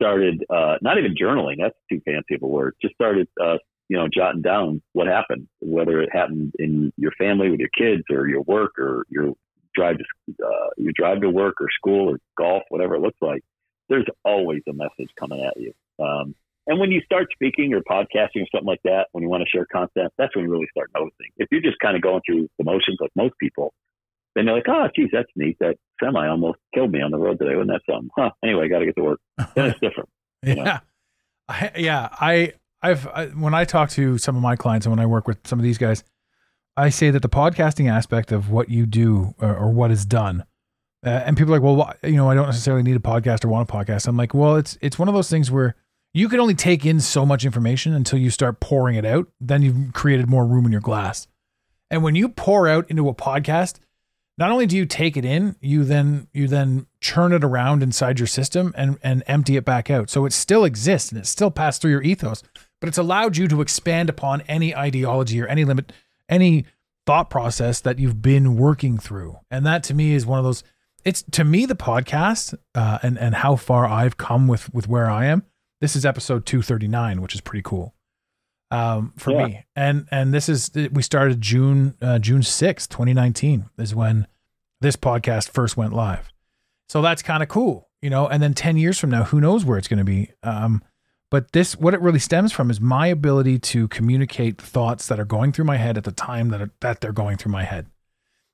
started 0.00 0.44
uh, 0.50 0.76
not 0.82 0.98
even 0.98 1.14
journaling. 1.14 1.56
That's 1.60 1.76
too 1.90 2.00
fancy 2.04 2.34
of 2.34 2.42
a 2.42 2.46
word. 2.46 2.74
Just 2.82 2.94
started 2.94 3.28
uh, 3.40 3.58
you 3.92 3.98
know, 3.98 4.08
jotting 4.08 4.40
down 4.40 4.80
what 4.94 5.06
happened, 5.06 5.46
whether 5.60 6.00
it 6.00 6.08
happened 6.10 6.54
in 6.58 6.90
your 6.96 7.12
family 7.18 7.50
with 7.50 7.60
your 7.60 7.68
kids 7.76 8.02
or 8.10 8.26
your 8.26 8.40
work 8.40 8.78
or 8.78 9.04
your 9.10 9.34
drive 9.74 9.98
to 9.98 10.04
uh, 10.42 10.68
you 10.78 10.92
drive 10.94 11.20
to 11.20 11.28
work 11.28 11.56
or 11.60 11.68
school 11.76 12.08
or 12.08 12.18
golf, 12.38 12.62
whatever 12.70 12.94
it 12.94 13.02
looks 13.02 13.18
like. 13.20 13.42
There's 13.90 14.06
always 14.24 14.62
a 14.66 14.72
message 14.72 15.10
coming 15.20 15.44
at 15.44 15.60
you. 15.60 15.74
Um, 16.02 16.34
and 16.66 16.78
when 16.78 16.92
you 16.92 17.00
start 17.04 17.28
speaking 17.32 17.74
or 17.74 17.80
podcasting 17.80 18.42
or 18.42 18.46
something 18.52 18.66
like 18.66 18.82
that, 18.84 19.08
when 19.12 19.22
you 19.22 19.28
want 19.28 19.42
to 19.42 19.48
share 19.50 19.66
content, 19.66 20.12
that's 20.16 20.34
when 20.36 20.44
you 20.44 20.50
really 20.50 20.68
start 20.70 20.90
noticing. 20.94 21.28
If 21.36 21.48
you're 21.50 21.60
just 21.60 21.78
kind 21.80 21.96
of 21.96 22.02
going 22.02 22.20
through 22.24 22.48
the 22.58 22.64
motions 22.64 22.98
like 23.00 23.10
most 23.16 23.34
people, 23.40 23.72
then 24.34 24.46
you're 24.46 24.54
like, 24.54 24.68
oh, 24.68 24.88
geez, 24.94 25.08
that's 25.12 25.28
neat. 25.34 25.56
That 25.60 25.76
semi 26.02 26.26
almost 26.26 26.58
killed 26.74 26.92
me 26.92 27.02
on 27.02 27.10
the 27.10 27.18
road 27.18 27.38
today. 27.38 27.56
Wasn't 27.56 27.70
that 27.70 27.82
something? 27.90 28.10
Huh. 28.16 28.30
Anyway, 28.44 28.66
I 28.66 28.68
got 28.68 28.78
to 28.78 28.86
get 28.86 28.96
to 28.96 29.02
work. 29.02 29.20
Then 29.54 29.66
it's 29.66 29.80
different. 29.80 30.08
yeah. 30.42 30.80
I, 31.48 31.70
yeah. 31.76 32.08
I, 32.12 32.52
I've, 32.80 33.06
I, 33.08 33.26
when 33.26 33.54
I 33.54 33.64
talk 33.64 33.90
to 33.90 34.16
some 34.18 34.36
of 34.36 34.42
my 34.42 34.56
clients 34.56 34.86
and 34.86 34.92
when 34.92 35.00
I 35.00 35.06
work 35.06 35.26
with 35.26 35.46
some 35.46 35.58
of 35.58 35.64
these 35.64 35.78
guys, 35.78 36.04
I 36.76 36.88
say 36.88 37.10
that 37.10 37.22
the 37.22 37.28
podcasting 37.28 37.90
aspect 37.90 38.32
of 38.32 38.50
what 38.50 38.70
you 38.70 38.86
do 38.86 39.34
or, 39.40 39.54
or 39.54 39.70
what 39.70 39.90
is 39.90 40.06
done, 40.06 40.44
uh, 41.04 41.10
and 41.10 41.36
people 41.36 41.52
are 41.52 41.58
like, 41.58 41.76
well, 41.76 41.94
you 42.04 42.16
know, 42.16 42.30
I 42.30 42.34
don't 42.34 42.46
necessarily 42.46 42.84
need 42.84 42.96
a 42.96 43.00
podcast 43.00 43.44
or 43.44 43.48
want 43.48 43.68
a 43.68 43.72
podcast. 43.72 44.06
I'm 44.06 44.16
like, 44.16 44.32
well, 44.32 44.56
it's, 44.56 44.78
it's 44.80 44.98
one 44.98 45.08
of 45.08 45.14
those 45.14 45.28
things 45.28 45.50
where 45.50 45.74
you 46.14 46.28
can 46.28 46.40
only 46.40 46.54
take 46.54 46.84
in 46.84 47.00
so 47.00 47.24
much 47.24 47.44
information 47.44 47.94
until 47.94 48.18
you 48.18 48.30
start 48.30 48.60
pouring 48.60 48.96
it 48.96 49.04
out. 49.04 49.28
Then 49.40 49.62
you've 49.62 49.92
created 49.92 50.28
more 50.28 50.46
room 50.46 50.66
in 50.66 50.72
your 50.72 50.80
glass. 50.80 51.26
And 51.90 52.02
when 52.02 52.14
you 52.14 52.28
pour 52.28 52.68
out 52.68 52.90
into 52.90 53.08
a 53.08 53.14
podcast, 53.14 53.78
not 54.38 54.50
only 54.50 54.66
do 54.66 54.76
you 54.76 54.86
take 54.86 55.16
it 55.16 55.24
in, 55.24 55.56
you 55.60 55.84
then 55.84 56.26
you 56.32 56.48
then 56.48 56.86
churn 57.00 57.32
it 57.32 57.44
around 57.44 57.82
inside 57.82 58.18
your 58.18 58.26
system 58.26 58.72
and 58.76 58.98
and 59.02 59.22
empty 59.26 59.56
it 59.56 59.64
back 59.64 59.90
out. 59.90 60.08
So 60.10 60.24
it 60.24 60.32
still 60.32 60.64
exists 60.64 61.12
and 61.12 61.20
it 61.20 61.26
still 61.26 61.50
passed 61.50 61.82
through 61.82 61.90
your 61.90 62.02
ethos, 62.02 62.42
but 62.80 62.88
it's 62.88 62.98
allowed 62.98 63.36
you 63.36 63.46
to 63.48 63.60
expand 63.60 64.08
upon 64.08 64.40
any 64.42 64.74
ideology 64.74 65.40
or 65.40 65.46
any 65.46 65.64
limit 65.64 65.92
any 66.28 66.64
thought 67.04 67.28
process 67.28 67.80
that 67.80 67.98
you've 67.98 68.22
been 68.22 68.56
working 68.56 68.96
through. 68.96 69.38
And 69.50 69.66
that 69.66 69.82
to 69.84 69.94
me 69.94 70.14
is 70.14 70.24
one 70.24 70.38
of 70.38 70.44
those 70.44 70.64
it's 71.04 71.22
to 71.32 71.44
me 71.44 71.66
the 71.66 71.76
podcast 71.76 72.54
uh, 72.74 72.98
and 73.02 73.18
and 73.18 73.34
how 73.34 73.56
far 73.56 73.86
I've 73.86 74.16
come 74.16 74.48
with 74.48 74.72
with 74.72 74.88
where 74.88 75.10
I 75.10 75.26
am. 75.26 75.44
This 75.82 75.96
is 75.96 76.06
episode 76.06 76.46
239, 76.46 77.20
which 77.20 77.34
is 77.34 77.40
pretty 77.40 77.62
cool 77.64 77.92
um, 78.70 79.12
for 79.18 79.32
Yeah. 79.32 79.46
me. 79.46 79.64
And 79.74 80.06
and 80.12 80.32
this 80.32 80.48
is 80.48 80.70
we 80.92 81.02
started 81.02 81.40
June 81.40 81.96
uh, 82.00 82.20
June 82.20 82.42
6th, 82.42 82.88
2019 82.88 83.68
is 83.78 83.92
when 83.92 84.28
this 84.80 84.94
podcast 84.94 85.50
first 85.50 85.76
went 85.76 85.92
live. 85.92 86.32
So 86.88 87.02
that's 87.02 87.20
kind 87.20 87.42
of 87.42 87.48
cool, 87.48 87.88
you 88.00 88.10
know. 88.10 88.28
And 88.28 88.40
then 88.40 88.54
10 88.54 88.76
years 88.76 88.96
from 88.96 89.10
now, 89.10 89.24
who 89.24 89.40
knows 89.40 89.64
where 89.64 89.76
it's 89.76 89.88
going 89.88 89.98
to 89.98 90.04
be? 90.04 90.30
Um, 90.44 90.84
but 91.32 91.50
this, 91.50 91.76
what 91.76 91.94
it 91.94 92.00
really 92.00 92.20
stems 92.20 92.52
from, 92.52 92.70
is 92.70 92.80
my 92.80 93.08
ability 93.08 93.58
to 93.58 93.88
communicate 93.88 94.60
thoughts 94.62 95.08
that 95.08 95.18
are 95.18 95.24
going 95.24 95.50
through 95.50 95.64
my 95.64 95.78
head 95.78 95.96
at 95.98 96.04
the 96.04 96.12
time 96.12 96.50
that 96.50 96.62
are, 96.62 96.70
that 96.80 97.00
they're 97.00 97.12
going 97.12 97.38
through 97.38 97.50
my 97.52 97.64
head, 97.64 97.86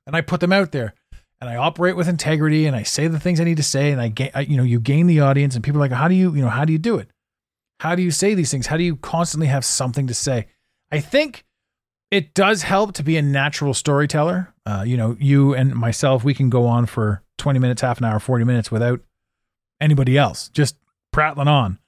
and 0.07 0.15
I 0.15 0.21
put 0.21 0.39
them 0.39 0.53
out 0.53 0.71
there, 0.71 0.95
and 1.39 1.47
I 1.47 1.57
operate 1.57 1.95
with 1.95 2.07
integrity, 2.07 2.65
and 2.65 2.75
I 2.75 2.81
say 2.83 3.07
the 3.07 3.19
things 3.19 3.39
I 3.39 3.43
need 3.43 3.57
to 3.57 3.63
say, 3.63 3.91
and 3.91 4.01
I 4.01 4.07
gain, 4.07 4.31
I, 4.33 4.41
you 4.41 4.57
know, 4.57 4.63
you 4.63 4.79
gain 4.79 5.05
the 5.05 5.19
audience, 5.19 5.53
and 5.53 5.63
people 5.63 5.79
are 5.79 5.83
like, 5.85 5.91
how 5.91 6.07
do 6.07 6.15
you, 6.15 6.33
you 6.33 6.41
know, 6.41 6.49
how 6.49 6.65
do 6.65 6.71
you 6.73 6.79
do 6.79 6.97
it? 6.97 7.09
How 7.79 7.95
do 7.95 8.01
you 8.01 8.11
say 8.11 8.33
these 8.33 8.51
things? 8.51 8.67
How 8.67 8.77
do 8.77 8.83
you 8.83 8.95
constantly 8.97 9.47
have 9.47 9.63
something 9.65 10.07
to 10.07 10.13
say? 10.13 10.47
I 10.91 10.99
think 10.99 11.45
it 12.11 12.33
does 12.33 12.63
help 12.63 12.93
to 12.93 13.03
be 13.03 13.17
a 13.17 13.21
natural 13.21 13.73
storyteller. 13.73 14.53
Uh, 14.65 14.83
you 14.85 14.97
know, 14.97 15.15
you 15.19 15.53
and 15.53 15.73
myself, 15.75 16.23
we 16.23 16.33
can 16.33 16.49
go 16.49 16.65
on 16.65 16.85
for 16.85 17.23
20 17.37 17.59
minutes, 17.59 17.81
half 17.81 17.99
an 17.99 18.05
hour, 18.05 18.19
40 18.19 18.43
minutes 18.43 18.71
without 18.71 18.99
anybody 19.79 20.17
else, 20.17 20.49
just 20.49 20.75
prattling 21.13 21.47
on. 21.47 21.79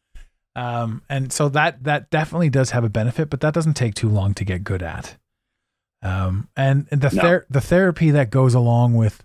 Um, 0.56 1.02
and 1.10 1.32
so 1.32 1.48
that 1.50 1.84
that 1.86 2.10
definitely 2.10 2.50
does 2.50 2.72
have 2.72 2.84
a 2.84 2.90
benefit, 2.90 3.30
but 3.30 3.40
that 3.42 3.54
doesn't 3.54 3.74
take 3.76 3.94
too 3.96 4.10
long 4.10 4.34
to 4.36 4.44
get 4.46 4.64
good 4.64 4.84
at. 4.84 5.18
Um, 6.04 6.50
and 6.58 6.88
and 6.92 7.02
the 7.02 7.10
No. 7.16 7.22
ther- 7.22 7.46
the 7.50 7.62
therapy 7.62 8.12
that 8.12 8.32
goes 8.32 8.54
along 8.54 8.96
with 8.96 9.24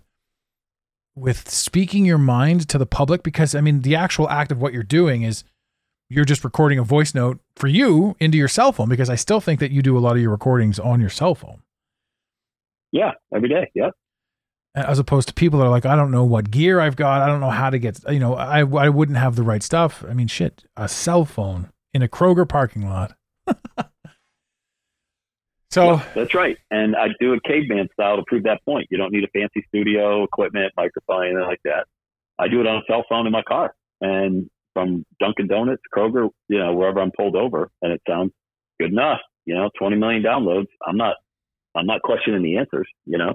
with 1.15 1.49
speaking 1.49 2.05
your 2.05 2.17
mind 2.19 2.67
to 2.69 2.77
the 2.77 2.85
public, 2.85 3.23
because 3.23 3.55
I 3.55 3.61
mean, 3.61 3.81
the 3.81 3.95
actual 3.95 4.29
act 4.29 4.51
of 4.51 4.61
what 4.61 4.71
you're 4.73 4.83
doing 4.83 5.23
is 5.23 5.43
you're 6.09 6.25
just 6.25 6.43
recording 6.43 6.79
a 6.79 6.83
voice 6.83 7.13
note 7.13 7.39
for 7.55 7.67
you 7.67 8.15
into 8.19 8.37
your 8.37 8.47
cell 8.47 8.71
phone 8.71 8.87
because 8.89 9.09
I 9.09 9.15
still 9.15 9.41
think 9.41 9.59
that 9.59 9.71
you 9.71 9.81
do 9.81 9.97
a 9.97 9.99
lot 9.99 10.15
of 10.15 10.21
your 10.21 10.31
recordings 10.31 10.79
on 10.79 10.99
your 11.01 11.09
cell 11.09 11.35
phone 11.35 11.61
Yeah, 12.91 13.11
every 13.35 13.49
day. 13.49 13.69
Yep. 13.75 13.91
as 14.75 14.99
opposed 14.99 15.27
to 15.27 15.33
people 15.33 15.59
that 15.59 15.65
are 15.65 15.69
like, 15.71 15.85
I 15.85 15.95
don't 15.95 16.11
know 16.11 16.23
what 16.23 16.49
gear 16.51 16.79
I've 16.79 16.95
got. 16.95 17.21
I 17.21 17.27
don't 17.27 17.41
know 17.41 17.49
how 17.49 17.69
to 17.69 17.77
get, 17.79 17.99
you 18.09 18.19
know, 18.19 18.35
I, 18.35 18.59
I 18.59 18.89
wouldn't 18.89 19.17
have 19.17 19.35
the 19.35 19.43
right 19.43 19.61
stuff. 19.63 20.03
I 20.07 20.13
mean, 20.13 20.27
shit, 20.27 20.63
a 20.77 20.87
cell 20.87 21.25
phone 21.25 21.69
in 21.93 22.01
a 22.01 22.07
Kroger 22.07 22.47
parking 22.47 22.87
lot. 22.87 23.15
so, 25.71 25.93
Yeah, 25.95 26.03
that's 26.15 26.33
right. 26.33 26.57
And 26.71 26.95
I 26.95 27.07
do 27.19 27.33
it 27.33 27.43
caveman 27.43 27.89
style 27.93 28.17
to 28.17 28.23
prove 28.27 28.43
that 28.43 28.63
point. 28.65 28.87
You 28.89 28.97
don't 28.97 29.11
need 29.11 29.23
a 29.23 29.27
fancy 29.33 29.65
studio 29.67 30.23
equipment, 30.23 30.71
microphone, 30.77 31.25
anything 31.25 31.43
like 31.43 31.61
that. 31.65 31.85
I 32.39 32.47
do 32.47 32.61
it 32.61 32.67
on 32.67 32.77
a 32.77 32.81
cell 32.87 33.03
phone 33.09 33.25
in 33.25 33.31
my 33.33 33.41
car, 33.41 33.73
and 33.99 34.49
from 34.77 35.03
Dunkin' 35.19 35.47
Donuts, 35.47 35.81
Kroger, 35.91 36.29
you 36.49 36.59
know, 36.59 36.71
wherever 36.73 36.99
I'm 36.99 37.09
pulled 37.17 37.35
over, 37.35 37.71
and 37.81 37.91
it 37.91 37.99
sounds 38.07 38.31
good 38.79 38.91
enough. 38.91 39.17
You 39.45 39.55
know, 39.55 39.71
20 39.79 39.95
million 39.95 40.21
downloads. 40.21 40.67
I'm 40.85 40.97
not, 40.97 41.15
I'm 41.75 41.87
not 41.87 42.03
questioning 42.03 42.43
the 42.43 42.57
answers. 42.57 42.87
You 43.07 43.17
know, 43.17 43.33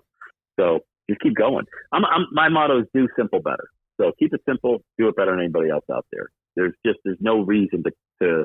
so 0.61 0.81
just 1.11 1.21
keep 1.21 1.35
going. 1.35 1.65
I'm, 1.91 2.05
I'm 2.05 2.27
my 2.31 2.49
motto 2.49 2.79
is 2.83 2.87
do 2.95 3.09
simple 3.19 3.41
better. 3.41 3.71
So 4.01 4.13
keep 4.21 4.33
it 4.33 4.41
simple, 4.49 4.85
do 4.99 5.09
it 5.09 5.17
better 5.17 5.33
than 5.33 5.41
anybody 5.41 5.69
else 5.69 5.85
out 5.93 6.07
there. 6.13 6.29
There's 6.55 6.75
just 6.87 7.01
there's 7.05 7.19
no 7.21 7.41
reason 7.41 7.83
to 7.83 7.91
to 8.23 8.45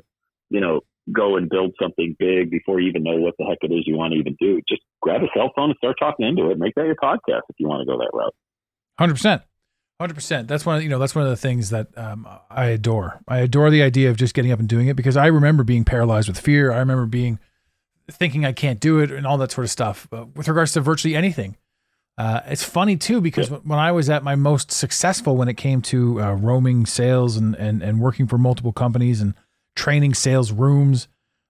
you 0.49 0.59
know 0.59 0.81
go 1.13 1.37
and 1.37 1.49
build 1.49 1.75
something 1.79 2.15
big 2.17 2.49
before 2.49 2.79
you 2.79 2.89
even 2.89 3.03
know 3.03 3.17
what 3.17 3.35
the 3.37 3.45
heck 3.45 3.59
it 3.61 3.71
is 3.71 3.83
you 3.85 3.95
want 3.95 4.13
to 4.13 4.19
even 4.19 4.35
do. 4.41 4.59
Just 4.67 4.81
grab 5.03 5.21
a 5.21 5.27
cell 5.37 5.51
phone 5.55 5.69
and 5.69 5.77
start 5.77 5.97
talking 5.99 6.25
into 6.25 6.49
it. 6.49 6.57
Make 6.57 6.73
that 6.75 6.85
your 6.87 6.95
podcast 6.95 7.45
if 7.49 7.57
you 7.59 7.67
want 7.67 7.81
to 7.81 7.85
go 7.85 7.99
that 7.99 8.09
route. 8.11 8.33
hundred 8.97 9.13
percent, 9.13 9.43
hundred 9.99 10.13
percent. 10.13 10.47
That's 10.47 10.65
one, 10.65 10.77
of, 10.77 10.83
you 10.83 10.89
know, 10.89 10.99
that's 10.99 11.15
one 11.15 11.23
of 11.23 11.29
the 11.29 11.37
things 11.37 11.71
that 11.71 11.87
um, 11.97 12.27
I 12.49 12.65
adore. 12.65 13.19
I 13.27 13.39
adore 13.39 13.69
the 13.69 13.81
idea 13.81 14.09
of 14.09 14.17
just 14.17 14.33
getting 14.33 14.51
up 14.51 14.59
and 14.59 14.69
doing 14.69 14.87
it 14.87 14.95
because 14.95 15.17
I 15.17 15.27
remember 15.27 15.63
being 15.63 15.85
paralyzed 15.85 16.27
with 16.27 16.39
fear. 16.39 16.71
I 16.71 16.77
remember 16.77 17.05
being 17.05 17.39
thinking 18.09 18.45
I 18.45 18.51
can't 18.53 18.79
do 18.79 18.99
it 18.99 19.11
and 19.11 19.25
all 19.25 19.37
that 19.39 19.51
sort 19.51 19.65
of 19.65 19.71
stuff. 19.71 20.07
But 20.09 20.35
with 20.35 20.47
regards 20.47 20.73
to 20.73 20.81
virtually 20.81 21.15
anything, 21.15 21.57
uh, 22.17 22.41
it's 22.45 22.63
funny 22.63 22.97
too 22.97 23.21
because 23.21 23.49
when 23.49 23.77
I 23.79 23.91
was 23.91 24.09
at 24.09 24.23
my 24.23 24.35
most 24.35 24.71
successful 24.71 25.35
when 25.35 25.47
it 25.47 25.55
came 25.55 25.81
to 25.83 26.21
uh, 26.21 26.33
roaming 26.33 26.85
sales 26.85 27.37
and, 27.37 27.53
and 27.55 27.83
and 27.83 27.99
working 27.99 28.25
for 28.27 28.37
multiple 28.39 28.73
companies 28.73 29.21
and 29.21 29.35
training 29.75 30.15
sales 30.15 30.51
rooms, 30.51 31.07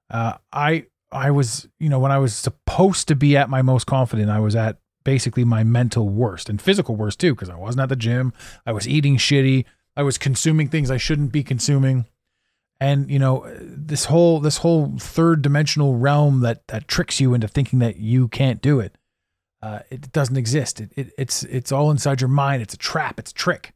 uh, 0.10 0.34
I 0.52 0.88
I 1.12 1.32
was 1.32 1.70
you 1.80 1.88
know 1.90 2.00
when 2.00 2.12
I 2.12 2.18
was 2.18 2.36
supposed 2.36 3.08
to 3.08 3.16
be 3.16 3.38
at 3.38 3.50
my 3.50 3.62
most 3.62 3.88
confident, 3.88 4.30
I 4.30 4.40
was 4.40 4.56
at 4.56 4.78
basically 5.08 5.46
my 5.46 5.64
mental 5.64 6.10
worst 6.10 6.50
and 6.50 6.62
physical 6.62 6.98
worst 6.98 7.18
too 7.18 7.34
because 7.34 7.50
I 7.50 7.56
wasn't 7.56 7.84
at 7.84 7.90
the 7.90 7.96
gym, 7.96 8.34
I 8.66 8.74
was 8.74 8.88
eating 8.88 9.16
shitty, 9.16 9.64
I 9.96 10.04
was 10.04 10.18
consuming 10.18 10.68
things 10.68 10.92
I 10.92 10.98
shouldn't 10.98 11.32
be 11.32 11.44
consuming. 11.44 12.06
And 12.82 13.10
you 13.10 13.18
know 13.18 13.48
this 13.60 14.06
whole 14.06 14.42
this 14.42 14.58
whole 14.58 14.98
third 15.00 15.42
dimensional 15.42 15.96
realm 15.96 16.42
that 16.42 16.68
that 16.68 16.90
tricks 16.90 17.22
you 17.22 17.34
into 17.34 17.48
thinking 17.48 17.80
that 17.80 17.96
you 17.96 18.28
can't 18.28 18.62
do 18.62 18.82
it 18.82 18.98
uh, 19.62 19.80
it 19.90 20.12
doesn't 20.12 20.38
exist. 20.38 20.82
It, 20.82 20.92
it 20.96 21.14
it's 21.18 21.44
it's 21.44 21.72
all 21.72 21.90
inside 21.90 22.22
your 22.22 22.28
mind. 22.28 22.62
It's 22.62 22.76
a 22.76 22.78
trap. 22.78 23.18
It's 23.18 23.32
a 23.32 23.34
trick. 23.34 23.74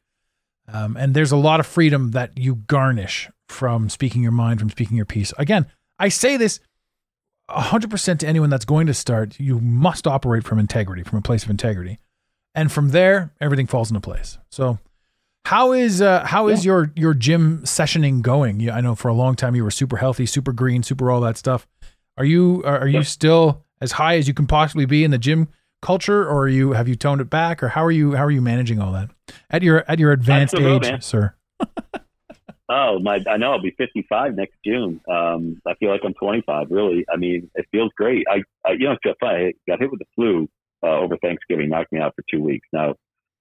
Um, 0.68 0.96
and 0.96 1.16
there's 1.16 1.32
a 1.32 1.38
lot 1.38 1.60
of 1.60 1.66
freedom 1.66 2.12
that 2.12 2.38
you 2.38 2.56
garnish 2.56 3.30
from 3.52 3.90
speaking 3.90 4.22
your 4.22 4.32
mind 4.32 4.60
from 4.60 4.70
speaking 4.70 4.96
your 4.96 5.06
piece 5.06 5.34
again 5.38 5.66
i 6.00 6.08
say 6.08 6.38
this 6.38 6.60
100% 7.52 8.20
to 8.20 8.28
anyone 8.28 8.50
that's 8.50 8.66
going 8.66 8.88
to 8.88 8.94
start 8.94 9.40
you 9.40 9.60
must 9.60 10.08
operate 10.08 10.44
from 10.44 10.60
integrity 10.60 11.04
from 11.04 11.20
a 11.20 11.22
place 11.22 11.44
of 11.44 11.50
integrity 11.50 12.00
and 12.56 12.72
from 12.72 12.90
there 12.90 13.34
everything 13.40 13.68
falls 13.68 13.90
into 13.90 14.02
place 14.02 14.38
so 14.50 14.80
how 15.46 15.72
is 15.72 16.02
uh, 16.02 16.26
how 16.26 16.48
is 16.48 16.64
your 16.64 16.92
your 16.96 17.14
gym 17.14 17.62
sessioning 17.64 18.22
going? 18.22 18.60
You, 18.60 18.72
I 18.72 18.82
know 18.82 18.96
for 18.96 19.08
a 19.08 19.14
long 19.14 19.36
time 19.36 19.56
you 19.56 19.64
were 19.64 19.72
super 19.72 19.98
healthy, 19.98 20.26
super 20.26 20.54
green, 20.54 20.84
super 20.84 21.10
all 21.10 21.22
that 21.22 21.38
stuff. 21.38 21.68
Are 22.18 22.26
you 22.26 22.62
are, 22.66 22.80
are 22.80 22.88
you 22.88 23.04
still 23.04 23.64
as 23.82 23.94
high 23.94 24.18
as 24.18 24.28
you 24.28 24.34
can 24.34 24.48
possibly 24.48 24.86
be 24.86 25.04
in 25.04 25.12
the 25.12 25.18
gym 25.18 25.48
culture, 25.82 26.22
or 26.24 26.44
are 26.44 26.48
you 26.48 26.74
have 26.74 26.88
you 26.88 26.96
toned 26.96 27.22
it 27.22 27.30
back, 27.30 27.64
or 27.64 27.70
how 27.70 27.84
are 27.84 27.92
you 27.92 28.14
how 28.14 28.24
are 28.24 28.32
you 28.32 28.42
managing 28.42 28.80
all 28.80 28.92
that 28.94 29.10
at 29.50 29.64
your 29.64 29.84
at 29.88 30.00
your 30.00 30.12
advanced 30.12 30.56
age, 30.56 30.84
man. 30.84 31.02
sir? 31.02 31.36
Oh 32.70 33.00
my! 33.00 33.24
I 33.28 33.38
know 33.38 33.52
I'll 33.52 33.62
be 33.62 33.76
55 33.78 34.36
next 34.36 34.56
June. 34.66 35.02
Um, 35.10 35.62
I 35.68 35.74
feel 35.76 35.90
like 35.90 36.02
I'm 36.06 36.14
25. 36.14 36.68
Really, 36.70 37.06
I 37.12 37.18
mean, 37.18 37.50
it 37.56 37.66
feels 37.72 37.92
great. 37.98 38.26
I, 38.30 38.44
I 38.66 38.74
you 38.74 38.86
know, 38.86 38.96
it's. 39.04 39.20
I 39.22 39.54
got 39.68 39.80
hit 39.80 39.92
with 39.92 40.00
the 40.00 40.06
flu 40.16 40.48
uh, 40.84 40.98
over 41.00 41.18
Thanksgiving, 41.18 41.70
knocked 41.70 41.92
me 41.92 42.00
out 42.00 42.16
for 42.16 42.24
two 42.32 42.42
weeks. 42.42 42.68
Now, 42.72 42.96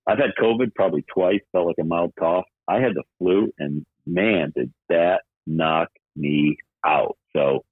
I've 0.07 0.19
had 0.19 0.31
COVID 0.41 0.75
probably 0.75 1.05
twice. 1.13 1.41
Felt 1.53 1.67
like 1.67 1.77
a 1.81 1.85
mild 1.85 2.13
cough. 2.19 2.47
I 2.67 2.81
had 2.81 2.95
the 2.95 3.05
flu, 3.19 3.53
and 3.59 3.85
man, 4.07 4.53
did 4.57 4.73
that 4.89 5.23
knock 5.47 5.89
me 6.17 6.57
out. 6.85 7.17
So 7.35 7.65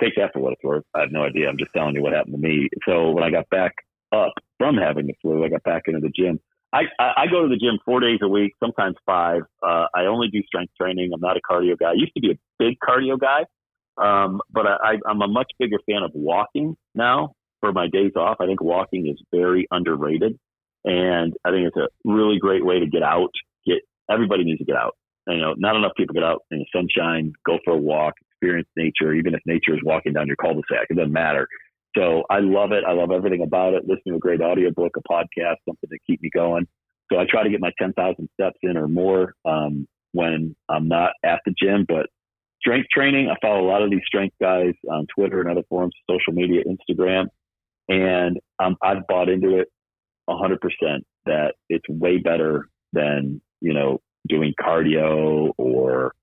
take 0.00 0.14
that 0.16 0.32
for 0.32 0.40
what 0.40 0.52
it's 0.52 0.64
worth. 0.64 0.84
I 0.94 1.00
have 1.00 1.12
no 1.12 1.24
idea. 1.24 1.48
I'm 1.48 1.58
just 1.58 1.72
telling 1.74 1.94
you 1.94 2.02
what 2.02 2.12
happened 2.12 2.34
to 2.34 2.48
me. 2.48 2.68
So 2.86 3.10
when 3.10 3.24
I 3.24 3.30
got 3.30 3.48
back 3.50 3.74
up 4.12 4.32
from 4.58 4.76
having 4.76 5.06
the 5.06 5.14
flu, 5.22 5.44
I 5.44 5.48
got 5.48 5.62
back 5.62 5.84
into 5.86 6.00
the 6.00 6.10
gym. 6.10 6.40
I, 6.74 6.82
I, 6.98 7.26
go 7.30 7.42
to 7.42 7.48
the 7.48 7.56
gym 7.56 7.78
four 7.84 8.00
days 8.00 8.18
a 8.20 8.28
week, 8.28 8.52
sometimes 8.58 8.96
five. 9.06 9.42
Uh, 9.62 9.86
I 9.94 10.06
only 10.06 10.26
do 10.28 10.42
strength 10.42 10.72
training. 10.80 11.12
I'm 11.14 11.20
not 11.20 11.36
a 11.36 11.40
cardio 11.40 11.78
guy. 11.78 11.90
I 11.90 11.94
used 11.94 12.12
to 12.16 12.20
be 12.20 12.32
a 12.32 12.38
big 12.58 12.76
cardio 12.86 13.16
guy, 13.18 13.44
Um, 13.96 14.40
but 14.50 14.66
I, 14.66 14.98
I'm 15.08 15.22
a 15.22 15.28
much 15.28 15.50
bigger 15.58 15.78
fan 15.88 16.02
of 16.02 16.10
walking 16.14 16.76
now 16.94 17.34
for 17.60 17.72
my 17.72 17.86
days 17.86 18.12
off. 18.16 18.38
I 18.40 18.46
think 18.46 18.60
walking 18.60 19.06
is 19.08 19.22
very 19.32 19.68
underrated, 19.70 20.36
and 20.84 21.32
I 21.44 21.50
think 21.50 21.68
it's 21.68 21.76
a 21.76 21.88
really 22.04 22.38
great 22.38 22.64
way 22.64 22.80
to 22.80 22.86
get 22.86 23.04
out. 23.04 23.30
Get 23.66 23.78
everybody 24.10 24.44
needs 24.44 24.58
to 24.58 24.64
get 24.64 24.76
out. 24.76 24.96
You 25.28 25.38
know, 25.38 25.54
not 25.56 25.76
enough 25.76 25.92
people 25.96 26.14
get 26.14 26.24
out 26.24 26.42
in 26.50 26.58
the 26.58 26.66
sunshine, 26.74 27.32
go 27.46 27.58
for 27.64 27.72
a 27.72 27.78
walk, 27.78 28.14
experience 28.32 28.68
nature. 28.76 29.14
Even 29.14 29.34
if 29.34 29.40
nature 29.46 29.74
is 29.74 29.80
walking 29.84 30.12
down 30.12 30.26
your 30.26 30.36
cul-de-sac, 30.36 30.88
it 30.90 30.96
doesn't 30.96 31.12
matter. 31.12 31.48
So 31.96 32.24
I 32.28 32.40
love 32.40 32.72
it. 32.72 32.84
I 32.86 32.92
love 32.92 33.10
everything 33.10 33.42
about 33.42 33.74
it. 33.74 33.84
Listening 33.84 34.12
to 34.12 34.16
a 34.16 34.18
great 34.18 34.40
audiobook, 34.40 34.96
a 34.96 35.12
podcast, 35.12 35.56
something 35.66 35.88
to 35.90 35.98
keep 36.06 36.22
me 36.22 36.30
going. 36.34 36.66
So 37.12 37.18
I 37.18 37.24
try 37.28 37.42
to 37.42 37.50
get 37.50 37.60
my 37.60 37.72
10,000 37.78 38.28
steps 38.34 38.58
in 38.62 38.76
or 38.76 38.88
more 38.88 39.34
um, 39.44 39.86
when 40.12 40.56
I'm 40.68 40.88
not 40.88 41.12
at 41.24 41.40
the 41.46 41.54
gym. 41.60 41.84
But 41.86 42.06
strength 42.60 42.88
training, 42.90 43.28
I 43.30 43.36
follow 43.40 43.64
a 43.64 43.70
lot 43.70 43.82
of 43.82 43.90
these 43.90 44.02
strength 44.06 44.34
guys 44.40 44.72
on 44.90 45.06
Twitter 45.14 45.40
and 45.40 45.50
other 45.50 45.64
forums, 45.68 45.94
social 46.10 46.32
media, 46.32 46.62
Instagram, 46.64 47.26
and 47.88 48.38
um, 48.62 48.76
I've 48.82 49.06
bought 49.06 49.28
into 49.28 49.58
it 49.58 49.68
100% 50.28 50.58
that 51.26 51.54
it's 51.68 51.88
way 51.88 52.18
better 52.18 52.68
than, 52.92 53.40
you 53.60 53.74
know, 53.74 54.00
doing 54.28 54.54
cardio 54.60 55.52
or 55.58 56.14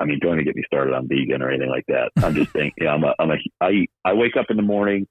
I 0.00 0.06
mean, 0.06 0.18
don't 0.20 0.34
even 0.34 0.44
get 0.46 0.56
me 0.56 0.62
started 0.66 0.94
on 0.94 1.08
vegan 1.08 1.42
or 1.42 1.50
anything 1.50 1.68
like 1.68 1.84
that. 1.88 2.10
I'm 2.24 2.34
just 2.34 2.52
saying, 2.52 2.72
you 2.78 2.86
know, 2.86 2.92
I'm 2.92 3.04
a, 3.04 3.14
I'm 3.18 3.30
a, 3.30 3.36
I, 3.60 3.86
I 4.04 4.14
wake 4.14 4.36
up 4.38 4.46
in 4.48 4.56
the 4.56 4.62
morning, 4.62 5.06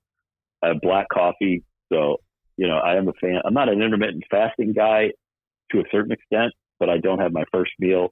I 0.63 0.69
have 0.69 0.81
black 0.81 1.07
coffee. 1.13 1.63
So, 1.93 2.17
you 2.57 2.67
know, 2.67 2.77
I 2.77 2.95
am 2.95 3.07
a 3.07 3.13
fan. 3.13 3.39
I'm 3.45 3.53
not 3.53 3.69
an 3.69 3.81
intermittent 3.81 4.23
fasting 4.29 4.73
guy 4.73 5.11
to 5.71 5.79
a 5.79 5.83
certain 5.91 6.11
extent, 6.11 6.53
but 6.79 6.89
I 6.89 6.97
don't 6.97 7.19
have 7.19 7.31
my 7.31 7.43
first 7.51 7.71
meal 7.79 8.09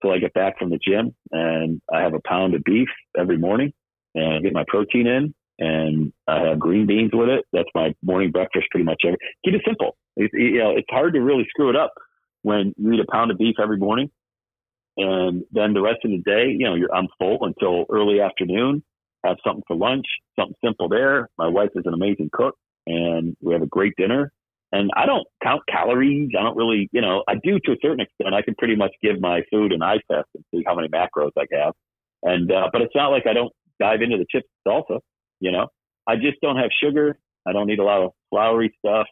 till 0.00 0.12
I 0.12 0.18
get 0.18 0.32
back 0.32 0.58
from 0.58 0.70
the 0.70 0.78
gym 0.78 1.14
and 1.32 1.80
I 1.92 2.00
have 2.00 2.14
a 2.14 2.20
pound 2.26 2.54
of 2.54 2.62
beef 2.64 2.88
every 3.18 3.36
morning 3.36 3.72
and 4.14 4.34
I 4.34 4.38
get 4.38 4.52
my 4.52 4.64
protein 4.68 5.06
in 5.06 5.34
and 5.58 6.12
I 6.26 6.46
have 6.46 6.58
green 6.58 6.86
beans 6.86 7.10
with 7.12 7.28
it. 7.28 7.44
That's 7.52 7.68
my 7.74 7.94
morning 8.02 8.30
breakfast 8.30 8.66
pretty 8.70 8.84
much 8.84 9.02
every, 9.04 9.18
keep 9.44 9.54
it 9.54 9.62
simple. 9.66 9.96
It, 10.16 10.30
you 10.32 10.58
know, 10.58 10.70
it's 10.76 10.88
hard 10.90 11.14
to 11.14 11.20
really 11.20 11.46
screw 11.50 11.70
it 11.70 11.76
up 11.76 11.92
when 12.42 12.72
you 12.78 12.92
eat 12.92 13.00
a 13.00 13.12
pound 13.12 13.30
of 13.30 13.38
beef 13.38 13.56
every 13.62 13.76
morning 13.76 14.10
and 15.00 15.44
then 15.50 15.72
the 15.72 15.80
rest 15.80 16.00
of 16.04 16.10
the 16.10 16.18
day, 16.18 16.54
you 16.56 16.66
know, 16.66 16.76
I'm 16.94 17.08
full 17.18 17.38
until 17.40 17.86
early 17.90 18.20
afternoon. 18.20 18.82
Have 19.24 19.36
something 19.44 19.62
for 19.66 19.76
lunch, 19.76 20.06
something 20.38 20.56
simple 20.62 20.88
there. 20.88 21.28
My 21.38 21.48
wife 21.48 21.70
is 21.74 21.84
an 21.86 21.94
amazing 21.94 22.30
cook, 22.32 22.54
and 22.86 23.34
we 23.40 23.54
have 23.54 23.62
a 23.62 23.66
great 23.66 23.94
dinner. 23.96 24.30
And 24.72 24.90
I 24.96 25.06
don't 25.06 25.26
count 25.42 25.62
calories. 25.68 26.30
I 26.38 26.42
don't 26.42 26.56
really, 26.56 26.88
you 26.92 27.00
know, 27.00 27.24
I 27.28 27.34
do 27.42 27.58
to 27.64 27.72
a 27.72 27.76
certain 27.82 28.00
extent. 28.00 28.34
I 28.34 28.42
can 28.42 28.54
pretty 28.56 28.76
much 28.76 28.92
give 29.02 29.20
my 29.20 29.42
food 29.50 29.72
an 29.72 29.82
eye 29.82 30.00
test 30.10 30.28
and 30.34 30.44
see 30.54 30.62
how 30.66 30.74
many 30.74 30.88
macros 30.88 31.32
I 31.36 31.44
have. 31.52 31.74
And 32.22 32.52
uh, 32.52 32.68
but 32.72 32.82
it's 32.82 32.94
not 32.94 33.08
like 33.08 33.26
I 33.26 33.32
don't 33.32 33.52
dive 33.80 34.02
into 34.02 34.18
the 34.18 34.26
chips 34.30 34.48
and 34.66 34.74
salsa. 34.74 35.00
You 35.40 35.52
know, 35.52 35.68
I 36.06 36.16
just 36.16 36.40
don't 36.42 36.56
have 36.56 36.70
sugar. 36.82 37.18
I 37.46 37.52
don't 37.52 37.66
need 37.66 37.78
a 37.78 37.84
lot 37.84 38.02
of 38.02 38.12
floury 38.28 38.74
stuff, 38.78 39.06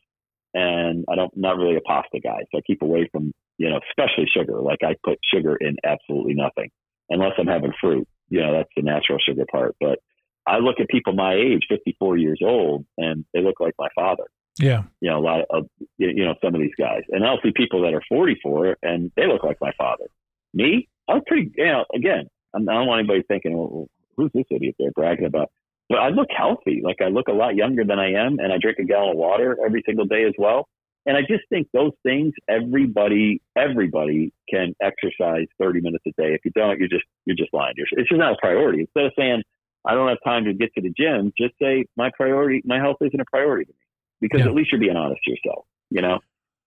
and 0.52 1.06
I 1.10 1.16
don't 1.16 1.34
not 1.34 1.56
really 1.56 1.76
a 1.76 1.80
pasta 1.80 2.20
guy. 2.22 2.40
So 2.50 2.58
I 2.58 2.60
keep 2.66 2.82
away 2.82 3.08
from 3.10 3.32
you 3.58 3.68
know, 3.68 3.80
especially 3.90 4.26
sugar. 4.34 4.60
Like 4.60 4.78
I 4.82 4.94
put 5.04 5.18
sugar 5.32 5.56
in 5.56 5.76
absolutely 5.84 6.34
nothing 6.34 6.70
unless 7.10 7.32
I'm 7.38 7.46
having 7.46 7.72
fruit. 7.80 8.08
You 8.28 8.40
know, 8.40 8.52
that's 8.52 8.70
the 8.76 8.82
natural 8.82 9.18
sugar 9.18 9.44
part. 9.50 9.76
But 9.80 9.98
I 10.46 10.58
look 10.58 10.76
at 10.80 10.88
people 10.88 11.12
my 11.12 11.34
age, 11.34 11.66
54 11.68 12.16
years 12.16 12.40
old, 12.42 12.86
and 12.96 13.24
they 13.34 13.42
look 13.42 13.60
like 13.60 13.74
my 13.78 13.88
father. 13.94 14.24
Yeah. 14.58 14.84
You 15.00 15.10
know, 15.10 15.18
a 15.18 15.20
lot 15.20 15.40
of, 15.50 15.66
you 15.98 16.24
know, 16.24 16.34
some 16.42 16.54
of 16.54 16.60
these 16.60 16.74
guys. 16.78 17.02
And 17.10 17.24
I'll 17.24 17.40
see 17.42 17.52
people 17.54 17.82
that 17.82 17.94
are 17.94 18.02
44 18.08 18.76
and 18.82 19.12
they 19.16 19.26
look 19.26 19.44
like 19.44 19.58
my 19.60 19.72
father. 19.78 20.06
Me, 20.52 20.88
I'm 21.08 21.22
pretty, 21.26 21.52
you 21.56 21.66
know, 21.66 21.84
again, 21.94 22.28
I 22.54 22.58
don't 22.58 22.86
want 22.86 23.00
anybody 23.00 23.22
thinking, 23.28 23.56
well, 23.56 23.88
who's 24.16 24.30
this 24.34 24.44
idiot 24.50 24.74
they're 24.78 24.90
bragging 24.90 25.26
about? 25.26 25.50
But 25.88 25.98
I 25.98 26.08
look 26.08 26.28
healthy. 26.36 26.82
Like 26.84 27.00
I 27.00 27.08
look 27.08 27.28
a 27.28 27.32
lot 27.32 27.54
younger 27.54 27.84
than 27.84 27.98
I 27.98 28.12
am, 28.12 28.38
and 28.38 28.52
I 28.52 28.58
drink 28.60 28.78
a 28.78 28.84
gallon 28.84 29.10
of 29.10 29.16
water 29.16 29.56
every 29.64 29.82
single 29.86 30.04
day 30.04 30.24
as 30.24 30.34
well. 30.36 30.68
And 31.08 31.16
I 31.16 31.22
just 31.22 31.44
think 31.48 31.68
those 31.72 31.92
things, 32.02 32.34
everybody, 32.50 33.40
everybody 33.56 34.30
can 34.46 34.74
exercise 34.82 35.46
30 35.58 35.80
minutes 35.80 36.04
a 36.06 36.10
day. 36.10 36.34
If 36.34 36.40
you 36.44 36.50
don't, 36.54 36.78
you're 36.78 36.88
just, 36.88 37.04
you're 37.24 37.34
just 37.34 37.48
lying. 37.54 37.72
You're, 37.78 37.86
it's 37.92 38.10
just 38.10 38.18
not 38.18 38.34
a 38.34 38.36
priority. 38.38 38.80
Instead 38.80 39.06
of 39.06 39.12
saying, 39.18 39.42
I 39.86 39.94
don't 39.94 40.08
have 40.10 40.18
time 40.22 40.44
to 40.44 40.52
get 40.52 40.68
to 40.74 40.82
the 40.82 40.92
gym, 40.94 41.32
just 41.38 41.54
say 41.60 41.86
my 41.96 42.10
priority, 42.14 42.60
my 42.66 42.78
health 42.78 42.98
isn't 43.00 43.18
a 43.18 43.24
priority 43.24 43.64
to 43.64 43.70
me 43.70 43.78
because 44.20 44.40
yeah. 44.40 44.48
at 44.48 44.54
least 44.54 44.70
you're 44.70 44.80
being 44.82 44.96
honest 44.96 45.22
to 45.24 45.30
yourself, 45.30 45.64
you 45.88 46.02
know? 46.02 46.18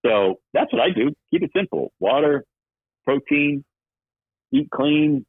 So 0.03 0.39
that's 0.55 0.73
what 0.73 0.81
I 0.81 0.89
do. 0.89 1.13
Keep 1.29 1.43
it 1.43 1.51
simple. 1.55 1.93
Water, 1.99 2.43
protein, 3.05 3.63
eat 4.51 4.69
clean, 4.73 5.23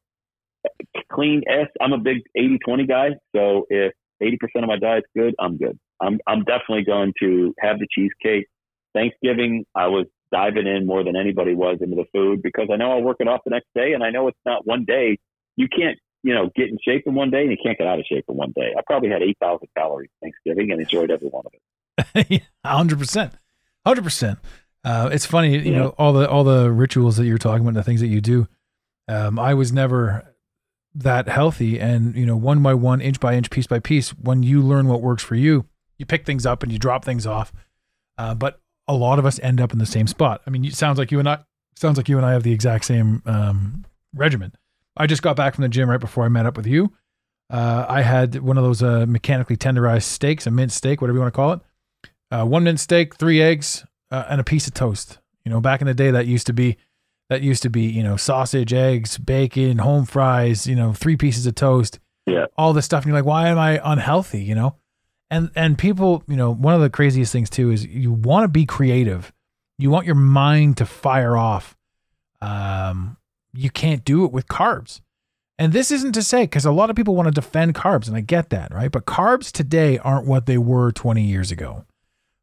clean 1.11 1.43
S. 1.47 1.67
I'm 1.79 1.93
a 1.93 1.99
big 1.99 2.23
80 2.35 2.57
20 2.65 2.87
guy. 2.87 3.09
So 3.35 3.67
if 3.69 3.93
80% 4.23 4.63
of 4.63 4.67
my 4.69 4.79
diet's 4.79 5.05
good, 5.15 5.35
I'm 5.39 5.57
good. 5.57 5.77
I'm, 6.01 6.19
I'm 6.25 6.43
definitely 6.45 6.83
going 6.83 7.13
to 7.21 7.53
have 7.59 7.77
the 7.77 7.87
cheesecake 7.93 8.47
Thanksgiving, 8.93 9.65
I 9.75 9.87
was 9.87 10.05
diving 10.31 10.67
in 10.67 10.85
more 10.85 11.03
than 11.03 11.15
anybody 11.15 11.53
was 11.53 11.77
into 11.81 11.95
the 11.95 12.05
food 12.11 12.41
because 12.41 12.67
I 12.71 12.75
know 12.75 12.91
I'll 12.91 13.03
work 13.03 13.17
it 13.19 13.27
off 13.27 13.41
the 13.45 13.51
next 13.51 13.67
day. 13.75 13.93
And 13.93 14.03
I 14.03 14.09
know 14.09 14.27
it's 14.27 14.37
not 14.45 14.65
one 14.65 14.83
day. 14.85 15.19
You 15.55 15.67
can't, 15.67 15.97
you 16.23 16.33
know, 16.33 16.49
get 16.55 16.69
in 16.69 16.77
shape 16.85 17.03
in 17.05 17.13
one 17.13 17.29
day 17.29 17.41
and 17.41 17.51
you 17.51 17.57
can't 17.61 17.77
get 17.77 17.87
out 17.87 17.99
of 17.99 18.05
shape 18.05 18.25
in 18.27 18.35
one 18.35 18.51
day. 18.55 18.73
I 18.77 18.81
probably 18.85 19.09
had 19.09 19.21
8,000 19.21 19.67
calories 19.77 20.09
Thanksgiving 20.21 20.71
and 20.71 20.81
enjoyed 20.81 21.11
every 21.11 21.27
one 21.27 21.43
of 21.45 21.53
it. 21.53 22.41
hundred 22.65 22.97
percent, 22.97 23.33
hundred 23.85 24.03
percent. 24.03 24.39
Uh, 24.83 25.09
it's 25.11 25.25
funny, 25.25 25.53
you 25.53 25.71
yeah. 25.71 25.77
know, 25.77 25.89
all 25.97 26.11
the, 26.11 26.27
all 26.27 26.43
the 26.43 26.71
rituals 26.71 27.17
that 27.17 27.25
you're 27.25 27.37
talking 27.37 27.61
about, 27.61 27.69
and 27.69 27.77
the 27.77 27.83
things 27.83 28.01
that 28.01 28.07
you 28.07 28.19
do. 28.19 28.47
Um, 29.07 29.37
I 29.37 29.53
was 29.53 29.71
never 29.71 30.33
that 30.95 31.27
healthy 31.27 31.79
and, 31.79 32.15
you 32.15 32.25
know, 32.25 32.35
one 32.35 32.61
by 32.63 32.73
one, 32.73 33.01
inch 33.01 33.19
by 33.19 33.35
inch, 33.35 33.49
piece 33.49 33.67
by 33.67 33.79
piece, 33.79 34.09
when 34.09 34.43
you 34.43 34.61
learn 34.61 34.87
what 34.87 35.01
works 35.01 35.23
for 35.23 35.35
you, 35.35 35.65
you 35.97 36.05
pick 36.05 36.25
things 36.25 36.45
up 36.45 36.63
and 36.63 36.71
you 36.71 36.79
drop 36.79 37.05
things 37.05 37.27
off. 37.27 37.53
Uh, 38.17 38.33
but 38.33 38.59
a 38.87 38.93
lot 38.93 39.19
of 39.19 39.25
us 39.25 39.39
end 39.39 39.61
up 39.61 39.71
in 39.71 39.79
the 39.79 39.85
same 39.85 40.07
spot. 40.07 40.41
I 40.45 40.49
mean, 40.49 40.65
it 40.65 40.73
sounds 40.73 40.97
like 40.97 41.11
you 41.11 41.19
and 41.19 41.29
I 41.29 41.39
sounds 41.75 41.97
like 41.97 42.09
you 42.09 42.17
and 42.17 42.25
I 42.25 42.33
have 42.33 42.43
the 42.43 42.51
exact 42.51 42.85
same 42.85 43.21
um, 43.25 43.85
regimen. 44.13 44.53
I 44.95 45.07
just 45.07 45.23
got 45.23 45.35
back 45.35 45.55
from 45.55 45.63
the 45.63 45.69
gym 45.69 45.89
right 45.89 45.99
before 45.99 46.23
I 46.23 46.29
met 46.29 46.45
up 46.45 46.55
with 46.57 46.67
you. 46.67 46.93
Uh, 47.49 47.85
I 47.87 48.01
had 48.01 48.39
one 48.39 48.57
of 48.57 48.63
those 48.63 48.81
uh, 48.81 49.05
mechanically 49.07 49.57
tenderized 49.57 50.03
steaks, 50.03 50.47
a 50.47 50.51
mint 50.51 50.71
steak, 50.71 51.01
whatever 51.01 51.17
you 51.17 51.21
want 51.21 51.33
to 51.33 51.35
call 51.35 51.53
it. 51.53 51.59
Uh, 52.31 52.45
one 52.45 52.63
mint 52.63 52.79
steak, 52.79 53.15
three 53.15 53.41
eggs, 53.41 53.85
uh, 54.11 54.25
and 54.29 54.39
a 54.39 54.43
piece 54.43 54.67
of 54.67 54.73
toast. 54.73 55.19
You 55.45 55.51
know, 55.51 55.61
back 55.61 55.81
in 55.81 55.87
the 55.87 55.93
day, 55.93 56.11
that 56.11 56.25
used 56.25 56.47
to 56.47 56.53
be 56.53 56.77
that 57.29 57.41
used 57.41 57.63
to 57.63 57.69
be 57.69 57.83
you 57.83 58.03
know 58.03 58.17
sausage, 58.17 58.73
eggs, 58.73 59.17
bacon, 59.17 59.79
home 59.79 60.05
fries. 60.05 60.65
You 60.67 60.75
know, 60.75 60.93
three 60.93 61.17
pieces 61.17 61.45
of 61.45 61.55
toast. 61.55 61.99
Yeah. 62.25 62.45
All 62.57 62.73
this 62.73 62.85
stuff, 62.85 63.03
and 63.03 63.09
you're 63.09 63.17
like, 63.17 63.25
why 63.25 63.49
am 63.49 63.59
I 63.59 63.81
unhealthy? 63.83 64.41
You 64.41 64.55
know, 64.55 64.75
and 65.33 65.49
and 65.55 65.77
people 65.77 66.23
you 66.27 66.35
know 66.35 66.53
one 66.53 66.75
of 66.75 66.81
the 66.81 66.89
craziest 66.91 67.31
things 67.31 67.49
too 67.49 67.71
is 67.71 67.85
you 67.85 68.11
want 68.11 68.43
to 68.43 68.47
be 68.47 68.65
creative. 68.65 69.33
You 69.79 69.89
want 69.89 70.05
your 70.05 70.15
mind 70.15 70.77
to 70.77 70.85
fire 70.85 71.35
off 71.35 71.75
um 72.39 73.17
you 73.53 73.69
can't 73.69 74.05
do 74.05 74.25
it 74.25 74.31
with 74.31 74.47
carbs. 74.47 75.01
And 75.57 75.73
this 75.73 75.91
isn't 75.91 76.13
to 76.13 76.23
say 76.23 76.43
because 76.43 76.65
a 76.65 76.71
lot 76.71 76.89
of 76.89 76.95
people 76.95 77.15
want 77.15 77.27
to 77.27 77.31
defend 77.31 77.75
carbs 77.75 78.07
and 78.07 78.15
i 78.15 78.21
get 78.21 78.51
that 78.51 78.73
right? 78.73 78.91
But 78.91 79.05
carbs 79.05 79.51
today 79.51 79.97
aren't 79.97 80.27
what 80.27 80.45
they 80.45 80.57
were 80.57 80.91
20 80.91 81.23
years 81.23 81.51
ago. 81.51 81.85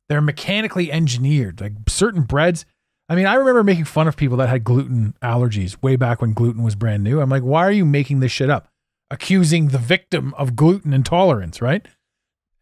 They're 0.08 0.20
mechanically 0.20 0.90
engineered 0.90 1.60
like 1.60 1.74
certain 1.88 2.22
breads. 2.22 2.66
I 3.08 3.14
mean 3.14 3.26
i 3.26 3.34
remember 3.34 3.62
making 3.62 3.84
fun 3.84 4.08
of 4.08 4.16
people 4.16 4.36
that 4.38 4.48
had 4.48 4.64
gluten 4.64 5.14
allergies 5.22 5.80
way 5.80 5.94
back 5.94 6.20
when 6.20 6.32
gluten 6.32 6.64
was 6.64 6.74
brand 6.74 7.04
new. 7.04 7.20
I'm 7.20 7.30
like 7.30 7.44
why 7.44 7.62
are 7.64 7.72
you 7.72 7.84
making 7.84 8.18
this 8.18 8.32
shit 8.32 8.50
up? 8.50 8.66
Accusing 9.12 9.68
the 9.68 9.78
victim 9.78 10.34
of 10.34 10.56
gluten 10.56 10.92
intolerance 10.92 11.62
right 11.62 11.86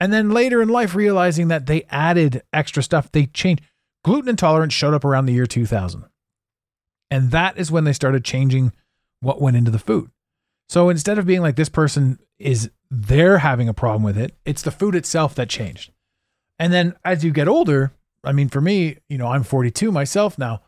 and 0.01 0.13
then 0.13 0.31
later 0.31 0.63
in 0.63 0.69
life, 0.69 0.95
realizing 0.95 1.49
that 1.49 1.67
they 1.67 1.85
added 1.91 2.43
extra 2.53 2.83
stuff, 2.83 3.11
they 3.11 3.27
changed. 3.27 3.63
Gluten 4.05 4.31
intolerance 4.31 4.73
showed 4.73 4.95
up 4.95 5.05
around 5.05 5.27
the 5.27 5.33
year 5.33 5.47
2000. 5.47 6.05
And 7.11 7.31
that 7.31 7.59
is 7.59 7.73
when 7.73 7.85
they 7.85 7.93
started 7.93 8.25
changing 8.25 8.73
what 9.21 9.41
went 9.41 9.57
into 9.57 9.71
the 9.71 9.79
food. 9.79 10.11
So 10.69 10.89
instead 10.89 11.19
of 11.19 11.27
being 11.27 11.41
like 11.41 11.57
this 11.57 11.71
person 11.71 12.19
is 12.39 12.71
they're 12.91 13.39
having 13.39 13.69
a 13.69 13.75
problem 13.75 14.03
with 14.03 14.19
it, 14.19 14.37
it's 14.45 14.63
the 14.63 14.71
food 14.71 14.95
itself 14.95 15.35
that 15.35 15.49
changed. 15.49 15.91
And 16.59 16.73
then 16.73 16.95
as 17.05 17.25
you 17.25 17.33
get 17.33 17.49
older, 17.49 17.93
I 18.23 18.33
mean, 18.33 18.49
for 18.49 18.61
me, 18.61 18.99
you 19.09 19.19
know, 19.19 19.29
I'm 19.29 19.43
42 19.43 19.91
myself 19.91 20.39
now. 20.39 20.61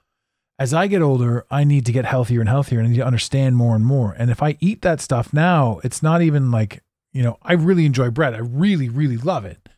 As 0.58 0.74
I 0.74 0.86
get 0.88 1.02
older, 1.02 1.46
I 1.50 1.64
need 1.64 1.86
to 1.86 1.92
get 1.92 2.04
healthier 2.04 2.40
and 2.40 2.48
healthier 2.48 2.78
and 2.78 2.88
I 2.88 2.90
need 2.90 2.98
to 2.98 3.06
understand 3.06 3.56
more 3.56 3.74
and 3.74 3.84
more. 3.84 4.14
And 4.18 4.30
if 4.30 4.42
I 4.42 4.56
eat 4.60 4.82
that 4.82 5.00
stuff 5.00 5.32
now, 5.32 5.80
it's 5.84 6.02
not 6.02 6.22
even 6.22 6.50
like 6.50 6.82
you 7.12 7.22
know, 7.22 7.38
I 7.42 7.54
really 7.54 7.86
enjoy 7.86 8.10
bread. 8.10 8.34
I 8.34 8.38
really, 8.38 8.88
really 8.88 9.16
love 9.16 9.44
it. 9.44 9.68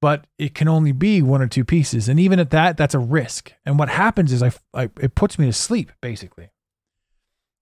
But 0.00 0.26
it 0.38 0.54
can 0.54 0.68
only 0.68 0.92
be 0.92 1.22
one 1.22 1.40
or 1.40 1.46
two 1.46 1.64
pieces. 1.64 2.08
And 2.08 2.20
even 2.20 2.38
at 2.38 2.50
that, 2.50 2.76
that's 2.76 2.94
a 2.94 2.98
risk. 2.98 3.52
And 3.64 3.78
what 3.78 3.88
happens 3.88 4.32
is 4.32 4.42
I, 4.42 4.52
I 4.74 4.90
it 5.00 5.14
puts 5.14 5.38
me 5.38 5.46
to 5.46 5.52
sleep, 5.52 5.92
basically. 6.02 6.50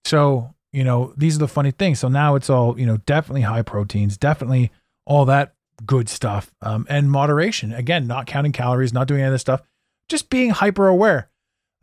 So, 0.04 0.54
you 0.72 0.82
know, 0.82 1.14
these 1.16 1.36
are 1.36 1.40
the 1.40 1.48
funny 1.48 1.70
things. 1.70 2.00
So 2.00 2.08
now 2.08 2.34
it's 2.34 2.50
all, 2.50 2.78
you 2.78 2.86
know, 2.86 2.96
definitely 2.96 3.42
high 3.42 3.62
proteins, 3.62 4.16
definitely 4.16 4.72
all 5.06 5.24
that 5.26 5.54
good 5.86 6.08
stuff. 6.08 6.52
Um, 6.62 6.86
and 6.88 7.10
moderation. 7.10 7.72
Again, 7.72 8.08
not 8.08 8.26
counting 8.26 8.52
calories, 8.52 8.92
not 8.92 9.06
doing 9.06 9.20
any 9.20 9.28
of 9.28 9.34
this 9.34 9.40
stuff, 9.42 9.62
just 10.08 10.28
being 10.28 10.50
hyper 10.50 10.88
aware. 10.88 11.28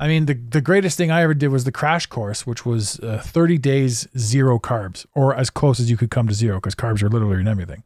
I 0.02 0.08
mean, 0.08 0.26
the, 0.28 0.34
the 0.34 0.62
greatest 0.62 0.98
thing 0.98 1.12
I 1.12 1.22
ever 1.24 1.34
did 1.34 1.50
was 1.50 1.66
the 1.66 1.72
crash 1.74 2.06
course, 2.06 2.48
which 2.48 2.66
was 2.66 3.00
uh, 3.02 3.22
30 3.24 3.58
days 3.58 4.08
zero 4.18 4.58
carbs, 4.58 5.06
or 5.14 5.36
as 5.36 5.50
close 5.50 5.80
as 5.80 5.90
you 5.90 5.98
could 5.98 6.10
come 6.10 6.28
to 6.30 6.34
zero, 6.34 6.56
because 6.58 6.74
carbs 6.74 7.04
are 7.04 7.10
literally 7.10 7.42
in 7.42 7.48
everything. 7.50 7.84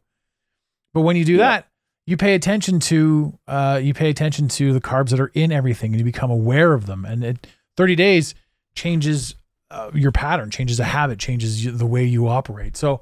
But 0.92 1.00
when 1.00 1.16
you 1.16 1.24
do 1.24 1.32
Yeah. 1.32 1.38
that, 1.48 1.68
you 2.06 2.16
pay 2.16 2.34
attention 2.34 2.78
to 2.80 3.36
uh, 3.48 3.80
you 3.82 3.94
pay 3.94 4.10
attention 4.10 4.46
to 4.48 4.72
the 4.72 4.80
carbs 4.80 5.08
that 5.10 5.18
are 5.18 5.32
in 5.34 5.50
everything, 5.50 5.92
and 5.92 5.98
you 5.98 6.04
become 6.04 6.30
aware 6.30 6.72
of 6.74 6.86
them. 6.86 7.04
And 7.04 7.24
it 7.24 7.46
30 7.76 7.96
days 7.96 8.34
changes 8.76 9.34
uh, 9.70 9.90
your 9.94 10.12
pattern, 10.12 10.50
changes 10.50 10.78
a 10.78 10.84
habit, 10.84 11.18
changes 11.18 11.64
the 11.78 11.86
way 11.86 12.04
you 12.04 12.28
operate. 12.28 12.76
So 12.76 13.00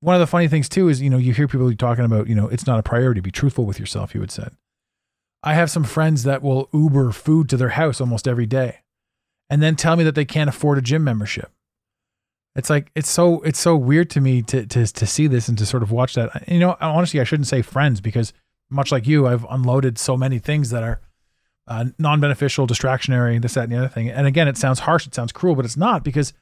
one 0.00 0.14
of 0.14 0.20
the 0.20 0.26
funny 0.26 0.48
things 0.48 0.68
too 0.68 0.88
is 0.88 1.00
you 1.00 1.08
know 1.10 1.16
you 1.16 1.32
hear 1.32 1.48
people 1.48 1.72
talking 1.76 2.04
about 2.04 2.26
you 2.28 2.34
know 2.34 2.48
it's 2.48 2.66
not 2.66 2.78
a 2.78 2.82
priority. 2.82 3.20
Be 3.20 3.30
truthful 3.30 3.64
with 3.64 3.78
yourself. 3.80 4.14
You 4.14 4.20
would 4.20 4.30
say. 4.32 4.48
I 5.42 5.54
have 5.54 5.70
some 5.70 5.84
friends 5.84 6.24
that 6.24 6.42
will 6.42 6.68
Uber 6.72 7.12
food 7.12 7.48
to 7.48 7.56
their 7.56 7.70
house 7.70 8.00
almost 8.00 8.26
every 8.26 8.46
day, 8.46 8.80
and 9.48 9.62
then 9.62 9.76
tell 9.76 9.96
me 9.96 10.04
that 10.04 10.14
they 10.14 10.24
can't 10.24 10.48
afford 10.48 10.78
a 10.78 10.82
gym 10.82 11.04
membership. 11.04 11.50
It's 12.56 12.70
like 12.70 12.90
it's 12.94 13.10
so 13.10 13.40
it's 13.42 13.60
so 13.60 13.76
weird 13.76 14.10
to 14.10 14.20
me 14.20 14.42
to 14.42 14.66
to 14.66 14.86
to 14.86 15.06
see 15.06 15.28
this 15.28 15.48
and 15.48 15.56
to 15.58 15.66
sort 15.66 15.82
of 15.82 15.92
watch 15.92 16.14
that. 16.14 16.48
You 16.48 16.58
know, 16.58 16.76
honestly, 16.80 17.20
I 17.20 17.24
shouldn't 17.24 17.46
say 17.46 17.62
friends 17.62 18.00
because 18.00 18.32
much 18.70 18.90
like 18.90 19.06
you, 19.06 19.26
I've 19.26 19.46
unloaded 19.48 19.98
so 19.98 20.16
many 20.16 20.38
things 20.38 20.70
that 20.70 20.82
are 20.82 21.00
uh, 21.68 21.86
non-beneficial, 21.98 22.66
distractionary, 22.66 23.40
this, 23.40 23.54
that, 23.54 23.64
and 23.64 23.72
the 23.72 23.78
other 23.78 23.88
thing. 23.88 24.10
And 24.10 24.26
again, 24.26 24.48
it 24.48 24.56
sounds 24.56 24.80
harsh, 24.80 25.06
it 25.06 25.14
sounds 25.14 25.32
cruel, 25.32 25.54
but 25.54 25.64
it's 25.64 25.76
not 25.76 26.02
because 26.02 26.32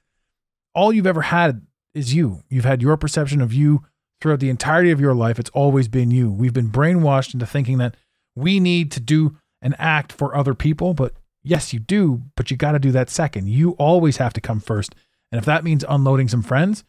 all 0.75 0.93
you've 0.93 1.07
ever 1.07 1.23
had 1.23 1.67
is 1.95 2.15
you. 2.15 2.43
You've 2.49 2.65
had 2.65 2.83
your 2.83 2.97
perception 2.97 3.41
of 3.41 3.53
you 3.53 3.85
throughout 4.21 4.41
the 4.41 4.51
entirety 4.51 4.91
of 4.91 5.01
your 5.01 5.15
life. 5.15 5.39
It's 5.39 5.51
always 5.51 5.89
been 5.89 6.11
you. 6.11 6.31
We've 6.31 6.53
been 6.53 6.71
brainwashed 6.71 7.35
into 7.35 7.47
thinking 7.47 7.79
that 7.79 7.97
we 8.37 8.61
need 8.61 8.93
to 8.93 9.01
do 9.01 9.37
and 9.61 9.75
act 9.79 10.13
for 10.13 10.37
other 10.37 10.55
people, 10.55 10.95
but 10.95 11.15
yes, 11.43 11.73
you 11.73 11.81
do, 11.81 12.23
but 12.37 12.51
you 12.51 12.57
got 12.57 12.73
to 12.73 12.79
do 12.79 12.93
that 12.93 13.11
second. 13.11 13.49
You 13.49 13.73
always 13.73 14.19
have 14.19 14.33
to 14.35 14.41
come 14.41 14.61
first. 14.61 14.95
And 15.33 15.39
if 15.39 15.45
that 15.47 15.65
means 15.65 15.85
unloading 15.89 16.29
some 16.29 16.43
friends, 16.43 16.85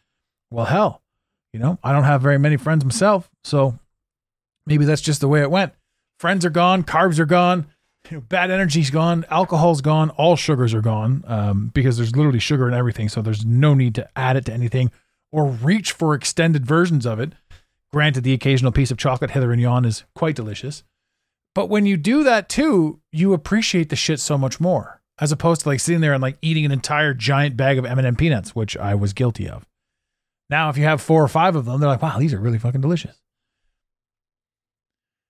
well, 0.52 0.66
hell, 0.66 1.02
you 1.54 1.60
know, 1.60 1.80
I 1.84 1.91
don't 1.91 2.04
have 2.04 2.22
very 2.22 2.38
many 2.38 2.58
friends 2.58 2.86
myself. 2.86 3.30
So 3.43 3.80
maybe 4.66 4.86
that's 4.86 5.02
just 5.02 5.22
the 5.22 5.28
way 5.28 5.41
it 5.41 5.50
went. 5.50 5.74
Friends 6.20 6.45
are 6.45 6.52
gone, 6.52 6.84
carbs 6.84 7.20
are 7.20 7.26
gone, 7.26 7.68
you 8.10 8.18
know, 8.18 8.22
bad 8.22 8.52
energy's 8.52 8.89
gone, 8.89 9.26
alcohol's 9.30 9.82
gone, 9.82 10.10
all 10.12 10.36
sugars 10.36 10.74
are 10.74 10.82
gone 10.82 11.24
um, 11.28 11.72
because 11.74 11.98
there's 11.98 12.16
literally 12.16 12.39
sugar 12.39 12.68
in 12.68 12.74
everything. 12.74 13.10
So 13.10 13.22
there's 13.22 13.45
no 13.45 13.74
need 13.74 13.95
to 13.95 14.08
add 14.16 14.36
it 14.36 14.45
to 14.45 14.54
anything 14.54 14.91
or 15.32 15.45
reach 15.48 15.91
for 15.91 16.14
extended 16.14 16.66
versions 16.66 17.06
of 17.06 17.20
it. 17.20 17.34
Granted, 17.91 18.24
the 18.24 18.34
occasional 18.34 18.72
piece 18.72 18.91
of 18.91 18.98
chocolate 18.98 19.32
hither 19.32 19.52
and 19.52 19.62
yon 19.62 19.86
is 19.86 20.04
quite 20.16 20.36
delicious. 20.36 20.84
But 21.56 21.70
when 21.70 21.86
you 21.86 21.98
do 21.98 22.24
that 22.24 22.50
too, 22.50 23.00
you 23.12 23.34
appreciate 23.34 23.89
the 23.89 23.95
shit 23.95 24.20
so 24.20 24.38
much 24.38 24.60
more, 24.60 25.02
as 25.20 25.32
opposed 25.32 25.62
to 25.62 25.70
like 25.70 25.80
sitting 25.80 26.02
there 26.02 26.14
and 26.14 26.22
like 26.22 26.38
eating 26.41 26.66
an 26.66 26.72
entire 26.72 27.14
giant 27.14 27.58
bag 27.58 27.78
of 27.78 27.86
M&M 27.86 28.16
peanuts, 28.16 28.56
which 28.56 28.78
I 28.78 28.93
was 28.95 29.14
guilty 29.14 29.50
of. 29.50 29.66
Now, 30.50 30.70
if 30.70 30.78
you 30.78 30.84
have 30.86 31.02
four 31.02 31.24
or 31.24 31.28
five 31.28 31.56
of 31.56 31.66
them, 31.66 31.80
they're 31.80 31.89
like, 31.89 32.02
wow, 32.02 32.20
these 32.20 32.34
are 32.34 32.39
really 32.39 32.60
fucking 32.60 32.82
delicious. 32.82 33.20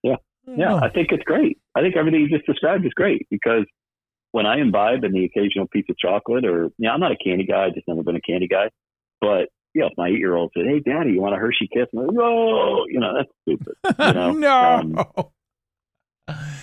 Yeah. 0.03 0.17
Yeah, 0.45 0.75
I 0.75 0.89
think 0.89 1.09
it's 1.11 1.23
great. 1.23 1.57
I 1.75 1.81
think 1.81 1.95
everything 1.97 2.21
you 2.21 2.29
just 2.29 2.45
described 2.45 2.85
is 2.85 2.93
great 2.93 3.27
because 3.29 3.65
when 4.31 4.45
I 4.45 4.59
imbibe 4.59 5.03
in 5.03 5.11
the 5.11 5.25
occasional 5.25 5.67
piece 5.67 5.85
of 5.89 5.97
chocolate, 5.97 6.45
or 6.45 6.65
you 6.77 6.87
know, 6.87 6.91
I'm 6.91 6.99
not 6.99 7.11
a 7.11 7.17
candy 7.17 7.45
guy, 7.45 7.65
I've 7.65 7.73
just 7.73 7.87
never 7.87 8.03
been 8.03 8.15
a 8.15 8.21
candy 8.21 8.47
guy. 8.47 8.69
But 9.19 9.49
you 9.73 9.81
know, 9.81 9.87
if 9.87 9.93
my 9.97 10.07
eight 10.07 10.19
year 10.19 10.35
old 10.35 10.51
said, 10.55 10.65
"Hey, 10.65 10.79
Daddy, 10.79 11.11
you 11.11 11.21
want 11.21 11.35
a 11.35 11.37
Hershey 11.37 11.67
Kiss?" 11.71 11.87
I'm 11.93 12.05
like, 12.05 12.15
"No," 12.15 12.85
you 12.87 12.99
know, 12.99 13.13
that's 13.17 13.29
stupid. 13.41 13.75
You 13.99 14.13
know? 14.13 14.31
no. 14.31 14.63
Um, 14.63 15.25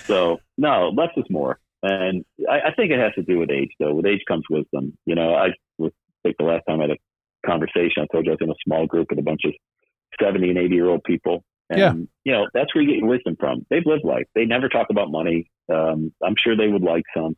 so 0.06 0.38
no, 0.56 0.90
less 0.90 1.10
is 1.16 1.24
more, 1.30 1.58
and 1.82 2.24
I, 2.50 2.68
I 2.68 2.74
think 2.74 2.90
it 2.92 2.98
has 2.98 3.14
to 3.14 3.22
do 3.22 3.38
with 3.38 3.50
age. 3.50 3.70
Though 3.80 3.94
with 3.94 4.06
age 4.06 4.22
comes 4.28 4.44
wisdom. 4.50 4.96
You 5.06 5.14
know, 5.14 5.34
I 5.34 5.48
was 5.78 5.92
I 5.92 6.28
think 6.28 6.36
the 6.38 6.44
last 6.44 6.62
time 6.68 6.80
I 6.80 6.84
had 6.84 6.90
a 6.92 7.46
conversation, 7.46 8.02
I 8.02 8.06
told 8.12 8.26
you 8.26 8.32
I 8.32 8.36
was 8.38 8.42
in 8.42 8.50
a 8.50 8.64
small 8.66 8.86
group 8.86 9.08
with 9.10 9.18
a 9.18 9.22
bunch 9.22 9.42
of 9.44 9.52
seventy 10.20 10.48
and 10.50 10.58
eighty 10.58 10.74
year 10.74 10.88
old 10.88 11.04
people. 11.04 11.44
And, 11.70 11.78
Yeah. 11.78 11.92
you 12.24 12.32
know, 12.32 12.46
that's 12.52 12.74
where 12.74 12.84
you 12.84 12.90
get 12.90 12.98
your 12.98 13.08
wisdom 13.08 13.36
from. 13.40 13.64
They've 13.70 13.86
lived 13.86 14.04
life. 14.04 14.26
They 14.34 14.44
never 14.44 14.68
talk 14.68 14.88
about 14.90 15.10
money. 15.10 15.50
Um, 15.72 16.12
I'm 16.22 16.34
sure 16.38 16.56
they 16.56 16.68
would 16.68 16.82
like 16.82 17.04
some. 17.16 17.36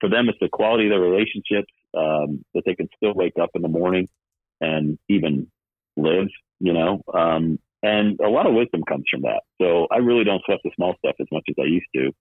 For 0.00 0.08
them, 0.08 0.28
it's 0.28 0.38
the 0.40 0.48
quality 0.48 0.86
of 0.86 0.90
their 0.90 1.00
relationships 1.00 1.72
um, 1.96 2.44
that 2.54 2.62
they 2.66 2.74
can 2.74 2.88
still 2.96 3.14
wake 3.14 3.34
up 3.40 3.50
in 3.54 3.62
the 3.62 3.68
morning 3.68 4.08
and 4.60 4.98
even 5.08 5.48
live, 5.96 6.28
you 6.60 6.72
know. 6.72 7.02
Um, 7.12 7.58
and 7.84 8.18
a 8.18 8.30
lot 8.30 8.46
of 8.46 8.54
wisdom 8.54 8.82
comes 8.88 9.04
from 9.10 9.22
that. 9.22 9.42
So 9.60 9.86
I 9.92 9.98
really 9.98 10.24
don't 10.24 10.42
sweat 10.46 10.60
the 10.64 10.70
small 10.74 10.94
stuff 10.98 11.16
as 11.20 11.26
much 11.30 11.44
as 11.50 11.54
I 11.60 11.66
used 11.66 11.86
to 11.94 12.12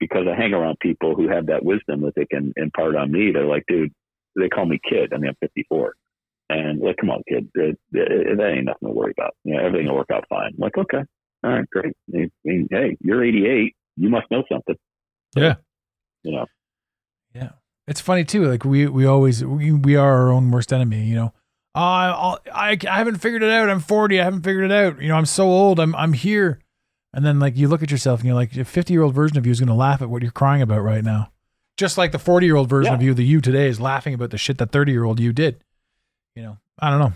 because 0.00 0.26
I 0.26 0.34
hang 0.34 0.52
around 0.52 0.78
people 0.80 1.14
who 1.14 1.28
have 1.28 1.46
that 1.46 1.64
wisdom 1.64 2.02
that 2.02 2.14
they 2.16 2.26
can 2.26 2.52
impart 2.56 2.96
on 2.96 3.12
me. 3.12 3.30
They're 3.32 3.46
like, 3.46 3.62
dude, 3.68 3.92
they 4.36 4.48
call 4.48 4.66
me 4.66 4.80
kid. 4.90 5.12
I 5.14 5.18
mean, 5.18 5.28
I'm 5.28 5.36
54. 5.40 5.94
And 6.50 6.80
like, 6.80 6.96
come 6.96 7.10
on, 7.10 7.22
kid, 7.28 7.48
it, 7.54 7.78
it, 7.92 8.36
that 8.38 8.50
ain't 8.50 8.64
nothing 8.64 8.88
to 8.88 8.92
worry 8.92 9.14
about. 9.16 9.34
You 9.44 9.54
know, 9.54 9.64
everything 9.64 9.86
will 9.86 9.94
work 9.94 10.10
out 10.12 10.24
fine. 10.28 10.50
I'm 10.54 10.58
like, 10.58 10.76
okay, 10.76 11.04
all 11.44 11.50
right, 11.50 11.70
great. 11.70 11.94
I 12.12 12.28
mean, 12.44 12.68
hey, 12.70 12.96
you're 13.00 13.24
88. 13.24 13.76
You 13.96 14.08
must 14.08 14.28
know 14.32 14.42
something. 14.50 14.74
Yeah. 15.36 15.54
You 16.24 16.32
know, 16.32 16.46
Yeah. 17.32 17.50
It's 17.86 18.00
funny 18.00 18.24
too. 18.24 18.46
Like 18.46 18.64
we, 18.64 18.88
we 18.88 19.06
always, 19.06 19.44
we, 19.44 19.70
we 19.70 19.94
are 19.94 20.12
our 20.22 20.32
own 20.32 20.50
worst 20.50 20.72
enemy, 20.72 21.04
you 21.04 21.14
know. 21.14 21.32
Uh, 21.74 21.78
I'll, 21.78 22.38
I, 22.52 22.78
I 22.88 22.98
haven't 22.98 23.16
figured 23.18 23.42
it 23.42 23.50
out. 23.50 23.68
I'm 23.68 23.80
40. 23.80 24.20
I 24.20 24.24
haven't 24.24 24.42
figured 24.42 24.64
it 24.70 24.72
out. 24.72 25.00
You 25.02 25.08
know, 25.08 25.16
I'm 25.16 25.26
so 25.26 25.44
old. 25.44 25.80
I'm, 25.80 25.94
I'm 25.96 26.12
here. 26.12 26.60
And 27.12 27.24
then 27.24 27.38
like 27.40 27.56
you 27.56 27.68
look 27.68 27.82
at 27.82 27.90
yourself 27.90 28.20
and 28.20 28.26
you're 28.26 28.34
like, 28.36 28.56
a 28.56 28.64
50 28.64 28.92
year 28.92 29.02
old 29.02 29.14
version 29.14 29.38
of 29.38 29.46
you 29.46 29.52
is 29.52 29.60
going 29.60 29.68
to 29.68 29.74
laugh 29.74 30.00
at 30.02 30.08
what 30.10 30.22
you're 30.22 30.30
crying 30.32 30.62
about 30.62 30.80
right 30.82 31.02
now. 31.04 31.30
Just 31.76 31.98
like 31.98 32.12
the 32.12 32.18
40 32.18 32.46
year 32.46 32.56
old 32.56 32.68
version 32.68 32.92
Yeah. 32.92 32.96
of 32.96 33.02
you, 33.02 33.14
the 33.14 33.24
you 33.24 33.40
today 33.40 33.66
is 33.68 33.80
laughing 33.80 34.14
about 34.14 34.30
the 34.30 34.38
shit 34.38 34.58
that 34.58 34.70
30 34.70 34.92
year 34.92 35.04
old 35.04 35.18
you 35.18 35.32
did. 35.32 35.62
You 36.36 36.42
know, 36.42 36.58
I 36.78 36.90
don't 36.90 37.00
know. 37.00 37.12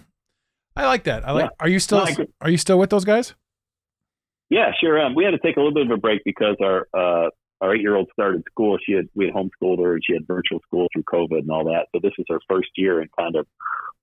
I 0.77 0.87
like 0.87 1.05
that. 1.05 1.27
I 1.27 1.33
like, 1.33 1.45
Yeah. 1.45 1.51
are 1.61 1.69
you 1.69 1.79
still, 1.79 2.05
No, 2.05 2.27
are 2.41 2.51
you 2.51 2.57
still 2.59 2.79
with 2.79 2.91
those 2.91 3.05
guys? 3.05 3.35
Yeah, 4.51 4.73
sure. 4.81 5.01
Um, 5.01 5.15
we 5.15 5.25
had 5.25 5.33
to 5.33 5.39
take 5.39 5.57
a 5.57 5.61
little 5.61 5.75
bit 5.75 5.85
of 5.87 5.91
a 5.93 5.97
break 5.99 6.23
because 6.25 6.57
our 6.63 6.89
uh, 6.95 7.29
our 7.61 7.75
eight 7.75 7.83
year 7.83 7.97
old 7.97 8.09
started 8.13 8.43
school. 8.51 8.79
She 8.85 8.93
had 8.93 9.09
we 9.15 9.27
had 9.27 9.35
homeschooled 9.35 9.79
her 9.83 9.95
and 9.95 10.03
she 10.05 10.15
had 10.15 10.27
virtual 10.27 10.61
school 10.61 10.87
through 10.93 11.03
COVID 11.05 11.41
and 11.41 11.51
all 11.51 11.65
that. 11.65 11.87
So 11.95 12.01
this 12.03 12.13
is 12.19 12.25
her 12.31 12.41
first 12.49 12.69
year 12.77 13.03
in 13.03 13.09
kind 13.19 13.37
of 13.37 13.47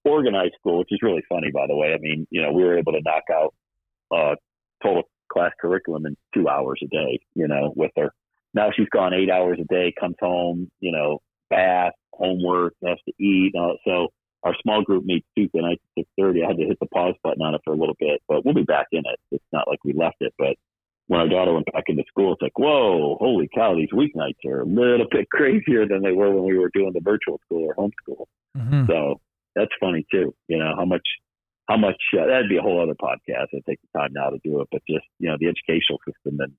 organized 0.05 0.53
school, 0.59 0.79
which 0.79 0.91
is 0.91 0.99
really 1.01 1.23
funny, 1.27 1.51
by 1.51 1.67
the 1.67 1.75
way. 1.75 1.93
I 1.93 1.97
mean, 1.97 2.27
you 2.29 2.41
know, 2.41 2.51
we 2.51 2.63
were 2.63 2.77
able 2.77 2.93
to 2.93 3.01
knock 3.01 3.23
out 3.31 3.53
uh, 4.15 4.35
total 4.81 5.03
class 5.31 5.51
curriculum 5.59 6.05
in 6.05 6.15
two 6.33 6.47
hours 6.47 6.79
a 6.83 6.87
day. 6.87 7.19
You 7.33 7.47
know, 7.47 7.73
with 7.75 7.91
her. 7.97 8.13
Now 8.53 8.69
she's 8.75 8.87
gone 8.89 9.13
eight 9.13 9.29
hours 9.29 9.57
a 9.59 9.65
day, 9.65 9.93
comes 9.99 10.15
home, 10.19 10.71
you 10.79 10.91
know, 10.91 11.19
bath, 11.49 11.93
homework, 12.13 12.73
has 12.85 12.97
to 13.05 13.13
eat. 13.21 13.53
All, 13.55 13.77
so 13.85 14.07
our 14.43 14.55
small 14.61 14.81
group 14.83 15.03
meets 15.03 15.27
Tuesday 15.35 15.59
night 15.59 15.81
at 15.83 16.01
six 16.01 16.09
thirty. 16.17 16.43
I 16.43 16.47
had 16.47 16.57
to 16.57 16.65
hit 16.65 16.79
the 16.79 16.85
pause 16.85 17.15
button 17.23 17.41
on 17.41 17.55
it 17.55 17.61
for 17.65 17.73
a 17.73 17.77
little 17.77 17.95
bit, 17.99 18.21
but 18.27 18.45
we'll 18.45 18.53
be 18.53 18.63
back 18.63 18.87
in 18.91 18.99
it. 18.99 19.19
It's 19.31 19.43
not 19.51 19.67
like 19.67 19.83
we 19.83 19.93
left 19.93 20.17
it, 20.21 20.33
but 20.37 20.55
when 21.07 21.19
our 21.19 21.27
daughter 21.27 21.53
went 21.53 21.71
back 21.71 21.83
into 21.87 22.03
school, 22.07 22.33
it's 22.33 22.41
like, 22.41 22.57
whoa, 22.57 23.17
holy 23.19 23.47
cow, 23.53 23.75
these 23.75 23.91
weeknights 23.91 24.43
are 24.45 24.61
a 24.61 24.65
little 24.65 25.05
bit 25.11 25.29
crazier 25.31 25.87
than 25.87 26.01
they 26.01 26.11
were 26.11 26.31
when 26.31 26.45
we 26.45 26.57
were 26.57 26.71
doing 26.73 26.93
the 26.93 27.01
virtual 27.01 27.39
school 27.45 27.67
or 27.67 27.75
homeschool. 27.75 28.25
Mm-hmm. 28.57 28.85
So 28.87 29.19
that's 29.55 29.71
funny 29.79 30.05
too. 30.11 30.33
You 30.47 30.59
know 30.59 30.73
how 30.75 30.85
much, 30.85 31.07
how 31.67 31.77
much 31.77 31.97
uh, 32.13 32.25
that'd 32.27 32.49
be 32.49 32.57
a 32.57 32.61
whole 32.61 32.81
other 32.81 32.95
podcast. 32.95 33.47
I'd 33.53 33.65
take 33.67 33.79
the 33.81 33.99
time 33.99 34.09
now 34.13 34.29
to 34.29 34.37
do 34.43 34.61
it, 34.61 34.67
but 34.71 34.81
just 34.89 35.05
you 35.19 35.29
know 35.29 35.37
the 35.39 35.47
educational 35.47 35.99
system 36.07 36.39
and 36.39 36.53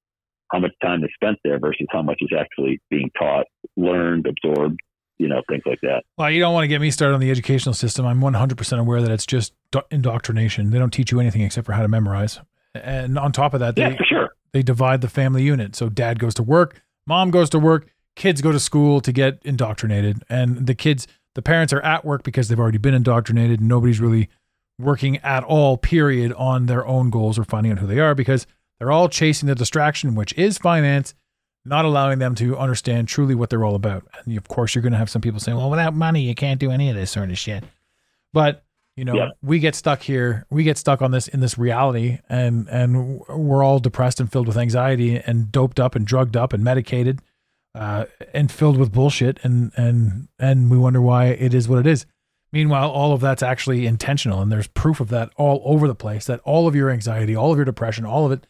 how 0.53 0.61
much 0.61 0.73
time 0.83 1.03
is 1.03 1.11
spent 1.15 1.39
there 1.45 1.59
versus 1.59 1.87
how 1.91 2.03
much 2.03 2.19
is 2.21 2.31
actually 2.39 2.81
being 2.91 3.11
taught, 3.19 3.47
learned, 3.77 4.27
absorbed. 4.27 4.79
You 5.19 5.29
know 5.29 5.41
things 5.49 5.63
like 5.65 5.81
that. 5.81 6.03
Well, 6.19 6.31
you 6.31 6.41
don't 6.41 6.53
want 6.53 6.65
to 6.65 6.69
get 6.69 6.81
me 6.83 6.91
started 6.91 7.15
on 7.15 7.21
the 7.21 7.31
educational 7.31 7.73
system. 7.75 8.05
I'm 8.05 8.21
100% 8.21 8.79
aware 8.79 9.01
that 9.01 9.11
it's 9.11 9.25
just 9.25 9.55
indoctrination. 9.91 10.71
They 10.71 10.79
don't 10.79 10.93
teach 10.93 11.11
you 11.11 11.21
anything 11.21 11.41
except 11.43 11.67
for 11.67 11.73
how 11.73 11.83
to 11.83 11.89
memorize. 11.89 12.39
And 12.75 13.19
on 13.19 13.33
top 13.33 13.55
of 13.55 13.61
that, 13.61 13.79
Yeah, 13.79 13.91
they, 13.91 13.97
for 13.97 14.05
sure. 14.05 14.29
they 14.53 14.63
divide 14.63 15.01
the 15.01 15.09
family 15.09 15.43
unit. 15.43 15.75
So 15.75 15.89
dad 15.89 16.19
goes 16.19 16.35
to 16.35 16.43
work, 16.43 16.83
mom 17.07 17.31
goes 17.31 17.49
to 17.51 17.59
work, 17.59 17.89
kids 18.15 18.43
go 18.43 18.53
to 18.53 18.61
school 18.61 19.01
to 19.01 19.11
get 19.13 19.39
indoctrinated. 19.43 20.23
And 20.29 20.67
the 20.67 20.75
kids, 20.75 21.07
the 21.37 21.43
parents 21.43 21.73
are 21.73 21.81
at 21.83 22.05
work 22.05 22.25
because 22.25 22.49
they've 22.49 22.59
already 22.59 22.79
been 22.79 22.95
indoctrinated. 22.95 23.61
And 23.61 23.69
nobody's 23.69 24.01
really 24.01 24.29
working 24.79 25.19
at 25.19 25.45
all, 25.45 25.77
period, 25.79 26.33
on 26.33 26.67
their 26.67 26.85
own 26.87 27.11
goals 27.11 27.39
or 27.39 27.45
finding 27.45 27.71
out 27.73 27.79
who 27.79 27.87
they 27.87 28.01
are 28.01 28.15
because 28.15 28.47
they're 28.79 28.91
all 28.91 29.09
chasing 29.09 29.47
the 29.47 29.55
distraction, 29.55 30.15
which 30.15 30.33
is 30.35 30.59
finance, 30.59 31.15
not 31.65 31.85
allowing 31.85 32.19
them 32.19 32.35
to 32.37 32.57
understand 32.59 33.09
truly 33.09 33.35
what 33.35 33.49
they're 33.51 33.65
all 33.65 33.75
about. 33.75 34.05
And 34.25 34.37
of 34.37 34.49
course, 34.49 34.75
you're 34.75 34.83
going 34.83 34.93
to 34.93 34.99
have 34.99 35.09
some 35.11 35.23
people 35.23 35.41
saying, 35.41 35.57
well, 35.57 35.71
without 35.71 35.95
money, 35.95 36.23
you 36.23 36.35
can't 36.35 36.61
do 36.61 36.71
any 36.71 36.91
of 36.91 36.97
this 36.97 37.11
sort 37.11 37.31
of 37.31 37.39
shit. 37.39 37.65
But 38.33 38.65
you 38.97 39.05
know, 39.05 39.15
Yeah. 39.15 39.29
we 39.43 39.59
get 39.59 39.75
stuck 39.75 40.01
here. 40.03 40.47
We 40.51 40.65
get 40.65 40.79
stuck 40.79 41.03
on 41.03 41.11
this 41.11 41.29
in 41.29 41.41
this 41.41 41.59
reality, 41.59 42.19
and 42.31 42.67
and 42.71 43.21
we're 43.29 43.63
all 43.63 43.79
depressed 43.79 44.21
and 44.21 44.33
filled 44.33 44.47
with 44.47 44.57
anxiety 44.57 45.17
and 45.19 45.53
doped 45.53 45.79
up 45.79 45.95
and 45.95 46.07
drugged 46.07 46.35
up 46.35 46.55
and 46.55 46.65
medicated, 46.65 47.21
uh, 47.77 48.07
and 48.33 48.51
filled 48.51 48.79
with 48.79 48.93
bullshit. 48.93 49.39
And 49.43 49.73
and 49.77 50.29
and 50.39 50.71
we 50.71 50.79
wonder 50.79 51.01
why 51.01 51.27
it 51.27 51.55
is 51.55 51.69
what 51.69 51.79
it 51.79 51.87
is. 51.87 52.07
Meanwhile, 52.53 52.91
all 52.91 53.13
of 53.13 53.21
that's 53.21 53.43
actually 53.43 53.87
intentional, 53.87 54.41
and 54.41 54.51
there's 54.51 54.69
proof 54.69 55.01
of 55.01 55.09
that 55.09 55.31
all 55.37 55.63
over 55.65 55.87
the 55.87 55.95
place. 55.95 56.25
That 56.25 56.41
all 56.41 56.67
of 56.67 56.75
your 56.75 56.91
anxiety, 56.91 57.37
all 57.37 57.53
of 57.53 57.59
your 57.59 57.65
depression, 57.65 58.07
all 58.07 58.25
of 58.25 58.33
it 58.33 58.47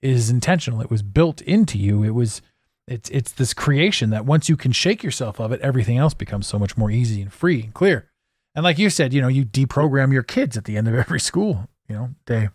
is 0.00 0.30
intentional. 0.30 0.80
It 0.80 0.90
was 0.90 1.02
built 1.02 1.40
into 1.42 1.78
you. 1.78 2.04
It 2.04 2.10
was 2.10 2.42
it's 2.86 3.10
it's 3.10 3.32
this 3.32 3.52
creation 3.52 4.10
that 4.10 4.24
once 4.24 4.48
you 4.48 4.56
can 4.56 4.72
shake 4.72 5.02
yourself 5.02 5.40
of 5.40 5.52
it, 5.52 5.60
everything 5.60 5.98
else 5.98 6.14
becomes 6.14 6.46
so 6.46 6.58
much 6.58 6.76
more 6.76 6.90
easy 6.90 7.20
and 7.20 7.32
free 7.32 7.62
and 7.62 7.74
clear. 7.74 8.10
And 8.54 8.64
like 8.64 8.78
you 8.78 8.90
said, 8.90 9.12
you 9.12 9.20
know, 9.20 9.28
you 9.28 9.44
deprogram 9.44 10.12
your 10.12 10.22
kids 10.22 10.56
at 10.56 10.64
the 10.64 10.76
end 10.76 10.88
of 10.88 10.94
every 10.94 11.20
school, 11.20 11.68
you 11.88 11.94
know, 11.94 12.10
day. 12.26 12.48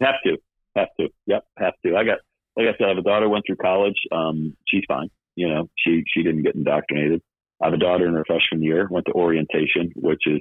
Have 0.00 0.14
to, 0.24 0.36
have 0.76 0.88
to. 1.00 1.08
Yep, 1.26 1.44
have 1.58 1.74
to. 1.84 1.96
I 1.96 2.04
got, 2.04 2.18
like 2.56 2.66
I 2.66 2.76
said, 2.78 2.86
I 2.86 2.88
have 2.88 2.98
a 2.98 3.02
daughter 3.02 3.28
went 3.28 3.44
through 3.46 3.56
college. 3.56 3.96
Um, 4.12 4.56
she's 4.66 4.84
fine. 4.86 5.10
You 5.36 5.48
know, 5.48 5.68
she 5.76 6.02
she 6.12 6.22
didn't 6.22 6.42
get 6.42 6.54
indoctrinated. 6.54 7.20
I 7.62 7.66
have 7.66 7.74
a 7.74 7.78
daughter 7.78 8.06
in 8.06 8.14
her 8.14 8.24
freshman 8.26 8.62
year, 8.62 8.88
went 8.90 9.06
to 9.06 9.12
orientation, 9.12 9.92
which 9.96 10.22
is 10.26 10.40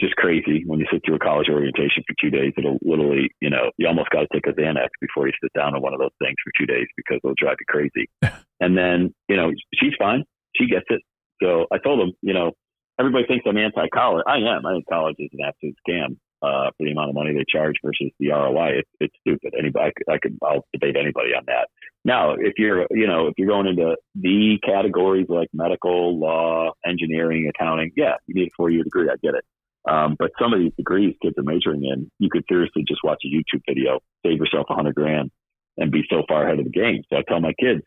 just 0.00 0.16
crazy 0.16 0.64
when 0.66 0.80
you 0.80 0.86
sit 0.92 1.02
through 1.04 1.16
a 1.16 1.18
college 1.18 1.48
orientation 1.48 2.02
for 2.06 2.14
two 2.20 2.30
days. 2.30 2.52
It'll 2.56 2.78
literally, 2.82 3.30
you 3.40 3.50
know, 3.50 3.70
you 3.76 3.86
almost 3.86 4.10
got 4.10 4.20
to 4.20 4.28
take 4.32 4.46
a 4.46 4.52
Xanax 4.52 4.88
before 5.00 5.26
you 5.26 5.32
sit 5.42 5.52
down 5.54 5.74
on 5.74 5.82
one 5.82 5.94
of 5.94 6.00
those 6.00 6.16
things 6.20 6.34
for 6.42 6.50
two 6.58 6.66
days 6.66 6.86
because 6.96 7.20
it'll 7.22 7.36
drive 7.38 7.56
you 7.60 7.66
crazy. 7.68 8.08
and 8.60 8.76
then, 8.76 9.14
you 9.28 9.36
know, 9.36 9.52
she's 9.74 9.92
fine. 9.98 10.24
She 10.56 10.66
gets 10.66 10.86
it. 10.88 11.02
So 11.42 11.66
I 11.72 11.78
told 11.78 12.00
them, 12.00 12.12
you 12.22 12.34
know, 12.34 12.52
everybody 12.98 13.26
thinks 13.26 13.44
I'm 13.48 13.56
anti-college. 13.56 14.24
I 14.26 14.38
am. 14.38 14.66
I 14.66 14.72
think 14.72 14.86
college 14.88 15.16
is 15.18 15.30
an 15.32 15.44
absolute 15.46 15.76
scam 15.86 16.16
uh, 16.44 16.70
for 16.76 16.84
the 16.84 16.92
amount 16.92 17.08
of 17.08 17.14
money 17.14 17.32
they 17.32 17.44
charge 17.48 17.76
versus 17.82 18.10
the 18.18 18.30
ROI. 18.30 18.80
It, 18.80 18.86
it's 19.00 19.14
stupid. 19.20 19.54
Anybody, 19.58 19.92
I 20.08 20.18
could, 20.18 20.36
I'll 20.42 20.66
debate 20.72 20.96
anybody 20.96 21.30
on 21.36 21.44
that. 21.46 21.68
Now, 22.04 22.34
if 22.34 22.54
you're, 22.58 22.86
you 22.90 23.06
know, 23.06 23.28
if 23.28 23.34
you're 23.38 23.48
going 23.48 23.66
into 23.66 23.96
the 24.14 24.58
categories 24.64 25.26
like 25.28 25.48
medical, 25.54 26.18
law, 26.18 26.72
engineering, 26.86 27.50
accounting, 27.54 27.92
yeah, 27.96 28.14
you 28.26 28.34
need 28.34 28.48
a 28.48 28.56
four-year 28.56 28.84
degree. 28.84 29.08
I 29.08 29.16
get 29.22 29.34
it. 29.34 29.44
Um, 29.88 30.16
but 30.18 30.30
some 30.40 30.52
of 30.52 30.60
these 30.60 30.72
degrees 30.76 31.14
kids 31.22 31.36
are 31.38 31.42
majoring 31.42 31.84
in, 31.84 32.10
you 32.18 32.28
could 32.30 32.44
seriously 32.48 32.84
just 32.86 33.00
watch 33.04 33.22
a 33.24 33.28
YouTube 33.28 33.60
video, 33.68 34.00
save 34.24 34.38
yourself 34.38 34.66
a 34.70 34.74
hundred 34.74 34.94
grand, 34.94 35.30
and 35.76 35.90
be 35.90 36.02
so 36.10 36.22
far 36.28 36.44
ahead 36.44 36.58
of 36.58 36.64
the 36.64 36.70
game. 36.70 37.02
So 37.10 37.18
I 37.18 37.22
tell 37.28 37.40
my 37.40 37.52
kids, 37.60 37.82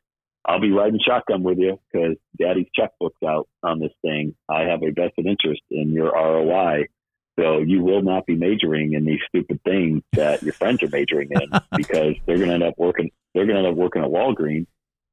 I'll 0.47 0.62
be 0.62 0.72
riding 0.72 0.99
shotgun 1.05 1.43
with 1.43 1.58
you 1.58 1.80
because 1.91 2.16
daddy's 2.39 2.68
checkbook's 2.78 3.22
out 3.28 3.47
on 3.64 3.80
this 3.80 3.91
thing. 4.01 4.36
I 4.49 4.62
have 4.62 4.82
a 4.82 4.91
vested 4.91 5.26
interest 5.26 5.62
in 5.70 5.91
your 5.91 6.12
ROI. 6.12 6.86
So 7.40 7.60
you 7.60 7.84
will 7.84 8.02
not 8.02 8.26
be 8.26 8.36
majoring 8.36 8.94
in 8.94 9.06
these 9.06 9.20
stupid 9.28 9.62
things 9.64 10.02
that 10.14 10.42
your 10.42 10.54
friends 10.54 10.82
are 10.82 10.90
majoring 10.90 11.30
in 11.32 11.50
because 11.76 12.16
they're 12.26 12.38
going 12.38 12.50
to 12.50 12.56
end 12.56 12.64
up 12.64 12.76
working, 12.78 13.12
they're 13.34 13.46
going 13.46 13.58
to 13.58 13.64
end 13.64 13.72
up 13.72 13.78
working 13.78 14.02
at 14.02 14.10
Walgreens 14.10 14.68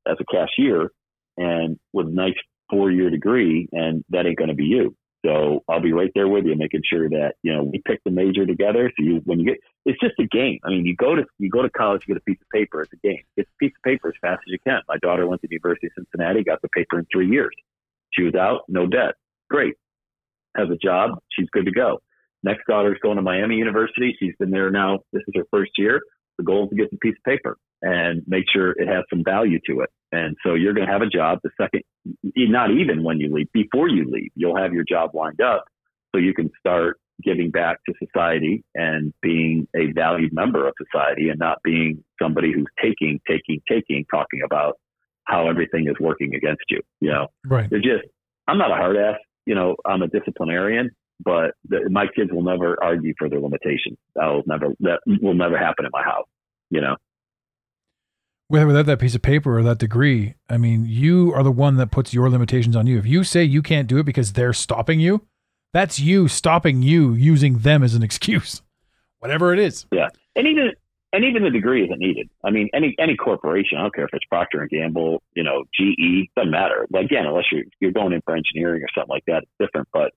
as 0.06 0.16
a 0.20 0.24
cashier 0.24 0.90
and 1.36 1.78
with 1.92 2.06
a 2.06 2.10
nice 2.10 2.34
four 2.70 2.90
year 2.90 3.10
degree. 3.10 3.68
And 3.72 4.04
that 4.10 4.26
ain't 4.26 4.38
going 4.38 4.48
to 4.48 4.54
be 4.54 4.64
you. 4.64 4.96
So 5.24 5.64
I'll 5.68 5.80
be 5.80 5.92
right 5.92 6.10
there 6.14 6.28
with 6.28 6.44
you, 6.44 6.54
making 6.54 6.82
sure 6.84 7.08
that 7.08 7.36
you 7.42 7.54
know 7.54 7.62
we 7.62 7.80
pick 7.86 8.02
the 8.04 8.10
major 8.10 8.44
together. 8.44 8.92
So 8.96 9.04
you, 9.04 9.22
when 9.24 9.40
you 9.40 9.46
get, 9.46 9.58
it's 9.86 9.98
just 9.98 10.18
a 10.18 10.26
game. 10.26 10.58
I 10.64 10.68
mean, 10.68 10.84
you 10.84 10.94
go 10.94 11.14
to 11.14 11.24
you 11.38 11.48
go 11.48 11.62
to 11.62 11.70
college, 11.70 12.02
you 12.06 12.14
get 12.14 12.20
a 12.20 12.24
piece 12.24 12.40
of 12.42 12.48
paper. 12.50 12.82
It's 12.82 12.92
a 12.92 12.96
game. 12.96 13.22
Get 13.36 13.46
a 13.46 13.56
piece 13.58 13.72
of 13.74 13.82
paper 13.82 14.08
as 14.08 14.14
fast 14.20 14.42
as 14.46 14.52
you 14.52 14.58
can. 14.66 14.82
My 14.86 14.98
daughter 14.98 15.26
went 15.26 15.40
to 15.40 15.48
the 15.48 15.54
University 15.54 15.86
of 15.86 15.92
Cincinnati, 15.96 16.44
got 16.44 16.60
the 16.60 16.68
paper 16.68 16.98
in 16.98 17.06
three 17.10 17.30
years. 17.30 17.54
She 18.12 18.22
was 18.22 18.34
out, 18.34 18.62
no 18.68 18.86
debt, 18.86 19.14
great. 19.48 19.74
Has 20.56 20.68
a 20.70 20.76
job, 20.76 21.18
she's 21.30 21.48
good 21.50 21.64
to 21.64 21.72
go. 21.72 22.00
Next 22.44 22.66
daughter's 22.68 22.98
going 23.02 23.16
to 23.16 23.22
Miami 23.22 23.56
University. 23.56 24.14
She's 24.20 24.34
been 24.38 24.50
there 24.50 24.70
now. 24.70 25.00
This 25.12 25.22
is 25.26 25.34
her 25.36 25.46
first 25.50 25.72
year. 25.76 26.00
The 26.36 26.44
goal 26.44 26.64
is 26.64 26.70
to 26.70 26.76
get 26.76 26.90
the 26.90 26.98
piece 26.98 27.14
of 27.16 27.24
paper 27.24 27.56
and 27.80 28.22
make 28.26 28.44
sure 28.52 28.72
it 28.72 28.86
has 28.86 29.04
some 29.08 29.24
value 29.24 29.58
to 29.66 29.80
it. 29.80 29.90
And 30.12 30.36
so 30.44 30.54
you're 30.54 30.74
going 30.74 30.86
to 30.86 30.92
have 30.92 31.02
a 31.02 31.06
job 31.06 31.40
the 31.42 31.50
second, 31.60 31.82
not 32.36 32.70
even 32.70 33.02
when 33.02 33.18
you 33.18 33.34
leave, 33.34 33.50
before 33.52 33.88
you 33.88 34.04
leave, 34.10 34.30
you'll 34.34 34.56
have 34.56 34.72
your 34.72 34.84
job 34.88 35.14
lined 35.14 35.40
up 35.40 35.64
so 36.14 36.20
you 36.20 36.34
can 36.34 36.50
start 36.58 36.98
giving 37.22 37.50
back 37.50 37.78
to 37.86 37.94
society 38.04 38.62
and 38.74 39.12
being 39.22 39.66
a 39.74 39.92
valued 39.92 40.32
member 40.32 40.66
of 40.66 40.74
society 40.78 41.28
and 41.30 41.38
not 41.38 41.58
being 41.64 42.04
somebody 42.20 42.52
who's 42.52 42.66
taking, 42.82 43.20
taking, 43.28 43.60
taking, 43.68 44.04
talking 44.10 44.40
about 44.44 44.78
how 45.24 45.48
everything 45.48 45.86
is 45.88 45.94
working 46.00 46.34
against 46.34 46.64
you. 46.68 46.80
You 47.00 47.10
know, 47.10 47.26
right. 47.46 47.70
They're 47.70 47.80
just, 47.80 48.04
I'm 48.46 48.58
not 48.58 48.70
a 48.70 48.74
hard 48.74 48.96
ass, 48.96 49.16
you 49.46 49.54
know, 49.54 49.76
I'm 49.86 50.02
a 50.02 50.08
disciplinarian, 50.08 50.90
but 51.22 51.52
the, 51.68 51.88
my 51.90 52.06
kids 52.06 52.30
will 52.32 52.42
never 52.42 52.82
argue 52.82 53.14
for 53.18 53.28
their 53.28 53.40
limitations. 53.40 53.98
That 54.14 54.26
will 54.26 54.42
never, 54.46 54.68
that 54.80 55.00
will 55.06 55.34
never 55.34 55.58
happen 55.58 55.84
in 55.84 55.90
my 55.92 56.02
house, 56.02 56.26
you 56.70 56.80
know? 56.80 56.96
with 58.48 58.66
without 58.66 58.86
that 58.86 58.98
piece 58.98 59.14
of 59.14 59.22
paper 59.22 59.58
or 59.58 59.62
that 59.62 59.78
degree, 59.78 60.34
I 60.48 60.58
mean, 60.58 60.84
you 60.86 61.32
are 61.34 61.42
the 61.42 61.50
one 61.50 61.76
that 61.76 61.90
puts 61.90 62.12
your 62.12 62.28
limitations 62.28 62.76
on 62.76 62.86
you. 62.86 62.98
If 62.98 63.06
you 63.06 63.24
say 63.24 63.42
you 63.44 63.62
can't 63.62 63.88
do 63.88 63.98
it 63.98 64.04
because 64.04 64.32
they're 64.32 64.52
stopping 64.52 65.00
you, 65.00 65.26
that's 65.72 65.98
you 65.98 66.28
stopping 66.28 66.82
you 66.82 67.14
using 67.14 67.58
them 67.58 67.82
as 67.82 67.94
an 67.94 68.02
excuse, 68.02 68.62
whatever 69.18 69.52
it 69.52 69.58
is. 69.58 69.86
Yeah, 69.92 70.08
and 70.36 70.46
even 70.46 70.72
and 71.12 71.24
even 71.24 71.42
the 71.42 71.50
degree 71.50 71.84
isn't 71.84 71.98
needed. 71.98 72.28
I 72.44 72.50
mean, 72.50 72.68
any 72.74 72.94
any 72.98 73.16
corporation, 73.16 73.78
I 73.78 73.82
don't 73.82 73.94
care 73.94 74.04
if 74.04 74.10
it's 74.12 74.24
Procter 74.26 74.60
and 74.60 74.70
Gamble, 74.70 75.22
you 75.34 75.42
know, 75.42 75.64
GE, 75.74 76.28
doesn't 76.36 76.50
matter. 76.50 76.86
Like, 76.90 77.06
again, 77.06 77.26
unless 77.26 77.44
you're 77.50 77.64
you're 77.80 77.92
going 77.92 78.12
in 78.12 78.20
for 78.24 78.36
engineering 78.36 78.82
or 78.82 78.88
something 78.94 79.10
like 79.10 79.24
that, 79.26 79.42
it's 79.42 79.52
different. 79.58 79.88
But 79.92 80.12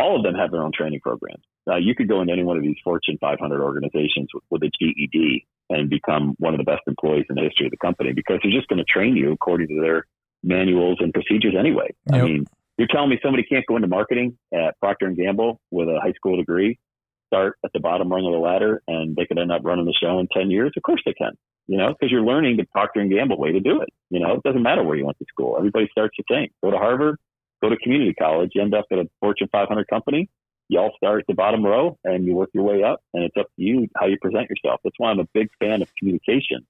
all 0.00 0.16
of 0.16 0.22
them 0.22 0.34
have 0.34 0.50
their 0.50 0.62
own 0.62 0.72
training 0.74 1.00
programs. 1.00 1.44
Uh, 1.70 1.76
you 1.76 1.94
could 1.94 2.08
go 2.08 2.20
into 2.20 2.32
any 2.32 2.42
one 2.42 2.56
of 2.56 2.62
these 2.62 2.76
Fortune 2.82 3.18
500 3.20 3.62
organizations 3.62 4.28
with, 4.32 4.42
with 4.50 4.62
a 4.62 4.70
GED 4.80 5.46
and 5.68 5.90
become 5.90 6.34
one 6.38 6.54
of 6.54 6.58
the 6.58 6.64
best 6.64 6.82
employees 6.86 7.26
in 7.28 7.36
the 7.36 7.42
history 7.42 7.66
of 7.66 7.70
the 7.70 7.76
company 7.76 8.12
because 8.12 8.38
they're 8.42 8.52
just 8.52 8.68
going 8.68 8.78
to 8.78 8.84
train 8.84 9.16
you 9.16 9.32
according 9.32 9.68
to 9.68 9.80
their 9.80 10.06
manuals 10.42 10.98
and 11.00 11.12
procedures 11.12 11.54
anyway. 11.58 11.94
Yep. 12.10 12.22
I 12.22 12.24
mean, 12.24 12.46
you're 12.78 12.88
telling 12.88 13.10
me 13.10 13.18
somebody 13.22 13.44
can't 13.44 13.66
go 13.66 13.76
into 13.76 13.88
marketing 13.88 14.38
at 14.54 14.78
Procter 14.80 15.06
and 15.06 15.16
Gamble 15.16 15.60
with 15.70 15.88
a 15.88 16.00
high 16.02 16.12
school 16.12 16.36
degree, 16.38 16.78
start 17.26 17.58
at 17.62 17.72
the 17.74 17.80
bottom 17.80 18.10
rung 18.10 18.24
of 18.24 18.32
the 18.32 18.38
ladder, 18.38 18.82
and 18.88 19.14
they 19.14 19.26
could 19.26 19.38
end 19.38 19.52
up 19.52 19.60
running 19.64 19.84
the 19.84 19.94
show 20.00 20.18
in 20.18 20.28
10 20.32 20.50
years? 20.50 20.72
Of 20.76 20.82
course 20.82 21.02
they 21.04 21.12
can. 21.12 21.32
You 21.66 21.76
know, 21.76 21.88
because 21.88 22.10
you're 22.10 22.24
learning 22.24 22.56
the 22.56 22.64
Procter 22.64 23.00
and 23.00 23.12
Gamble 23.12 23.38
way 23.38 23.52
to 23.52 23.60
do 23.60 23.82
it. 23.82 23.90
You 24.08 24.18
know, 24.18 24.32
it 24.34 24.42
doesn't 24.42 24.62
matter 24.62 24.82
where 24.82 24.96
you 24.96 25.04
went 25.04 25.18
to 25.18 25.26
school. 25.28 25.56
Everybody 25.56 25.88
starts 25.92 26.16
the 26.18 26.24
same. 26.28 26.48
Go 26.64 26.70
to 26.72 26.78
Harvard, 26.78 27.16
go 27.62 27.68
to 27.68 27.76
community 27.76 28.14
college, 28.14 28.52
end 28.60 28.74
up 28.74 28.86
at 28.90 28.98
a 28.98 29.08
Fortune 29.20 29.48
500 29.52 29.86
company, 29.88 30.28
you 30.68 30.78
all 30.78 30.92
start 30.96 31.20
at 31.20 31.26
the 31.26 31.34
bottom 31.34 31.64
row 31.64 31.98
and 32.04 32.24
you 32.24 32.34
work 32.34 32.50
your 32.54 32.64
way 32.64 32.82
up 32.82 33.00
and 33.12 33.24
it's 33.24 33.36
up 33.36 33.46
to 33.56 33.62
you 33.62 33.88
how 33.96 34.06
you 34.06 34.16
present 34.20 34.48
yourself. 34.48 34.80
That's 34.84 34.94
why 34.98 35.10
I'm 35.10 35.18
a 35.18 35.28
big 35.34 35.48
fan 35.58 35.82
of 35.82 35.88
communication. 35.98 36.66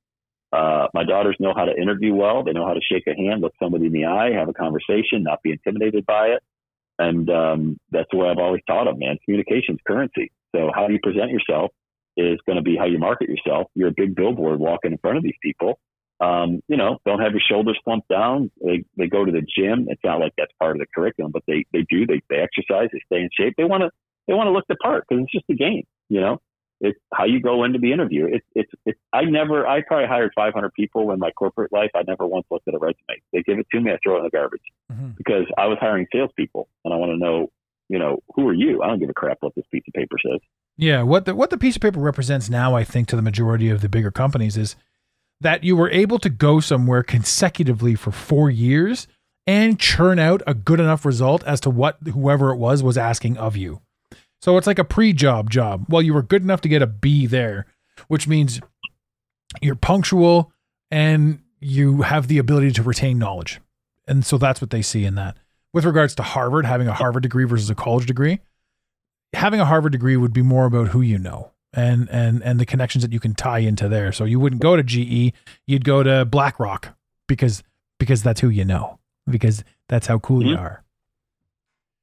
Uh, 0.53 0.89
my 0.95 1.05
daughters 1.05 1.37
know 1.39 1.53
how 1.55 1.65
to 1.65 1.77
interview 1.77 2.15
well. 2.15 2.43
They 2.43 2.53
know 2.53 2.67
how 2.67 2.75
to 2.75 2.81
shake 2.81 3.07
a 3.07 3.15
hand, 3.15 3.43
look 3.43 3.53
somebody 3.63 3.87
in 3.87 3.93
the 3.93 4.07
eye, 4.07 4.33
have 4.33 4.49
a 4.49 4.53
conversation, 4.53 5.23
not 5.23 5.43
be 5.43 5.53
intimidated 5.53 6.07
by 6.07 6.29
it. 6.29 6.43
And 6.99 7.31
um, 7.31 7.81
that's 7.91 8.09
the 8.11 8.17
way 8.17 8.29
I've 8.29 8.39
always 8.39 8.63
taught 8.67 8.85
them, 8.85 8.99
man. 8.99 9.19
Communication 9.25 9.75
is 9.75 9.81
currency. 9.87 10.33
So 10.55 10.71
how 10.75 10.89
you 10.89 10.99
present 11.03 11.31
yourself 11.31 11.71
is 12.17 12.39
going 12.47 12.57
to 12.57 12.63
be 12.63 12.77
how 12.77 12.87
you 12.87 12.99
market 12.99 13.29
yourself. 13.29 13.69
You're 13.75 13.89
a 13.89 13.95
big 13.97 14.15
billboard 14.15 14.59
walking 14.59 14.93
in 14.93 14.99
front 14.99 15.17
of 15.19 15.23
these 15.23 15.39
people. 15.43 15.79
Um, 16.21 16.61
you 16.69 16.77
know, 16.77 16.99
don't 17.07 17.21
have 17.21 17.33
your 17.33 17.41
shoulders 17.41 17.79
slumped 17.83 18.09
down. 18.09 18.51
They 18.63 18.85
they 18.97 19.07
go 19.07 19.25
to 19.25 19.33
the 19.33 19.41
gym. 19.41 19.87
It's 19.89 20.05
not 20.05 20.21
like 20.21 20.33
that's 20.37 20.53
part 20.59 20.77
of 20.77 20.81
the 20.81 20.87
curriculum, 20.95 21.33
but 21.33 21.43
they 21.47 21.65
they 21.73 21.87
do. 21.89 22.07
They 22.07 22.21
they 22.29 22.37
exercise. 22.37 22.89
They 22.93 23.01
stay 23.07 23.23
in 23.23 23.31
shape. 23.33 23.55
They 23.57 23.65
want 23.65 23.83
to 23.83 23.91
they 24.29 24.35
want 24.35 24.49
to 24.49 24.53
look 24.53 24.67
the 24.69 24.77
part 24.77 25.05
because 25.09 25.23
it's 25.23 25.33
just 25.33 25.47
a 25.51 25.55
game. 25.55 25.85
You 26.11 26.21
know, 26.21 26.39
it's 26.81 26.99
how 27.13 27.25
you 27.25 27.41
go 27.41 27.65
into 27.65 27.79
the 27.79 27.93
interview. 27.93 28.27
It's 28.31 28.47
it's 28.55 28.71
it's. 28.85 28.99
I 29.13 29.25
never. 29.25 29.67
I 29.67 29.81
probably 29.83 30.09
hired 30.09 30.33
500 30.35 30.73
people 30.73 31.11
in 31.11 31.19
my 31.19 31.31
corporate 31.31 31.73
life. 31.73 31.91
I 31.95 32.03
never 32.07 32.27
once 32.27 32.47
looked 32.51 32.69
at 32.69 32.75
a 32.75 32.79
resume. 32.79 33.23
They 33.33 33.43
give 33.43 33.59
it 33.59 33.67
to 33.73 33.81
me. 33.81 33.91
I 33.91 33.99
throw 34.03 34.17
it 34.17 34.19
in 34.19 34.25
the 34.25 34.31
garbage 34.31 34.61
mm-hmm. 34.93 35.11
because 35.17 35.47
I 35.57 35.67
was 35.67 35.79
hiring 35.81 36.07
salespeople 36.13 36.69
and 36.85 36.93
I 36.93 36.97
want 36.97 37.13
to 37.13 37.19
know. 37.19 37.49
You 37.89 37.99
know, 37.99 38.21
who 38.37 38.47
are 38.47 38.55
you? 38.55 38.83
I 38.83 38.87
don't 38.87 39.01
give 39.01 39.11
a 39.11 39.15
crap 39.15 39.39
what 39.41 39.53
this 39.57 39.65
piece 39.73 39.83
of 39.89 39.95
paper 39.95 40.17
says. 40.25 40.39
Yeah, 40.77 41.03
what 41.03 41.25
the 41.25 41.35
what 41.35 41.51
the 41.51 41.59
piece 41.59 41.77
of 41.77 41.83
paper 41.83 41.99
represents 41.99 42.49
now, 42.49 42.77
I 42.77 42.85
think, 42.85 43.09
to 43.09 43.17
the 43.17 43.23
majority 43.23 43.69
of 43.69 43.81
the 43.81 43.89
bigger 43.89 44.13
companies 44.13 44.57
is 44.57 44.77
that 45.41 45.65
you 45.65 45.77
were 45.77 45.91
able 45.91 46.19
to 46.19 46.29
go 46.29 46.61
somewhere 46.61 47.03
consecutively 47.03 47.95
for 47.95 48.11
four 48.11 48.51
years 48.51 49.07
and 49.47 49.81
churn 49.81 50.19
out 50.19 50.43
a 50.47 50.55
good 50.55 50.81
enough 50.81 51.05
result 51.05 51.43
as 51.45 51.61
to 51.61 51.71
what 51.71 51.99
whoever 52.13 52.51
it 52.51 52.57
was 52.57 52.83
was 52.83 52.99
asking 52.99 53.37
of 53.37 53.57
you. 53.57 53.81
So 54.43 54.57
it's 54.57 54.67
like 54.67 54.79
a 54.79 54.85
pre-job 54.85 55.51
job. 55.51 55.87
Well, 55.89 56.03
you 56.03 56.15
were 56.15 56.23
good 56.23 56.43
enough 56.43 56.61
to 56.63 56.69
get 56.69 56.83
a 56.83 56.87
B 56.87 57.27
there, 57.27 57.67
which 58.09 58.29
means 58.29 58.61
you're 59.61 59.75
punctual 59.75 60.53
and 60.91 61.41
you 61.59 62.03
have 62.03 62.29
the 62.29 62.39
ability 62.39 62.73
to 62.73 62.83
retain 62.83 63.19
knowledge. 63.19 63.61
And 64.07 64.25
so 64.25 64.39
that's 64.39 64.61
what 64.61 64.71
they 64.71 64.83
see 64.83 65.05
in 65.05 65.15
that. 65.17 65.37
With 65.73 65.85
regards 65.85 66.15
to 66.17 66.23
Harvard, 66.23 66.65
having 66.65 66.89
a 66.89 66.95
Harvard 66.95 67.23
degree 67.23 67.45
versus 67.45 67.71
a 67.71 67.75
college 67.75 68.07
degree, 68.07 68.41
having 69.33 69.61
a 69.61 69.67
Harvard 69.67 69.93
degree 69.93 70.17
would 70.17 70.33
be 70.33 70.43
more 70.43 70.65
about 70.65 70.89
who 70.89 71.01
you 71.01 71.19
know 71.19 71.53
and 71.73 72.09
and 72.11 72.43
and 72.43 72.59
the 72.59 72.67
connections 72.67 73.03
that 73.03 73.13
you 73.13 73.21
can 73.21 73.35
tie 73.35 73.59
into 73.59 73.89
there. 73.89 74.13
So 74.13 74.25
you 74.25 74.41
wouldn't 74.41 74.63
go 74.63 74.77
to 74.77 74.83
GE, 74.83 75.33
you'd 75.67 75.85
go 75.85 76.03
to 76.03 76.25
BlackRock 76.25 76.97
because 77.27 77.63
because 77.99 78.23
that's 78.23 78.41
who 78.41 78.49
you 78.49 78.65
know 78.65 78.99
because 79.29 79.65
that's 79.89 80.07
how 80.07 80.19
cool 80.19 80.41
mm-hmm. 80.41 80.51
you 80.51 80.57
are. 80.57 80.83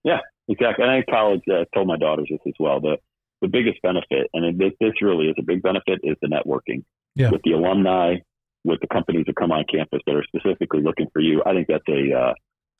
Yeah, 0.04 0.20
exactly. 0.48 0.84
And 0.84 0.92
I 0.92 1.04
college 1.10 1.42
uh, 1.52 1.66
told 1.74 1.88
my 1.88 1.98
daughters 1.98 2.28
this 2.30 2.40
as 2.48 2.54
well. 2.60 2.80
The 2.80 2.98
the 3.42 3.48
biggest 3.48 3.82
benefit, 3.82 4.30
and 4.34 4.58
this 4.58 4.72
this 4.80 4.94
really 5.02 5.28
is 5.28 5.36
a 5.38 5.44
big 5.44 5.62
benefit, 5.62 6.00
is 6.04 6.16
the 6.22 6.28
networking 6.28 6.84
yeah. 7.16 7.30
with 7.30 7.42
the 7.44 7.52
alumni, 7.52 8.16
with 8.64 8.80
the 8.82 8.88
companies 8.88 9.26
that 9.28 9.36
come 9.36 9.52
on 9.52 9.66
campus 9.72 10.00
that 10.06 10.16
are 10.16 10.24
specifically 10.24 10.82
looking 10.82 11.08
for 11.12 11.20
you. 11.20 11.44
I 11.46 11.54
think 11.54 11.68
that's 11.68 11.88
a 11.90 12.18
uh, 12.18 12.34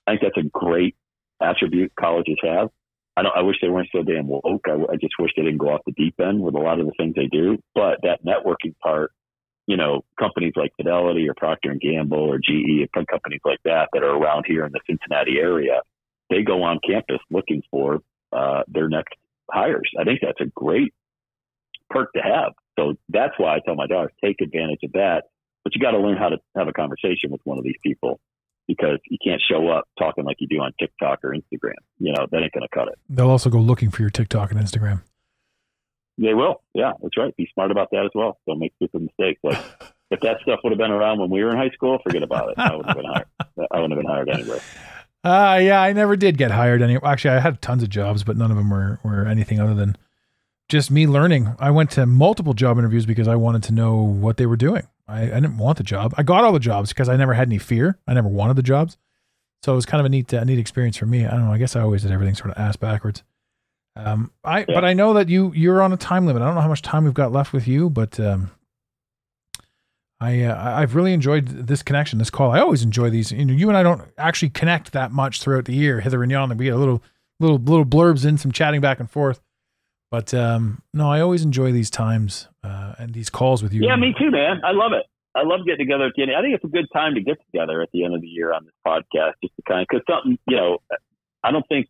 I 0.08 0.12
think 0.12 0.22
that's 0.22 0.38
a 0.38 0.50
great 0.50 0.96
attribute 1.42 1.92
colleges 2.00 2.38
have. 2.44 2.70
I 3.18 3.24
don't. 3.24 3.36
I 3.36 3.42
wish 3.42 3.58
they 3.62 3.70
weren't 3.70 3.90
so 3.92 4.04
damn 4.04 4.28
woke. 4.28 4.66
I, 4.68 4.74
I 4.74 4.96
just 5.02 5.16
wish 5.20 5.32
they 5.36 5.44
didn't 5.44 5.58
go 5.58 5.70
off 5.70 5.82
the 5.86 5.94
deep 5.94 6.16
end 6.20 6.40
with 6.40 6.56
a 6.56 6.60
lot 6.60 6.80
of 6.80 6.86
the 6.86 6.94
things 6.98 7.16
they 7.16 7.26
do. 7.26 7.58
But 7.74 8.00
that 8.04 8.24
networking 8.24 8.78
part 8.82 9.12
you 9.68 9.76
know, 9.76 10.04
companies 10.18 10.54
like 10.56 10.72
Fidelity 10.78 11.28
or 11.28 11.34
Procter 11.36 11.70
and 11.70 11.82
Gamble 11.82 12.18
or 12.18 12.40
GE, 12.40 12.90
companies 12.94 13.42
like 13.44 13.60
that 13.66 13.90
that 13.94 14.02
are 14.02 14.16
around 14.16 14.46
here 14.48 14.66
in 14.66 14.72
the 14.72 14.80
Cincinnati 14.90 15.38
area, 15.40 15.82
they 16.30 16.42
go 16.42 16.64
on 16.64 16.80
campus 16.88 17.20
looking 17.30 17.62
for 17.70 18.00
uh, 18.32 18.64
their 18.68 18.88
next 18.88 19.14
hires. 19.52 19.90
I 20.00 20.06
think 20.06 20.22
that's 20.22 20.40
a 20.40 20.46
great 20.56 20.94
perk 21.90 22.12
to 22.14 22.22
have. 22.22 22.54
So 22.80 22.96
that's 23.10 23.34
why 23.38 23.56
I 23.56 23.60
tell 23.66 23.76
my 23.76 23.88
daughters 23.88 24.14
take 24.24 24.38
advantage 24.42 24.80
of 24.84 24.94
that. 24.94 25.24
But 25.64 25.76
you 25.76 25.82
got 25.82 25.92
to 25.92 26.00
learn 26.00 26.18
how 26.18 26.30
to 26.30 26.38
have 26.56 26.70
a 26.70 26.74
conversation 26.74 27.30
with 27.30 27.42
one 27.44 27.58
of 27.58 27.64
these 27.66 27.76
people 27.84 28.20
because 28.68 29.00
you 29.10 29.18
can't 29.24 29.42
show 29.50 29.70
up 29.70 29.88
talking 29.98 30.26
like 30.26 30.38
you 30.40 30.48
do 30.48 30.58
on 30.58 30.74
TikTok 30.80 31.24
or 31.24 31.32
Instagram. 31.32 31.76
You 32.00 32.14
know, 32.14 32.28
that 32.32 32.42
ain't 32.42 32.52
going 32.52 32.68
to 32.70 32.76
cut 32.76 32.90
it. 32.90 33.00
They'll 33.10 33.30
also 33.30 33.50
go 33.50 33.60
looking 33.60 33.90
for 33.92 34.02
your 34.02 34.10
TikTok 34.10 34.52
and 34.52 34.60
Instagram. 34.60 35.04
They 36.18 36.34
will. 36.34 36.62
Yeah, 36.74 36.94
that's 37.02 37.18
right. 37.18 37.36
Be 37.38 37.50
smart 37.54 37.72
about 37.72 37.90
that 37.92 38.06
as 38.06 38.12
well. 38.16 38.40
Don't 38.48 38.60
make 38.60 38.74
stupid 38.76 39.04
mistakes. 39.04 39.40
Like 39.44 39.64
if 40.12 40.20
that 40.22 40.38
stuff 40.42 40.60
would 40.64 40.72
have 40.72 40.80
been 40.80 40.92
around 40.92 41.20
when 41.20 41.30
we 41.30 41.44
were 41.44 41.52
in 41.52 41.58
high 41.58 41.70
school, 41.70 42.00
forget 42.04 42.24
about 42.24 42.50
it. 42.50 42.56
I 42.58 42.76
wouldn't 42.76 42.88
have 42.88 42.98
been 42.98 43.06
hired. 43.06 43.28
I 43.72 43.80
wouldn't 43.80 43.94
have 43.94 44.02
been 44.02 44.12
hired 44.12 44.30
anyway. 44.30 44.60
Uh, 45.24 45.60
yeah, 45.62 45.82
I 45.82 45.94
never 45.94 46.16
did 46.16 46.38
get 46.38 46.52
hired 46.52 46.82
any. 46.82 46.98
Actually, 47.04 47.32
I 47.32 47.40
had 47.40 47.62
tons 47.62 47.84
of 47.84 47.90
jobs, 47.90 48.24
but 48.24 48.38
none 48.38 48.50
of 48.50 48.58
them 48.58 48.70
were, 48.70 49.00
were 49.04 49.26
anything 49.26 49.60
other 49.60 49.74
than 49.74 49.98
just 50.70 50.90
me 50.90 51.06
learning. 51.08 51.56
I 51.60 51.72
went 51.72 51.92
to 51.92 52.06
multiple 52.06 52.54
job 52.54 52.78
interviews 52.78 53.06
because 53.06 53.28
I 53.28 53.36
wanted 53.36 53.64
to 53.64 53.74
know 53.74 53.98
what 53.98 54.38
they 54.38 54.46
were 54.46 54.58
doing. 54.58 54.88
I, 55.08 55.24
I 55.24 55.40
didn't 55.40 55.58
want 55.58 55.78
the 55.78 55.84
job. 55.84 56.14
I 56.18 56.24
got 56.24 56.44
all 56.44 56.52
the 56.52 56.60
jobs 56.60 56.90
because 56.90 57.10
I 57.10 57.16
never 57.16 57.34
had 57.34 57.48
any 57.48 57.58
fear. 57.58 57.98
I 58.08 58.14
never 58.14 58.28
wanted 58.28 58.56
the 58.56 58.64
jobs. 58.64 58.98
So 59.64 59.72
it 59.72 59.76
was 59.76 59.86
kind 59.86 60.00
of 60.00 60.06
a 60.06 60.10
neat, 60.10 60.34
uh, 60.34 60.44
neat 60.44 60.60
experience 60.60 60.98
for 60.98 61.06
me. 61.06 61.26
I 61.26 61.32
don't 61.32 61.46
know. 61.46 61.54
I 61.54 61.58
guess 61.58 61.76
I 61.76 61.82
always 61.82 62.04
did 62.04 62.12
everything 62.12 62.36
sort 62.36 62.52
of 62.52 62.58
ass 62.58 62.76
backwards. 62.76 63.24
Um, 63.96 64.32
I, 64.44 64.60
yeah. 64.60 64.66
but 64.68 64.86
I 64.86 64.94
know 64.94 65.14
that 65.14 65.30
you, 65.30 65.52
you're 65.56 65.82
on 65.82 65.92
a 65.94 65.98
time 65.98 66.26
limit. 66.28 66.42
I 66.42 66.46
don't 66.46 66.56
know 66.56 66.62
how 66.62 66.68
much 66.68 66.84
time 66.84 67.06
we've 67.06 67.14
got 67.14 67.32
left 67.32 67.54
with 67.54 67.68
you, 67.68 67.90
but, 67.90 68.20
um, 68.20 68.52
I, 70.20 70.44
uh, 70.44 70.80
I've 70.80 70.96
really 70.96 71.14
enjoyed 71.14 71.48
this 71.48 71.84
connection, 71.84 72.20
this 72.20 72.30
call. 72.30 72.52
I 72.52 72.60
always 72.60 72.82
enjoy 72.84 73.10
these. 73.10 73.32
You 73.32 73.46
know, 73.46 73.54
you 73.54 73.70
and 73.70 73.78
I 73.78 73.84
don't 73.84 74.02
actually 74.18 74.50
connect 74.50 74.92
that 74.94 75.12
much 75.12 75.42
throughout 75.42 75.66
the 75.66 75.74
year, 75.74 76.00
hither 76.02 76.24
and 76.24 76.32
yon. 76.32 76.56
We 76.58 76.66
get 76.66 76.74
a 76.74 76.78
little, 76.78 77.04
little, 77.40 77.58
little 77.58 77.86
blurbs 77.86 78.26
in, 78.26 78.38
some 78.38 78.52
chatting 78.52 78.82
back 78.82 79.00
and 79.00 79.10
forth. 79.10 79.42
But 80.10 80.34
um, 80.34 80.82
no, 80.94 81.10
I 81.12 81.20
always 81.20 81.44
enjoy 81.44 81.72
these 81.72 81.90
times 81.90 82.48
uh, 82.64 82.94
and 82.98 83.14
these 83.14 83.30
calls 83.30 83.62
with 83.62 83.74
you. 83.74 83.82
Yeah, 83.84 83.96
me 83.98 84.14
too, 84.18 84.32
man. 84.32 84.62
I 84.64 84.72
love 84.72 84.94
it. 84.94 85.06
I 85.36 85.44
love 85.44 85.66
getting 85.66 85.86
together 85.86 86.06
at 86.06 86.14
the 86.16 86.24
end. 86.24 86.32
I 86.36 86.42
think 86.42 86.56
it's 86.56 86.64
a 86.64 86.68
good 86.68 86.88
time 86.94 87.16
to 87.16 87.22
get 87.22 87.38
together 87.46 87.82
at 87.82 87.90
the 87.94 88.04
end 88.04 88.16
of 88.16 88.22
the 88.22 88.28
year 88.28 88.54
on 88.54 88.66
this 88.66 88.74
podcast, 88.86 89.34
just 89.44 89.56
to 89.58 89.62
kind 89.68 89.82
of 89.82 89.88
because 89.90 90.04
something 90.10 90.38
you 90.48 90.58
know. 90.58 90.80
I 91.44 91.52
don't 91.52 91.68
think 91.70 91.88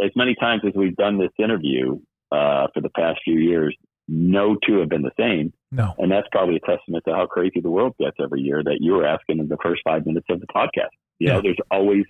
as 0.00 0.10
many 0.14 0.34
times 0.34 0.62
as 0.66 0.72
we've 0.74 0.94
done 0.94 1.18
this 1.18 1.32
interview 1.38 1.98
uh, 2.30 2.68
for 2.72 2.80
the 2.80 2.90
past 2.90 3.20
few 3.24 3.38
years, 3.38 3.76
no 4.06 4.56
two 4.64 4.78
have 4.78 4.88
been 4.88 5.02
the 5.02 5.10
same. 5.18 5.52
No, 5.72 5.94
and 5.98 6.12
that's 6.12 6.28
probably 6.30 6.56
a 6.56 6.60
testament 6.60 7.04
to 7.08 7.14
how 7.14 7.26
crazy 7.26 7.60
the 7.60 7.70
world 7.70 7.94
gets 7.98 8.16
every 8.22 8.42
year. 8.42 8.62
That 8.62 8.78
you 8.80 8.92
were 8.92 9.06
asking 9.06 9.38
in 9.38 9.48
the 9.48 9.58
first 9.62 9.82
five 9.82 10.06
minutes 10.06 10.26
of 10.30 10.40
the 10.40 10.46
podcast. 10.46 10.94
You 11.18 11.28
yeah. 11.28 11.32
know, 11.34 11.42
there's 11.42 11.58
always 11.70 12.04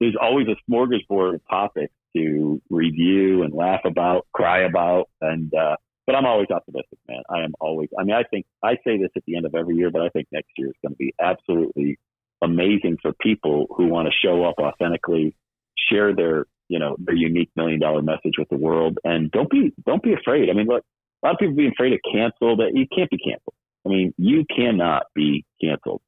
there's 0.00 0.16
always 0.20 0.48
a 0.48 0.56
smorgasbord 0.70 1.34
of 1.34 1.40
topics 1.48 1.92
to 2.16 2.60
review 2.70 3.42
and 3.42 3.52
laugh 3.52 3.80
about, 3.84 4.26
cry 4.32 4.60
about, 4.62 5.08
and 5.20 5.52
uh, 5.54 5.76
but 6.06 6.14
I'm 6.14 6.26
always 6.26 6.50
optimistic, 6.50 6.98
man. 7.08 7.22
I 7.30 7.42
am 7.42 7.54
always. 7.60 7.88
I 7.98 8.04
mean, 8.04 8.14
I 8.14 8.24
think 8.24 8.46
I 8.62 8.74
say 8.84 8.98
this 8.98 9.10
at 9.16 9.22
the 9.26 9.36
end 9.36 9.46
of 9.46 9.54
every 9.54 9.76
year, 9.76 9.90
but 9.90 10.02
I 10.02 10.08
think 10.10 10.28
next 10.32 10.50
year 10.56 10.68
is 10.68 10.74
going 10.82 10.92
to 10.92 10.96
be 10.96 11.14
absolutely 11.20 11.98
amazing 12.42 12.98
for 13.00 13.12
people 13.20 13.66
who 13.74 13.86
want 13.86 14.08
to 14.08 14.12
show 14.12 14.44
up 14.44 14.56
authentically, 14.58 15.34
share 15.76 16.14
their 16.14 16.46
you 16.68 16.78
know 16.78 16.96
their 16.98 17.14
unique 17.14 17.50
million 17.56 17.80
dollar 17.80 18.02
message 18.02 18.34
with 18.38 18.48
the 18.48 18.56
world, 18.56 18.98
and 19.04 19.30
don't 19.30 19.50
be 19.50 19.72
don't 19.86 20.02
be 20.02 20.12
afraid. 20.12 20.50
I 20.50 20.52
mean, 20.52 20.66
look, 20.66 20.84
a 21.22 21.26
lot 21.26 21.34
of 21.34 21.38
people 21.38 21.54
be 21.54 21.68
afraid 21.68 21.90
to 21.90 21.98
cancel. 22.12 22.56
That 22.56 22.72
you 22.74 22.86
can't 22.94 23.10
be 23.10 23.18
canceled. 23.18 23.54
I 23.86 23.88
mean, 23.88 24.14
you 24.16 24.44
cannot 24.54 25.04
be 25.14 25.44
canceled. 25.60 26.02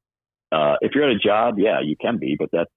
Uh, 0.51 0.75
if 0.81 0.93
you're 0.95 1.09
at 1.09 1.15
a 1.15 1.19
job, 1.19 1.55
yeah, 1.57 1.81
you 1.83 1.95
can 1.99 2.17
be, 2.17 2.35
but 2.37 2.49
that's 2.51 2.71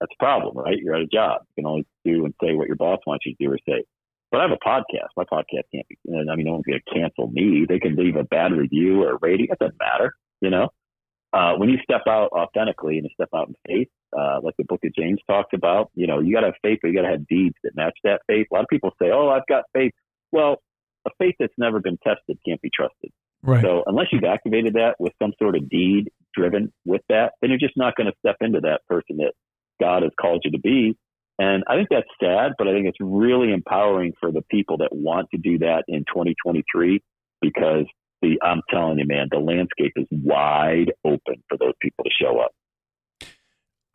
that's 0.00 0.12
a 0.18 0.22
problem, 0.22 0.56
right? 0.56 0.76
You're 0.78 0.94
at 0.94 1.02
a 1.02 1.06
job. 1.06 1.42
You 1.48 1.62
can 1.62 1.66
only 1.66 1.86
do 2.04 2.24
and 2.24 2.34
say 2.42 2.54
what 2.54 2.66
your 2.66 2.76
boss 2.76 3.00
wants 3.06 3.24
you 3.26 3.34
to 3.34 3.44
do 3.44 3.52
or 3.52 3.58
say. 3.68 3.84
But 4.30 4.40
I 4.40 4.42
have 4.42 4.50
a 4.50 4.68
podcast. 4.68 5.14
My 5.16 5.24
podcast 5.24 5.62
can't 5.72 5.86
be, 5.88 5.96
I 6.08 6.34
mean, 6.34 6.46
no 6.46 6.52
one's 6.52 6.64
going 6.66 6.80
to 6.84 6.94
cancel 6.94 7.28
me. 7.28 7.66
They 7.68 7.78
can 7.78 7.94
leave 7.94 8.16
a 8.16 8.24
bad 8.24 8.52
review 8.52 9.02
or 9.02 9.12
a 9.12 9.18
rating. 9.20 9.46
It 9.50 9.58
doesn't 9.58 9.78
matter, 9.78 10.14
you 10.40 10.50
know? 10.50 10.70
Uh, 11.32 11.54
when 11.56 11.68
you 11.68 11.78
step 11.82 12.02
out 12.08 12.30
authentically 12.32 12.96
and 12.96 13.04
you 13.04 13.10
step 13.14 13.28
out 13.34 13.48
in 13.48 13.54
faith, 13.66 13.88
uh, 14.16 14.40
like 14.42 14.54
the 14.56 14.64
book 14.64 14.80
of 14.84 14.94
James 14.94 15.18
talks 15.28 15.50
about, 15.52 15.90
you 15.94 16.06
know, 16.06 16.20
you 16.20 16.32
got 16.32 16.40
to 16.40 16.46
have 16.46 16.54
faith, 16.62 16.78
but 16.80 16.88
you 16.88 16.94
got 16.94 17.02
to 17.02 17.10
have 17.10 17.26
deeds 17.26 17.56
that 17.64 17.74
match 17.74 17.96
that 18.04 18.20
faith. 18.28 18.46
A 18.50 18.54
lot 18.54 18.62
of 18.62 18.68
people 18.68 18.90
say, 19.00 19.10
oh, 19.12 19.28
I've 19.28 19.46
got 19.48 19.64
faith. 19.72 19.92
Well, 20.30 20.62
a 21.06 21.10
faith 21.18 21.34
that's 21.38 21.54
never 21.58 21.80
been 21.80 21.98
tested 22.04 22.38
can't 22.46 22.60
be 22.60 22.70
trusted. 22.74 23.10
Right. 23.42 23.62
So 23.62 23.82
unless 23.86 24.06
you've 24.12 24.24
activated 24.24 24.74
that 24.74 24.94
with 24.98 25.12
some 25.20 25.32
sort 25.38 25.56
of 25.56 25.68
deed 25.68 26.10
driven 26.34 26.72
with 26.84 27.02
that, 27.08 27.32
then 27.40 27.50
you're 27.50 27.58
just 27.58 27.76
not 27.76 27.94
going 27.96 28.06
to 28.06 28.16
step 28.18 28.36
into 28.40 28.60
that 28.60 28.80
person 28.88 29.18
that 29.18 29.32
God 29.80 30.02
has 30.02 30.12
called 30.20 30.42
you 30.44 30.52
to 30.52 30.58
be. 30.58 30.96
And 31.38 31.64
I 31.66 31.74
think 31.76 31.88
that's 31.90 32.06
sad, 32.22 32.52
but 32.58 32.68
I 32.68 32.72
think 32.72 32.86
it's 32.86 32.98
really 33.00 33.52
empowering 33.52 34.12
for 34.20 34.30
the 34.30 34.42
people 34.42 34.78
that 34.78 34.90
want 34.92 35.28
to 35.32 35.38
do 35.38 35.58
that 35.58 35.84
in 35.88 36.00
2023 36.00 37.00
because 37.40 37.86
the, 38.22 38.38
I'm 38.42 38.62
telling 38.70 38.98
you, 38.98 39.06
man, 39.06 39.28
the 39.30 39.38
landscape 39.38 39.92
is 39.96 40.06
wide 40.10 40.92
open 41.04 41.42
for 41.48 41.58
those 41.58 41.74
people 41.80 42.04
to 42.04 42.10
show 42.10 42.38
up. 42.38 42.52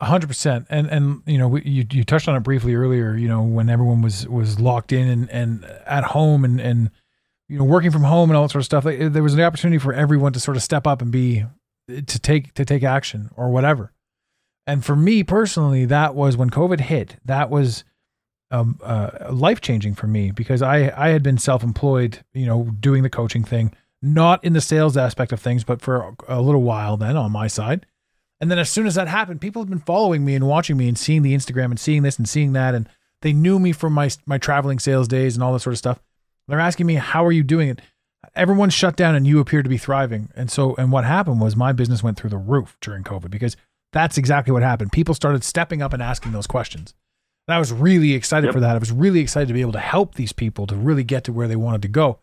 hundred 0.02 0.26
percent. 0.26 0.66
And, 0.68 0.86
and, 0.88 1.22
you 1.26 1.38
know, 1.38 1.48
we, 1.48 1.62
you, 1.62 1.86
you 1.90 2.04
touched 2.04 2.28
on 2.28 2.36
it 2.36 2.40
briefly 2.40 2.74
earlier, 2.74 3.14
you 3.14 3.28
know, 3.28 3.42
when 3.42 3.70
everyone 3.70 4.02
was, 4.02 4.28
was 4.28 4.60
locked 4.60 4.92
in 4.92 5.08
and, 5.08 5.30
and 5.30 5.64
at 5.86 6.04
home 6.04 6.44
and, 6.44 6.60
and, 6.60 6.90
you 7.48 7.58
know, 7.58 7.64
working 7.64 7.90
from 7.90 8.02
home 8.02 8.28
and 8.28 8.36
all 8.36 8.44
that 8.44 8.50
sort 8.50 8.60
of 8.60 8.66
stuff, 8.66 8.84
like, 8.84 8.98
there 8.98 9.22
was 9.22 9.34
an 9.34 9.40
opportunity 9.40 9.78
for 9.78 9.94
everyone 9.94 10.32
to 10.34 10.40
sort 10.40 10.58
of 10.58 10.62
step 10.62 10.86
up 10.86 11.00
and 11.00 11.10
be, 11.10 11.44
to 11.88 12.18
take, 12.18 12.52
to 12.54 12.64
take 12.66 12.84
action 12.84 13.30
or 13.34 13.50
whatever. 13.50 13.92
And 14.70 14.84
for 14.84 14.94
me 14.94 15.24
personally, 15.24 15.84
that 15.86 16.14
was 16.14 16.36
when 16.36 16.48
COVID 16.48 16.78
hit. 16.78 17.16
That 17.24 17.50
was 17.50 17.82
um, 18.52 18.78
uh, 18.84 19.28
life 19.32 19.60
changing 19.60 19.96
for 19.96 20.06
me 20.06 20.30
because 20.30 20.62
I 20.62 20.92
I 20.96 21.08
had 21.08 21.24
been 21.24 21.38
self 21.38 21.64
employed, 21.64 22.24
you 22.32 22.46
know, 22.46 22.70
doing 22.78 23.02
the 23.02 23.10
coaching 23.10 23.42
thing, 23.42 23.74
not 24.00 24.44
in 24.44 24.52
the 24.52 24.60
sales 24.60 24.96
aspect 24.96 25.32
of 25.32 25.40
things, 25.40 25.64
but 25.64 25.82
for 25.82 26.14
a 26.28 26.40
little 26.40 26.62
while 26.62 26.96
then 26.96 27.16
on 27.16 27.32
my 27.32 27.48
side. 27.48 27.84
And 28.40 28.48
then 28.48 28.60
as 28.60 28.70
soon 28.70 28.86
as 28.86 28.94
that 28.94 29.08
happened, 29.08 29.40
people 29.40 29.60
had 29.60 29.70
been 29.70 29.80
following 29.80 30.24
me 30.24 30.36
and 30.36 30.46
watching 30.46 30.76
me 30.76 30.86
and 30.86 30.96
seeing 30.96 31.22
the 31.22 31.34
Instagram 31.34 31.70
and 31.70 31.80
seeing 31.80 32.04
this 32.04 32.16
and 32.16 32.28
seeing 32.28 32.52
that, 32.52 32.72
and 32.72 32.88
they 33.22 33.32
knew 33.32 33.58
me 33.58 33.72
from 33.72 33.92
my 33.92 34.08
my 34.24 34.38
traveling 34.38 34.78
sales 34.78 35.08
days 35.08 35.34
and 35.34 35.42
all 35.42 35.52
that 35.52 35.60
sort 35.60 35.74
of 35.74 35.78
stuff. 35.78 36.00
They're 36.46 36.60
asking 36.60 36.86
me, 36.86 36.94
"How 36.94 37.26
are 37.26 37.32
you 37.32 37.42
doing 37.42 37.70
it?" 37.70 37.80
Everyone's 38.36 38.74
shut 38.74 38.94
down, 38.94 39.16
and 39.16 39.26
you 39.26 39.40
appear 39.40 39.64
to 39.64 39.68
be 39.68 39.78
thriving. 39.78 40.28
And 40.36 40.48
so, 40.48 40.76
and 40.76 40.92
what 40.92 41.04
happened 41.04 41.40
was 41.40 41.56
my 41.56 41.72
business 41.72 42.04
went 42.04 42.18
through 42.18 42.30
the 42.30 42.38
roof 42.38 42.76
during 42.80 43.02
COVID 43.02 43.32
because 43.32 43.56
that's 43.92 44.18
exactly 44.18 44.52
what 44.52 44.62
happened. 44.62 44.92
People 44.92 45.14
started 45.14 45.44
stepping 45.44 45.82
up 45.82 45.92
and 45.92 46.02
asking 46.02 46.32
those 46.32 46.46
questions. 46.46 46.94
And 47.48 47.54
I 47.54 47.58
was 47.58 47.72
really 47.72 48.12
excited 48.12 48.46
yep. 48.46 48.54
for 48.54 48.60
that. 48.60 48.76
I 48.76 48.78
was 48.78 48.92
really 48.92 49.20
excited 49.20 49.48
to 49.48 49.54
be 49.54 49.60
able 49.60 49.72
to 49.72 49.80
help 49.80 50.14
these 50.14 50.32
people 50.32 50.66
to 50.68 50.76
really 50.76 51.02
get 51.02 51.24
to 51.24 51.32
where 51.32 51.48
they 51.48 51.56
wanted 51.56 51.82
to 51.82 51.88
go, 51.88 52.20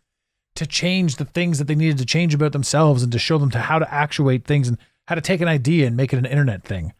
to 0.55 0.65
change 0.65 1.17
the 1.17 1.25
things 1.25 1.57
that 1.57 1.65
they 1.65 1.75
needed 1.75 1.97
to 1.97 2.05
change 2.05 2.33
about 2.33 2.53
themselves 2.53 3.03
and 3.03 3.11
to 3.11 3.19
show 3.19 3.37
them 3.37 3.51
to 3.51 3.59
how 3.59 3.79
to 3.79 3.93
actuate 3.93 4.45
things 4.45 4.67
and 4.67 4.77
how 5.07 5.15
to 5.15 5.21
take 5.21 5.41
an 5.41 5.47
idea 5.47 5.87
and 5.87 5.97
make 5.97 6.13
it 6.13 6.17
an 6.17 6.25
internet 6.25 6.63
thing. 6.63 6.93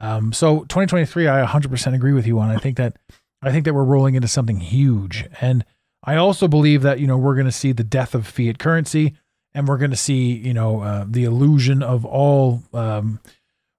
Um, 0.00 0.32
so 0.32 0.60
2023, 0.64 1.28
I 1.28 1.46
100% 1.46 1.94
agree 1.94 2.12
with 2.12 2.26
you 2.26 2.38
on. 2.40 2.50
I 2.50 2.58
think 2.58 2.76
that 2.76 2.96
I 3.40 3.50
think 3.50 3.64
that 3.64 3.74
we're 3.74 3.84
rolling 3.84 4.14
into 4.14 4.28
something 4.28 4.58
huge, 4.58 5.26
and 5.40 5.64
I 6.04 6.16
also 6.16 6.46
believe 6.46 6.82
that 6.82 7.00
you 7.00 7.06
know 7.06 7.16
we're 7.16 7.34
going 7.34 7.46
to 7.46 7.52
see 7.52 7.72
the 7.72 7.84
death 7.84 8.14
of 8.14 8.26
fiat 8.26 8.58
currency, 8.58 9.14
and 9.54 9.66
we're 9.66 9.78
going 9.78 9.90
to 9.92 9.96
see 9.96 10.32
you 10.32 10.52
know 10.52 10.80
uh, 10.80 11.04
the 11.08 11.24
illusion 11.24 11.82
of 11.82 12.04
all 12.04 12.62
um, 12.72 13.20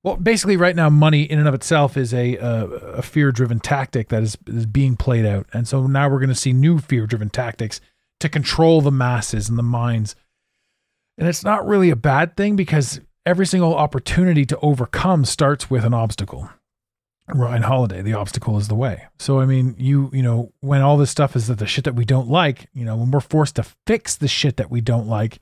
well, 0.04 0.18
basically, 0.18 0.58
right 0.58 0.76
now, 0.76 0.90
money 0.90 1.24
in 1.24 1.40
and 1.40 1.48
of 1.48 1.54
itself 1.54 1.96
is 1.96 2.14
a 2.14 2.36
a, 2.36 2.66
a 2.66 3.02
fear-driven 3.02 3.60
tactic 3.60 4.10
that 4.10 4.22
is 4.22 4.38
is 4.48 4.66
being 4.66 4.98
played 4.98 5.26
out, 5.26 5.48
and 5.54 5.68
so 5.68 5.88
now 5.88 6.10
we're 6.10 6.20
going 6.20 6.30
to 6.30 6.36
see 6.36 6.54
new 6.54 6.80
fear-driven 6.80 7.30
tactics 7.30 7.80
to 8.20 8.30
control 8.30 8.82
the 8.82 8.92
masses 8.92 9.50
and 9.50 9.58
the 9.58 9.64
minds. 9.64 10.16
And 11.18 11.28
it's 11.28 11.44
not 11.44 11.66
really 11.68 11.90
a 11.90 11.96
bad 11.96 12.36
thing 12.36 12.56
because 12.56 13.00
every 13.26 13.46
single 13.46 13.76
opportunity 13.76 14.46
to 14.46 14.60
overcome 14.60 15.26
starts 15.26 15.70
with 15.70 15.86
an 15.86 15.94
obstacle. 15.94 16.50
Ryan 17.28 17.64
Holiday, 17.64 18.02
the 18.02 18.14
obstacle 18.14 18.58
is 18.58 18.68
the 18.68 18.76
way. 18.76 19.06
So 19.20 19.40
I 19.40 19.46
mean, 19.46 19.76
you 19.78 20.10
you 20.12 20.22
know, 20.22 20.52
when 20.60 20.82
all 20.82 20.98
this 20.98 21.12
stuff 21.12 21.36
is 21.36 21.48
that 21.48 21.60
the 21.60 21.66
shit 21.66 21.86
that 21.86 21.96
we 21.96 22.04
don't 22.04 22.28
like, 22.28 22.68
you 22.74 22.84
know, 22.84 22.98
when 22.98 23.12
we're 23.12 23.22
forced 23.22 23.56
to 23.56 23.66
fix 23.88 24.16
the 24.16 24.28
shit 24.28 24.58
that 24.58 24.70
we 24.70 24.82
don't 24.82 25.08
like, 25.08 25.40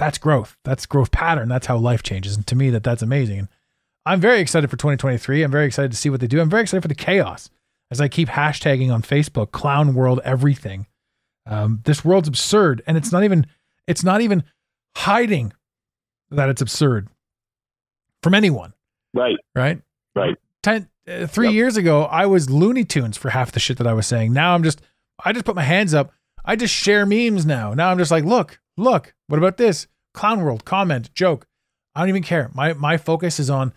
that's 0.00 0.16
growth. 0.16 0.56
That's 0.64 0.86
growth 0.86 1.10
pattern. 1.10 1.50
That's 1.50 1.66
how 1.66 1.76
life 1.76 2.02
changes. 2.02 2.34
And 2.34 2.46
to 2.46 2.56
me, 2.56 2.70
that 2.70 2.82
that's 2.82 3.02
amazing. 3.02 3.38
And 3.40 3.48
I'm 4.06 4.18
very 4.18 4.40
excited 4.40 4.70
for 4.70 4.78
2023. 4.78 5.42
I'm 5.42 5.50
very 5.50 5.66
excited 5.66 5.90
to 5.90 5.96
see 5.96 6.08
what 6.08 6.20
they 6.20 6.26
do. 6.26 6.40
I'm 6.40 6.48
very 6.48 6.62
excited 6.62 6.80
for 6.80 6.88
the 6.88 6.94
chaos 6.94 7.50
as 7.90 8.00
I 8.00 8.08
keep 8.08 8.28
hashtagging 8.28 8.90
on 8.90 9.02
Facebook, 9.02 9.50
clown 9.52 9.94
world 9.94 10.20
everything. 10.24 10.86
Um, 11.46 11.82
this 11.84 12.02
world's 12.02 12.28
absurd. 12.28 12.82
And 12.86 12.96
it's 12.96 13.12
not 13.12 13.24
even, 13.24 13.46
it's 13.86 14.02
not 14.02 14.22
even 14.22 14.42
hiding 14.96 15.52
that 16.30 16.48
it's 16.48 16.62
absurd 16.62 17.08
from 18.22 18.32
anyone. 18.32 18.72
Right. 19.12 19.36
Right. 19.54 19.82
Right. 20.16 20.36
Ten, 20.62 20.88
uh, 21.06 21.26
three 21.26 21.48
yep. 21.48 21.54
years 21.54 21.76
ago, 21.76 22.04
I 22.04 22.24
was 22.24 22.48
Looney 22.48 22.84
Tunes 22.84 23.18
for 23.18 23.28
half 23.28 23.52
the 23.52 23.60
shit 23.60 23.76
that 23.76 23.86
I 23.86 23.92
was 23.92 24.06
saying. 24.06 24.32
Now 24.32 24.54
I'm 24.54 24.62
just, 24.62 24.80
I 25.22 25.34
just 25.34 25.44
put 25.44 25.56
my 25.56 25.62
hands 25.62 25.92
up. 25.92 26.10
I 26.42 26.56
just 26.56 26.72
share 26.72 27.04
memes 27.04 27.44
now. 27.44 27.74
Now 27.74 27.90
I'm 27.90 27.98
just 27.98 28.10
like, 28.10 28.24
look, 28.24 28.60
look, 28.78 29.12
what 29.30 29.38
about 29.38 29.56
this? 29.56 29.86
Clown 30.12 30.42
World, 30.42 30.64
comment, 30.64 31.14
joke. 31.14 31.46
I 31.94 32.00
don't 32.00 32.08
even 32.08 32.22
care. 32.22 32.50
My 32.54 32.72
my 32.72 32.96
focus 32.96 33.38
is 33.38 33.48
on 33.48 33.72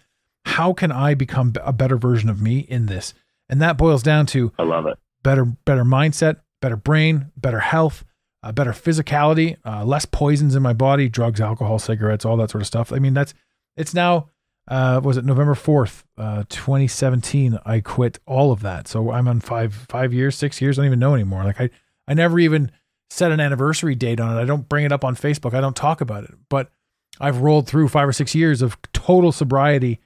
how 0.45 0.73
can 0.73 0.91
I 0.91 1.13
become 1.13 1.53
a 1.63 1.71
better 1.71 1.97
version 1.97 2.29
of 2.29 2.41
me 2.41 2.59
in 2.59 2.87
this, 2.87 3.13
and 3.49 3.61
that 3.61 3.77
boils 3.77 4.03
down 4.03 4.25
to 4.27 4.51
I 4.57 4.63
love 4.63 4.85
it. 4.87 4.97
better 5.23 5.45
better 5.45 5.83
mindset, 5.83 6.37
better 6.61 6.75
brain, 6.75 7.31
better 7.37 7.59
health, 7.59 8.03
uh, 8.41 8.51
better 8.51 8.71
physicality, 8.71 9.57
uh, 9.65 9.85
less 9.85 10.05
poisons 10.05 10.55
in 10.55 10.63
my 10.63 10.73
body, 10.73 11.07
drugs, 11.09 11.39
alcohol, 11.39 11.79
cigarettes, 11.79 12.25
all 12.25 12.37
that 12.37 12.49
sort 12.51 12.61
of 12.61 12.67
stuff. 12.67 12.91
I 12.91 12.99
mean, 12.99 13.13
that's 13.13 13.33
it's 13.77 13.93
now. 13.93 14.29
Uh, 14.65 15.01
was 15.03 15.17
it 15.17 15.25
November 15.25 15.55
fourth, 15.55 16.05
uh, 16.17 16.45
twenty 16.49 16.87
seventeen? 16.87 17.59
I 17.65 17.81
quit 17.81 18.19
all 18.25 18.51
of 18.51 18.61
that, 18.61 18.87
so 18.87 19.11
I'm 19.11 19.27
on 19.27 19.41
five 19.41 19.73
five 19.73 20.13
years, 20.13 20.37
six 20.37 20.61
years. 20.61 20.79
I 20.79 20.81
don't 20.81 20.87
even 20.87 20.99
know 20.99 21.13
anymore. 21.13 21.43
Like 21.43 21.59
I, 21.59 21.69
I 22.07 22.13
never 22.13 22.39
even 22.39 22.71
set 23.13 23.31
an 23.31 23.39
anniversary 23.39 23.93
date 23.93 24.19
on 24.19 24.35
it. 24.35 24.41
I 24.41 24.45
don't 24.45 24.67
bring 24.67 24.85
it 24.85 24.91
up 24.91 25.05
on 25.05 25.15
Facebook. 25.15 25.53
I 25.53 25.61
don't 25.61 25.75
talk 25.75 26.01
about 26.01 26.23
it. 26.23 26.31
But 26.49 26.71
I've 27.19 27.41
rolled 27.41 27.67
through 27.67 27.89
five 27.89 28.07
or 28.07 28.13
six 28.13 28.33
years 28.33 28.63
of 28.63 28.75
total 28.91 29.31
sobriety, 29.31 29.99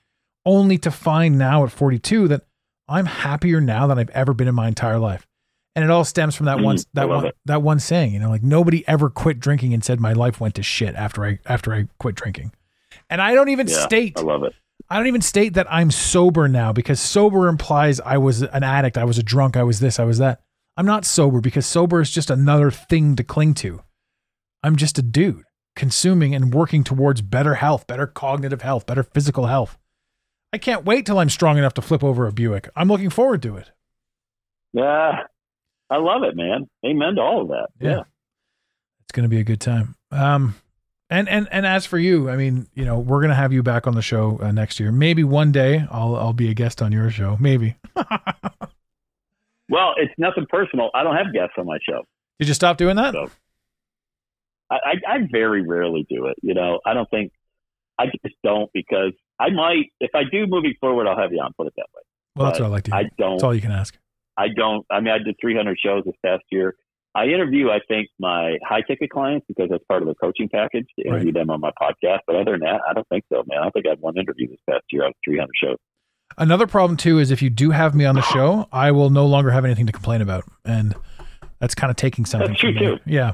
only 0.46 0.78
to 0.80 0.92
find 0.92 1.38
now 1.38 1.64
at 1.64 1.72
42 1.72 2.28
that 2.28 2.46
I'm 2.90 3.06
happier 3.06 3.62
now 3.62 3.88
than 3.88 3.98
I've 3.98 4.10
ever 4.10 4.34
been 4.34 4.50
in 4.50 4.56
my 4.56 4.68
entire 4.68 5.00
life. 5.00 5.26
And 5.74 5.86
it 5.86 5.92
all 5.92 6.04
stems 6.04 6.36
from 6.36 6.48
that 6.48 6.58
Mm, 6.58 6.64
one 6.64 6.78
that 6.94 7.08
one 7.08 7.26
it. 7.28 7.38
that 7.46 7.62
one 7.62 7.80
saying, 7.80 8.12
you 8.12 8.20
know, 8.20 8.30
like 8.30 8.44
nobody 8.44 8.86
ever 8.88 9.10
quit 9.10 9.40
drinking 9.40 9.74
and 9.74 9.86
said 9.86 10.00
my 10.02 10.12
life 10.12 10.42
went 10.42 10.56
to 10.56 10.64
shit 10.64 10.96
after 10.96 11.24
I 11.24 11.40
after 11.46 11.74
I 11.74 11.88
quit 12.00 12.16
drinking. 12.16 12.52
And 13.10 13.22
I 13.22 13.36
don't 13.36 13.50
even 13.50 13.68
Yeah, 13.68 13.86
state 13.86 14.18
I 14.18 14.22
love 14.22 14.44
it. 14.44 14.54
I 14.90 14.98
don't 14.98 15.08
even 15.08 15.22
state 15.22 15.54
that 15.54 15.68
I'm 15.72 15.92
sober 15.92 16.48
now 16.48 16.74
because 16.74 17.00
sober 17.00 17.48
implies 17.48 18.00
I 18.02 18.18
was 18.18 18.42
an 18.42 18.64
addict, 18.64 18.98
I 18.98 19.04
was 19.04 19.18
a 19.18 19.24
drunk, 19.24 19.56
I 19.56 19.64
was 19.64 19.80
this, 19.80 20.00
I 20.00 20.04
was 20.04 20.18
that. 20.18 20.42
I'm 20.78 20.86
not 20.86 21.06
sober 21.06 21.42
because 21.42 21.66
sober 21.66 22.00
is 22.00 22.12
just 22.12 22.30
another 22.30 22.70
thing 22.70 23.16
to 23.16 23.24
cling 23.24 23.56
to. 23.56 23.82
I'm 24.64 24.76
just 24.76 25.00
a 25.00 25.02
dude 25.02 25.44
consuming 25.76 26.36
and 26.36 26.54
working 26.54 26.84
towards 26.84 27.22
better 27.22 27.56
health, 27.56 27.88
better 27.88 28.06
cognitive 28.06 28.62
health, 28.62 28.86
better 28.86 29.04
physical 29.04 29.48
health. 29.48 29.78
I 30.54 30.60
can't 30.60 30.86
wait 30.86 31.06
till 31.06 31.20
I'm 31.20 31.30
strong 31.30 31.58
enough 31.58 31.74
to 31.76 31.82
flip 31.82 32.04
over 32.04 32.28
a 32.28 32.32
Buick. 32.32 32.70
I'm 32.76 32.88
looking 32.88 33.10
forward 33.10 33.42
to 33.44 33.58
it. 33.58 33.72
Yeah, 34.74 35.24
I 35.90 35.98
love 35.98 36.24
it, 36.24 36.36
man. 36.36 36.68
Amen 36.86 37.16
to 37.16 37.22
all 37.22 37.42
of 37.42 37.48
that. 37.50 37.68
Yeah. 37.80 38.04
It's 39.04 39.12
going 39.14 39.24
to 39.24 39.30
be 39.30 39.40
a 39.40 39.44
good 39.44 39.62
time. 39.62 39.96
Um, 40.12 40.56
and 41.10 41.30
and 41.30 41.48
and 41.52 41.66
as 41.66 41.86
for 41.86 41.98
you, 41.98 42.30
I 42.30 42.36
mean, 42.36 42.68
you 42.74 42.84
know, 42.84 43.00
we're 43.00 43.20
going 43.20 43.30
to 43.30 43.36
have 43.36 43.54
you 43.54 43.64
back 43.64 43.88
on 43.88 43.96
the 43.96 44.02
show 44.02 44.40
uh, 44.42 44.52
next 44.52 44.80
year. 44.80 44.92
Maybe 44.92 45.24
one 45.24 45.52
day 45.54 45.86
I'll 45.90 46.16
I'll 46.18 46.34
be 46.34 46.50
a 46.50 46.54
guest 46.54 46.82
on 46.82 46.92
your 46.92 47.10
show. 47.10 47.38
Maybe. 47.40 47.78
Well, 49.70 49.94
it's 49.98 50.14
nothing 50.18 50.46
personal. 50.50 50.90
I 50.94 51.04
don't 51.04 51.16
have 51.16 51.34
guests 51.34 51.54
on 51.58 51.66
my 51.66 51.78
show. 51.88 52.04
Did 52.40 52.48
you 52.48 52.54
stop 52.54 52.78
doing 52.78 52.96
that? 52.96 53.14
So 53.14 53.30
I, 54.70 54.76
I, 54.76 55.14
I 55.16 55.18
very 55.32 55.62
rarely 55.66 56.06
do 56.10 56.28
it. 56.28 56.38
You 56.42 56.54
know, 56.54 56.80
I 56.86 56.94
don't 56.94 57.10
think 57.10 57.32
I 58.00 58.06
just 58.06 58.36
don't 58.44 58.70
because 58.74 59.14
I 59.40 59.50
might 59.50 59.92
if 60.00 60.12
I 60.14 60.24
do 60.32 60.46
moving 60.48 60.74
forward, 60.80 61.08
I'll 61.08 61.18
have 61.18 61.32
you 61.32 61.42
on. 61.42 61.52
Put 61.58 61.68
it 61.68 61.74
that 61.78 61.88
way. 61.96 62.02
Well, 62.36 62.46
that's 62.48 62.60
But 62.60 62.66
what 62.66 62.70
I 62.70 62.72
like 62.72 62.84
to 62.86 62.92
hear. 62.92 63.00
I 63.00 63.10
don't. 63.18 63.32
That's 63.38 63.44
all 63.44 63.56
you 63.56 63.62
can 63.62 63.72
ask. 63.72 63.98
I 64.38 64.48
don't. 64.56 64.86
I 64.92 65.00
mean, 65.00 65.14
I 65.14 65.18
did 65.18 65.36
300 65.42 65.78
shows 65.84 66.04
this 66.06 66.16
past 66.24 66.44
year. 66.52 66.76
I 67.16 67.26
interview, 67.26 67.72
I 67.72 67.80
think, 67.88 68.10
my 68.20 68.58
high 68.64 68.82
ticket 68.82 69.10
clients 69.10 69.48
because 69.48 69.70
that's 69.72 69.84
part 69.86 70.04
of 70.04 70.08
the 70.08 70.14
coaching 70.14 70.50
package 70.50 70.86
to 71.00 71.08
interview 71.08 71.32
them 71.32 71.50
on 71.50 71.60
my 71.60 71.72
podcast. 71.82 72.20
But 72.28 72.36
other 72.36 72.52
than 72.52 72.60
that, 72.60 72.82
I 72.88 72.94
don't 72.94 73.08
think 73.08 73.24
so, 73.34 73.44
man. 73.48 73.64
I 73.64 73.72
think 73.72 73.88
I 73.88 73.90
had 73.90 74.00
one 74.00 74.20
interview 74.20 74.48
this 74.48 74.60
past 74.70 74.84
year 74.92 75.04
out 75.04 75.10
of 75.10 75.16
300 75.26 75.50
shows. 75.56 75.78
Another 76.38 76.68
problem 76.68 76.98
too 76.98 77.20
is 77.20 77.32
if 77.32 77.42
you 77.42 77.50
do 77.50 77.72
have 77.72 77.96
me 77.96 78.06
on 78.06 78.16
the 78.16 78.22
show, 78.22 78.68
I 78.72 78.92
will 78.92 79.10
no 79.10 79.26
longer 79.26 79.50
have 79.52 79.66
anything 79.66 79.88
to 79.88 79.92
complain 79.92 80.22
about, 80.22 80.44
and 80.66 80.96
that's 81.60 81.74
kind 81.76 81.90
of 81.90 81.98
taking 81.98 82.26
something. 82.26 82.50
That's 82.50 82.60
true, 82.60 82.74
me. 82.74 82.80
too. 82.80 83.00
Yeah. 83.06 83.34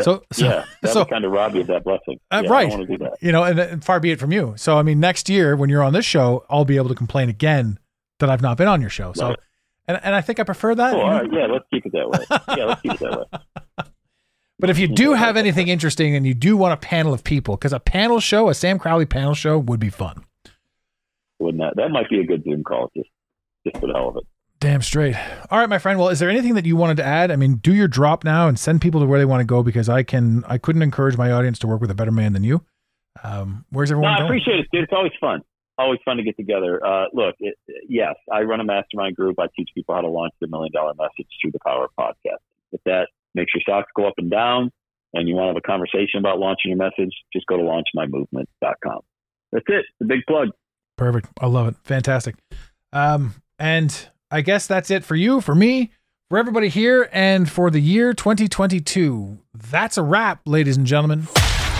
So, 0.00 0.24
so 0.32 0.46
yeah, 0.46 0.64
that 0.82 0.92
so 0.92 1.04
kind 1.04 1.24
of 1.24 1.30
rob 1.30 1.54
you 1.54 1.60
of 1.60 1.66
that 1.66 1.84
blessing. 1.84 2.18
Uh, 2.30 2.40
yeah, 2.44 2.50
right. 2.50 2.66
I 2.66 2.70
don't 2.70 2.78
want 2.78 2.90
to 2.90 2.96
do 2.98 3.04
that. 3.04 3.18
you 3.20 3.32
know, 3.32 3.44
and, 3.44 3.58
and 3.58 3.84
far 3.84 4.00
be 4.00 4.10
it 4.10 4.18
from 4.18 4.32
you. 4.32 4.54
So, 4.56 4.78
I 4.78 4.82
mean, 4.82 4.98
next 4.98 5.28
year 5.28 5.56
when 5.56 5.68
you're 5.68 5.82
on 5.82 5.92
this 5.92 6.06
show, 6.06 6.44
I'll 6.48 6.64
be 6.64 6.76
able 6.76 6.88
to 6.88 6.94
complain 6.94 7.28
again 7.28 7.78
that 8.18 8.30
I've 8.30 8.42
not 8.42 8.56
been 8.56 8.66
on 8.66 8.80
your 8.80 8.90
show. 8.90 9.12
So, 9.12 9.28
Right. 9.28 9.38
and 9.86 10.00
and 10.02 10.14
I 10.14 10.22
think 10.22 10.40
I 10.40 10.44
prefer 10.44 10.74
that. 10.74 10.92
Cool. 10.92 11.00
you 11.00 11.06
know? 11.06 11.12
right. 11.20 11.32
Yeah, 11.32 11.46
let's 11.46 11.64
keep 11.70 11.84
it 11.84 11.92
that 11.92 12.08
way. 12.10 12.56
Yeah, 12.56 12.64
let's 12.64 12.80
keep 12.80 12.92
it 12.94 13.00
that 13.00 13.18
way. 13.18 13.84
But 14.60 14.70
if 14.70 14.78
you 14.80 14.88
do 14.88 15.12
have 15.12 15.36
anything 15.36 15.68
interesting 15.68 16.16
and 16.16 16.26
you 16.26 16.34
do 16.34 16.56
want 16.56 16.74
a 16.74 16.76
panel 16.78 17.14
of 17.14 17.22
people, 17.22 17.54
because 17.56 17.72
a 17.72 17.78
panel 17.78 18.18
show, 18.18 18.48
a 18.48 18.54
Sam 18.54 18.80
Crowley 18.80 19.06
panel 19.06 19.34
show, 19.34 19.56
would 19.56 19.78
be 19.78 19.88
fun. 19.88 20.24
Wouldn't 21.38 21.62
that? 21.62 21.74
That 21.76 21.90
might 21.90 22.08
be 22.10 22.20
a 22.20 22.24
good 22.24 22.44
Zoom 22.44 22.64
call, 22.64 22.90
just 22.96 23.08
just 23.66 23.76
for 23.78 23.86
the 23.86 23.94
hell 23.94 24.08
of 24.08 24.16
it. 24.16 24.24
Damn 24.60 24.82
straight. 24.82 25.14
All 25.50 25.58
right, 25.60 25.68
my 25.68 25.78
friend. 25.78 25.98
Well, 26.00 26.08
is 26.08 26.18
there 26.18 26.28
anything 26.30 26.54
that 26.54 26.66
you 26.66 26.74
wanted 26.76 26.96
to 26.96 27.04
add? 27.04 27.30
I 27.30 27.36
mean, 27.36 27.56
do 27.56 27.72
your 27.72 27.86
drop 27.86 28.24
now 28.24 28.48
and 28.48 28.58
send 28.58 28.80
people 28.80 29.00
to 29.00 29.06
where 29.06 29.18
they 29.20 29.24
want 29.24 29.40
to 29.40 29.44
go 29.44 29.62
because 29.62 29.88
I 29.88 30.02
can. 30.02 30.44
I 30.48 30.58
couldn't 30.58 30.82
encourage 30.82 31.16
my 31.16 31.30
audience 31.30 31.58
to 31.60 31.66
work 31.68 31.80
with 31.80 31.90
a 31.90 31.94
better 31.94 32.10
man 32.10 32.32
than 32.32 32.42
you. 32.42 32.64
Um, 33.22 33.64
where's 33.70 33.90
No, 33.90 33.96
everyone 33.98 34.14
I 34.14 34.18
going? 34.18 34.28
appreciate 34.30 34.60
it, 34.60 34.66
dude. 34.72 34.82
It's 34.84 34.92
always 34.92 35.12
fun. 35.20 35.42
Always 35.76 36.00
fun 36.04 36.16
to 36.16 36.24
get 36.24 36.36
together. 36.36 36.84
Uh, 36.84 37.04
look, 37.12 37.36
it, 37.38 37.54
yes, 37.88 38.14
I 38.32 38.42
run 38.42 38.58
a 38.60 38.64
mastermind 38.64 39.14
group. 39.14 39.38
I 39.38 39.46
teach 39.56 39.68
people 39.76 39.94
how 39.94 40.00
to 40.00 40.08
launch 40.08 40.32
their 40.40 40.48
million 40.48 40.72
dollar 40.72 40.92
message 40.98 41.28
through 41.40 41.52
the 41.52 41.60
power 41.64 41.84
of 41.84 41.90
podcasting. 41.98 42.38
If 42.72 42.80
that 42.84 43.08
makes 43.36 43.52
your 43.54 43.60
stocks 43.62 43.88
go 43.96 44.08
up 44.08 44.14
and 44.18 44.28
down 44.28 44.72
and 45.14 45.28
you 45.28 45.36
want 45.36 45.44
to 45.44 45.48
have 45.50 45.56
a 45.56 45.60
conversation 45.60 46.18
about 46.18 46.40
launching 46.40 46.70
your 46.72 46.78
message, 46.78 47.14
just 47.32 47.46
go 47.46 47.56
to 47.56 47.62
launchmymovement.com. 47.62 49.00
That's 49.52 49.64
it. 49.68 49.84
The 50.00 50.06
big 50.06 50.20
plug. 50.26 50.48
Perfect. 50.98 51.28
I 51.40 51.46
love 51.46 51.68
it. 51.68 51.76
Fantastic. 51.84 52.34
Um, 52.92 53.34
and 53.58 54.08
I 54.30 54.42
guess 54.42 54.66
that's 54.66 54.90
it 54.90 55.04
for 55.04 55.16
you, 55.16 55.40
for 55.40 55.54
me, 55.54 55.92
for 56.28 56.36
everybody 56.36 56.68
here, 56.68 57.08
and 57.12 57.48
for 57.48 57.70
the 57.70 57.80
year 57.80 58.12
2022. 58.12 59.38
That's 59.54 59.96
a 59.96 60.02
wrap, 60.02 60.42
ladies 60.44 60.76
and 60.76 60.86
gentlemen. 60.86 61.26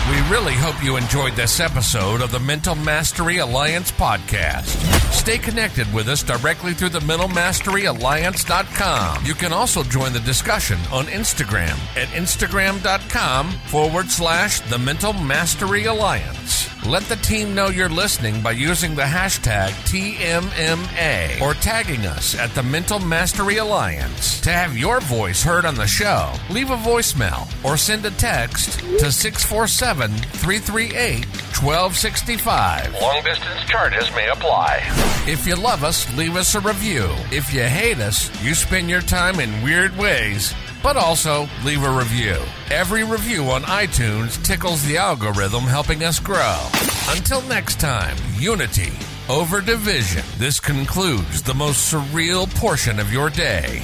We 0.07 0.15
really 0.31 0.53
hope 0.53 0.81
you 0.83 0.95
enjoyed 0.97 1.33
this 1.33 1.59
episode 1.59 2.21
of 2.21 2.31
the 2.31 2.39
Mental 2.39 2.73
Mastery 2.73 3.37
Alliance 3.37 3.91
podcast. 3.91 4.65
Stay 5.13 5.37
connected 5.37 5.91
with 5.93 6.07
us 6.07 6.23
directly 6.23 6.73
through 6.73 6.89
the 6.89 6.97
mentalmasteryalliance.com. 6.99 9.25
You 9.25 9.35
can 9.35 9.53
also 9.53 9.83
join 9.83 10.13
the 10.13 10.19
discussion 10.21 10.79
on 10.91 11.05
Instagram 11.05 11.77
at 11.95 12.07
instagram.com 12.09 13.51
forward 13.67 14.09
slash 14.09 14.61
the 14.61 14.79
Mental 14.79 15.13
Mastery 15.13 15.85
Alliance. 15.85 16.65
Let 16.85 17.03
the 17.03 17.17
team 17.17 17.53
know 17.53 17.67
you're 17.67 17.89
listening 17.89 18.41
by 18.41 18.51
using 18.51 18.95
the 18.95 19.01
hashtag 19.01 19.67
TMMA 19.91 21.41
or 21.41 21.53
tagging 21.55 22.05
us 22.05 22.39
at 22.39 22.55
the 22.55 22.63
Mental 22.63 22.99
Mastery 22.99 23.57
Alliance. 23.57 24.39
To 24.41 24.49
have 24.51 24.77
your 24.77 25.01
voice 25.01 25.43
heard 25.43 25.65
on 25.65 25.75
the 25.75 25.85
show, 25.87 26.31
leave 26.49 26.71
a 26.71 26.77
voicemail 26.77 27.49
or 27.65 27.75
send 27.75 28.05
a 28.05 28.11
text 28.11 28.79
to 28.79 29.11
647 29.11 29.88
338 29.89 31.25
1265. 31.25 32.93
Long 33.01 33.23
distance 33.23 33.61
charges 33.65 34.09
may 34.11 34.29
apply. 34.29 34.81
If 35.27 35.47
you 35.47 35.55
love 35.55 35.83
us, 35.83 36.05
leave 36.15 36.35
us 36.35 36.53
a 36.53 36.59
review. 36.59 37.09
If 37.31 37.51
you 37.53 37.63
hate 37.63 37.97
us, 37.97 38.29
you 38.43 38.53
spend 38.53 38.89
your 38.89 39.01
time 39.01 39.39
in 39.39 39.63
weird 39.63 39.97
ways. 39.97 40.53
But 40.83 40.95
also 40.95 41.49
leave 41.65 41.83
a 41.83 41.89
review. 41.89 42.37
Every 42.69 43.03
review 43.03 43.45
on 43.49 43.63
iTunes 43.63 44.41
tickles 44.45 44.85
the 44.85 44.97
algorithm, 44.97 45.63
helping 45.63 46.03
us 46.03 46.19
grow. 46.19 46.67
Until 47.09 47.41
next 47.41 47.79
time, 47.79 48.15
unity 48.37 48.93
over 49.27 49.59
division. 49.59 50.23
This 50.37 50.59
concludes 50.59 51.41
the 51.41 51.53
most 51.55 51.91
surreal 51.91 52.47
portion 52.55 52.99
of 52.99 53.11
your 53.11 53.29
day. 53.29 53.81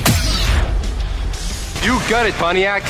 You 1.83 1.99
got 2.09 2.27
it, 2.27 2.35
Pontiac. 2.35 2.83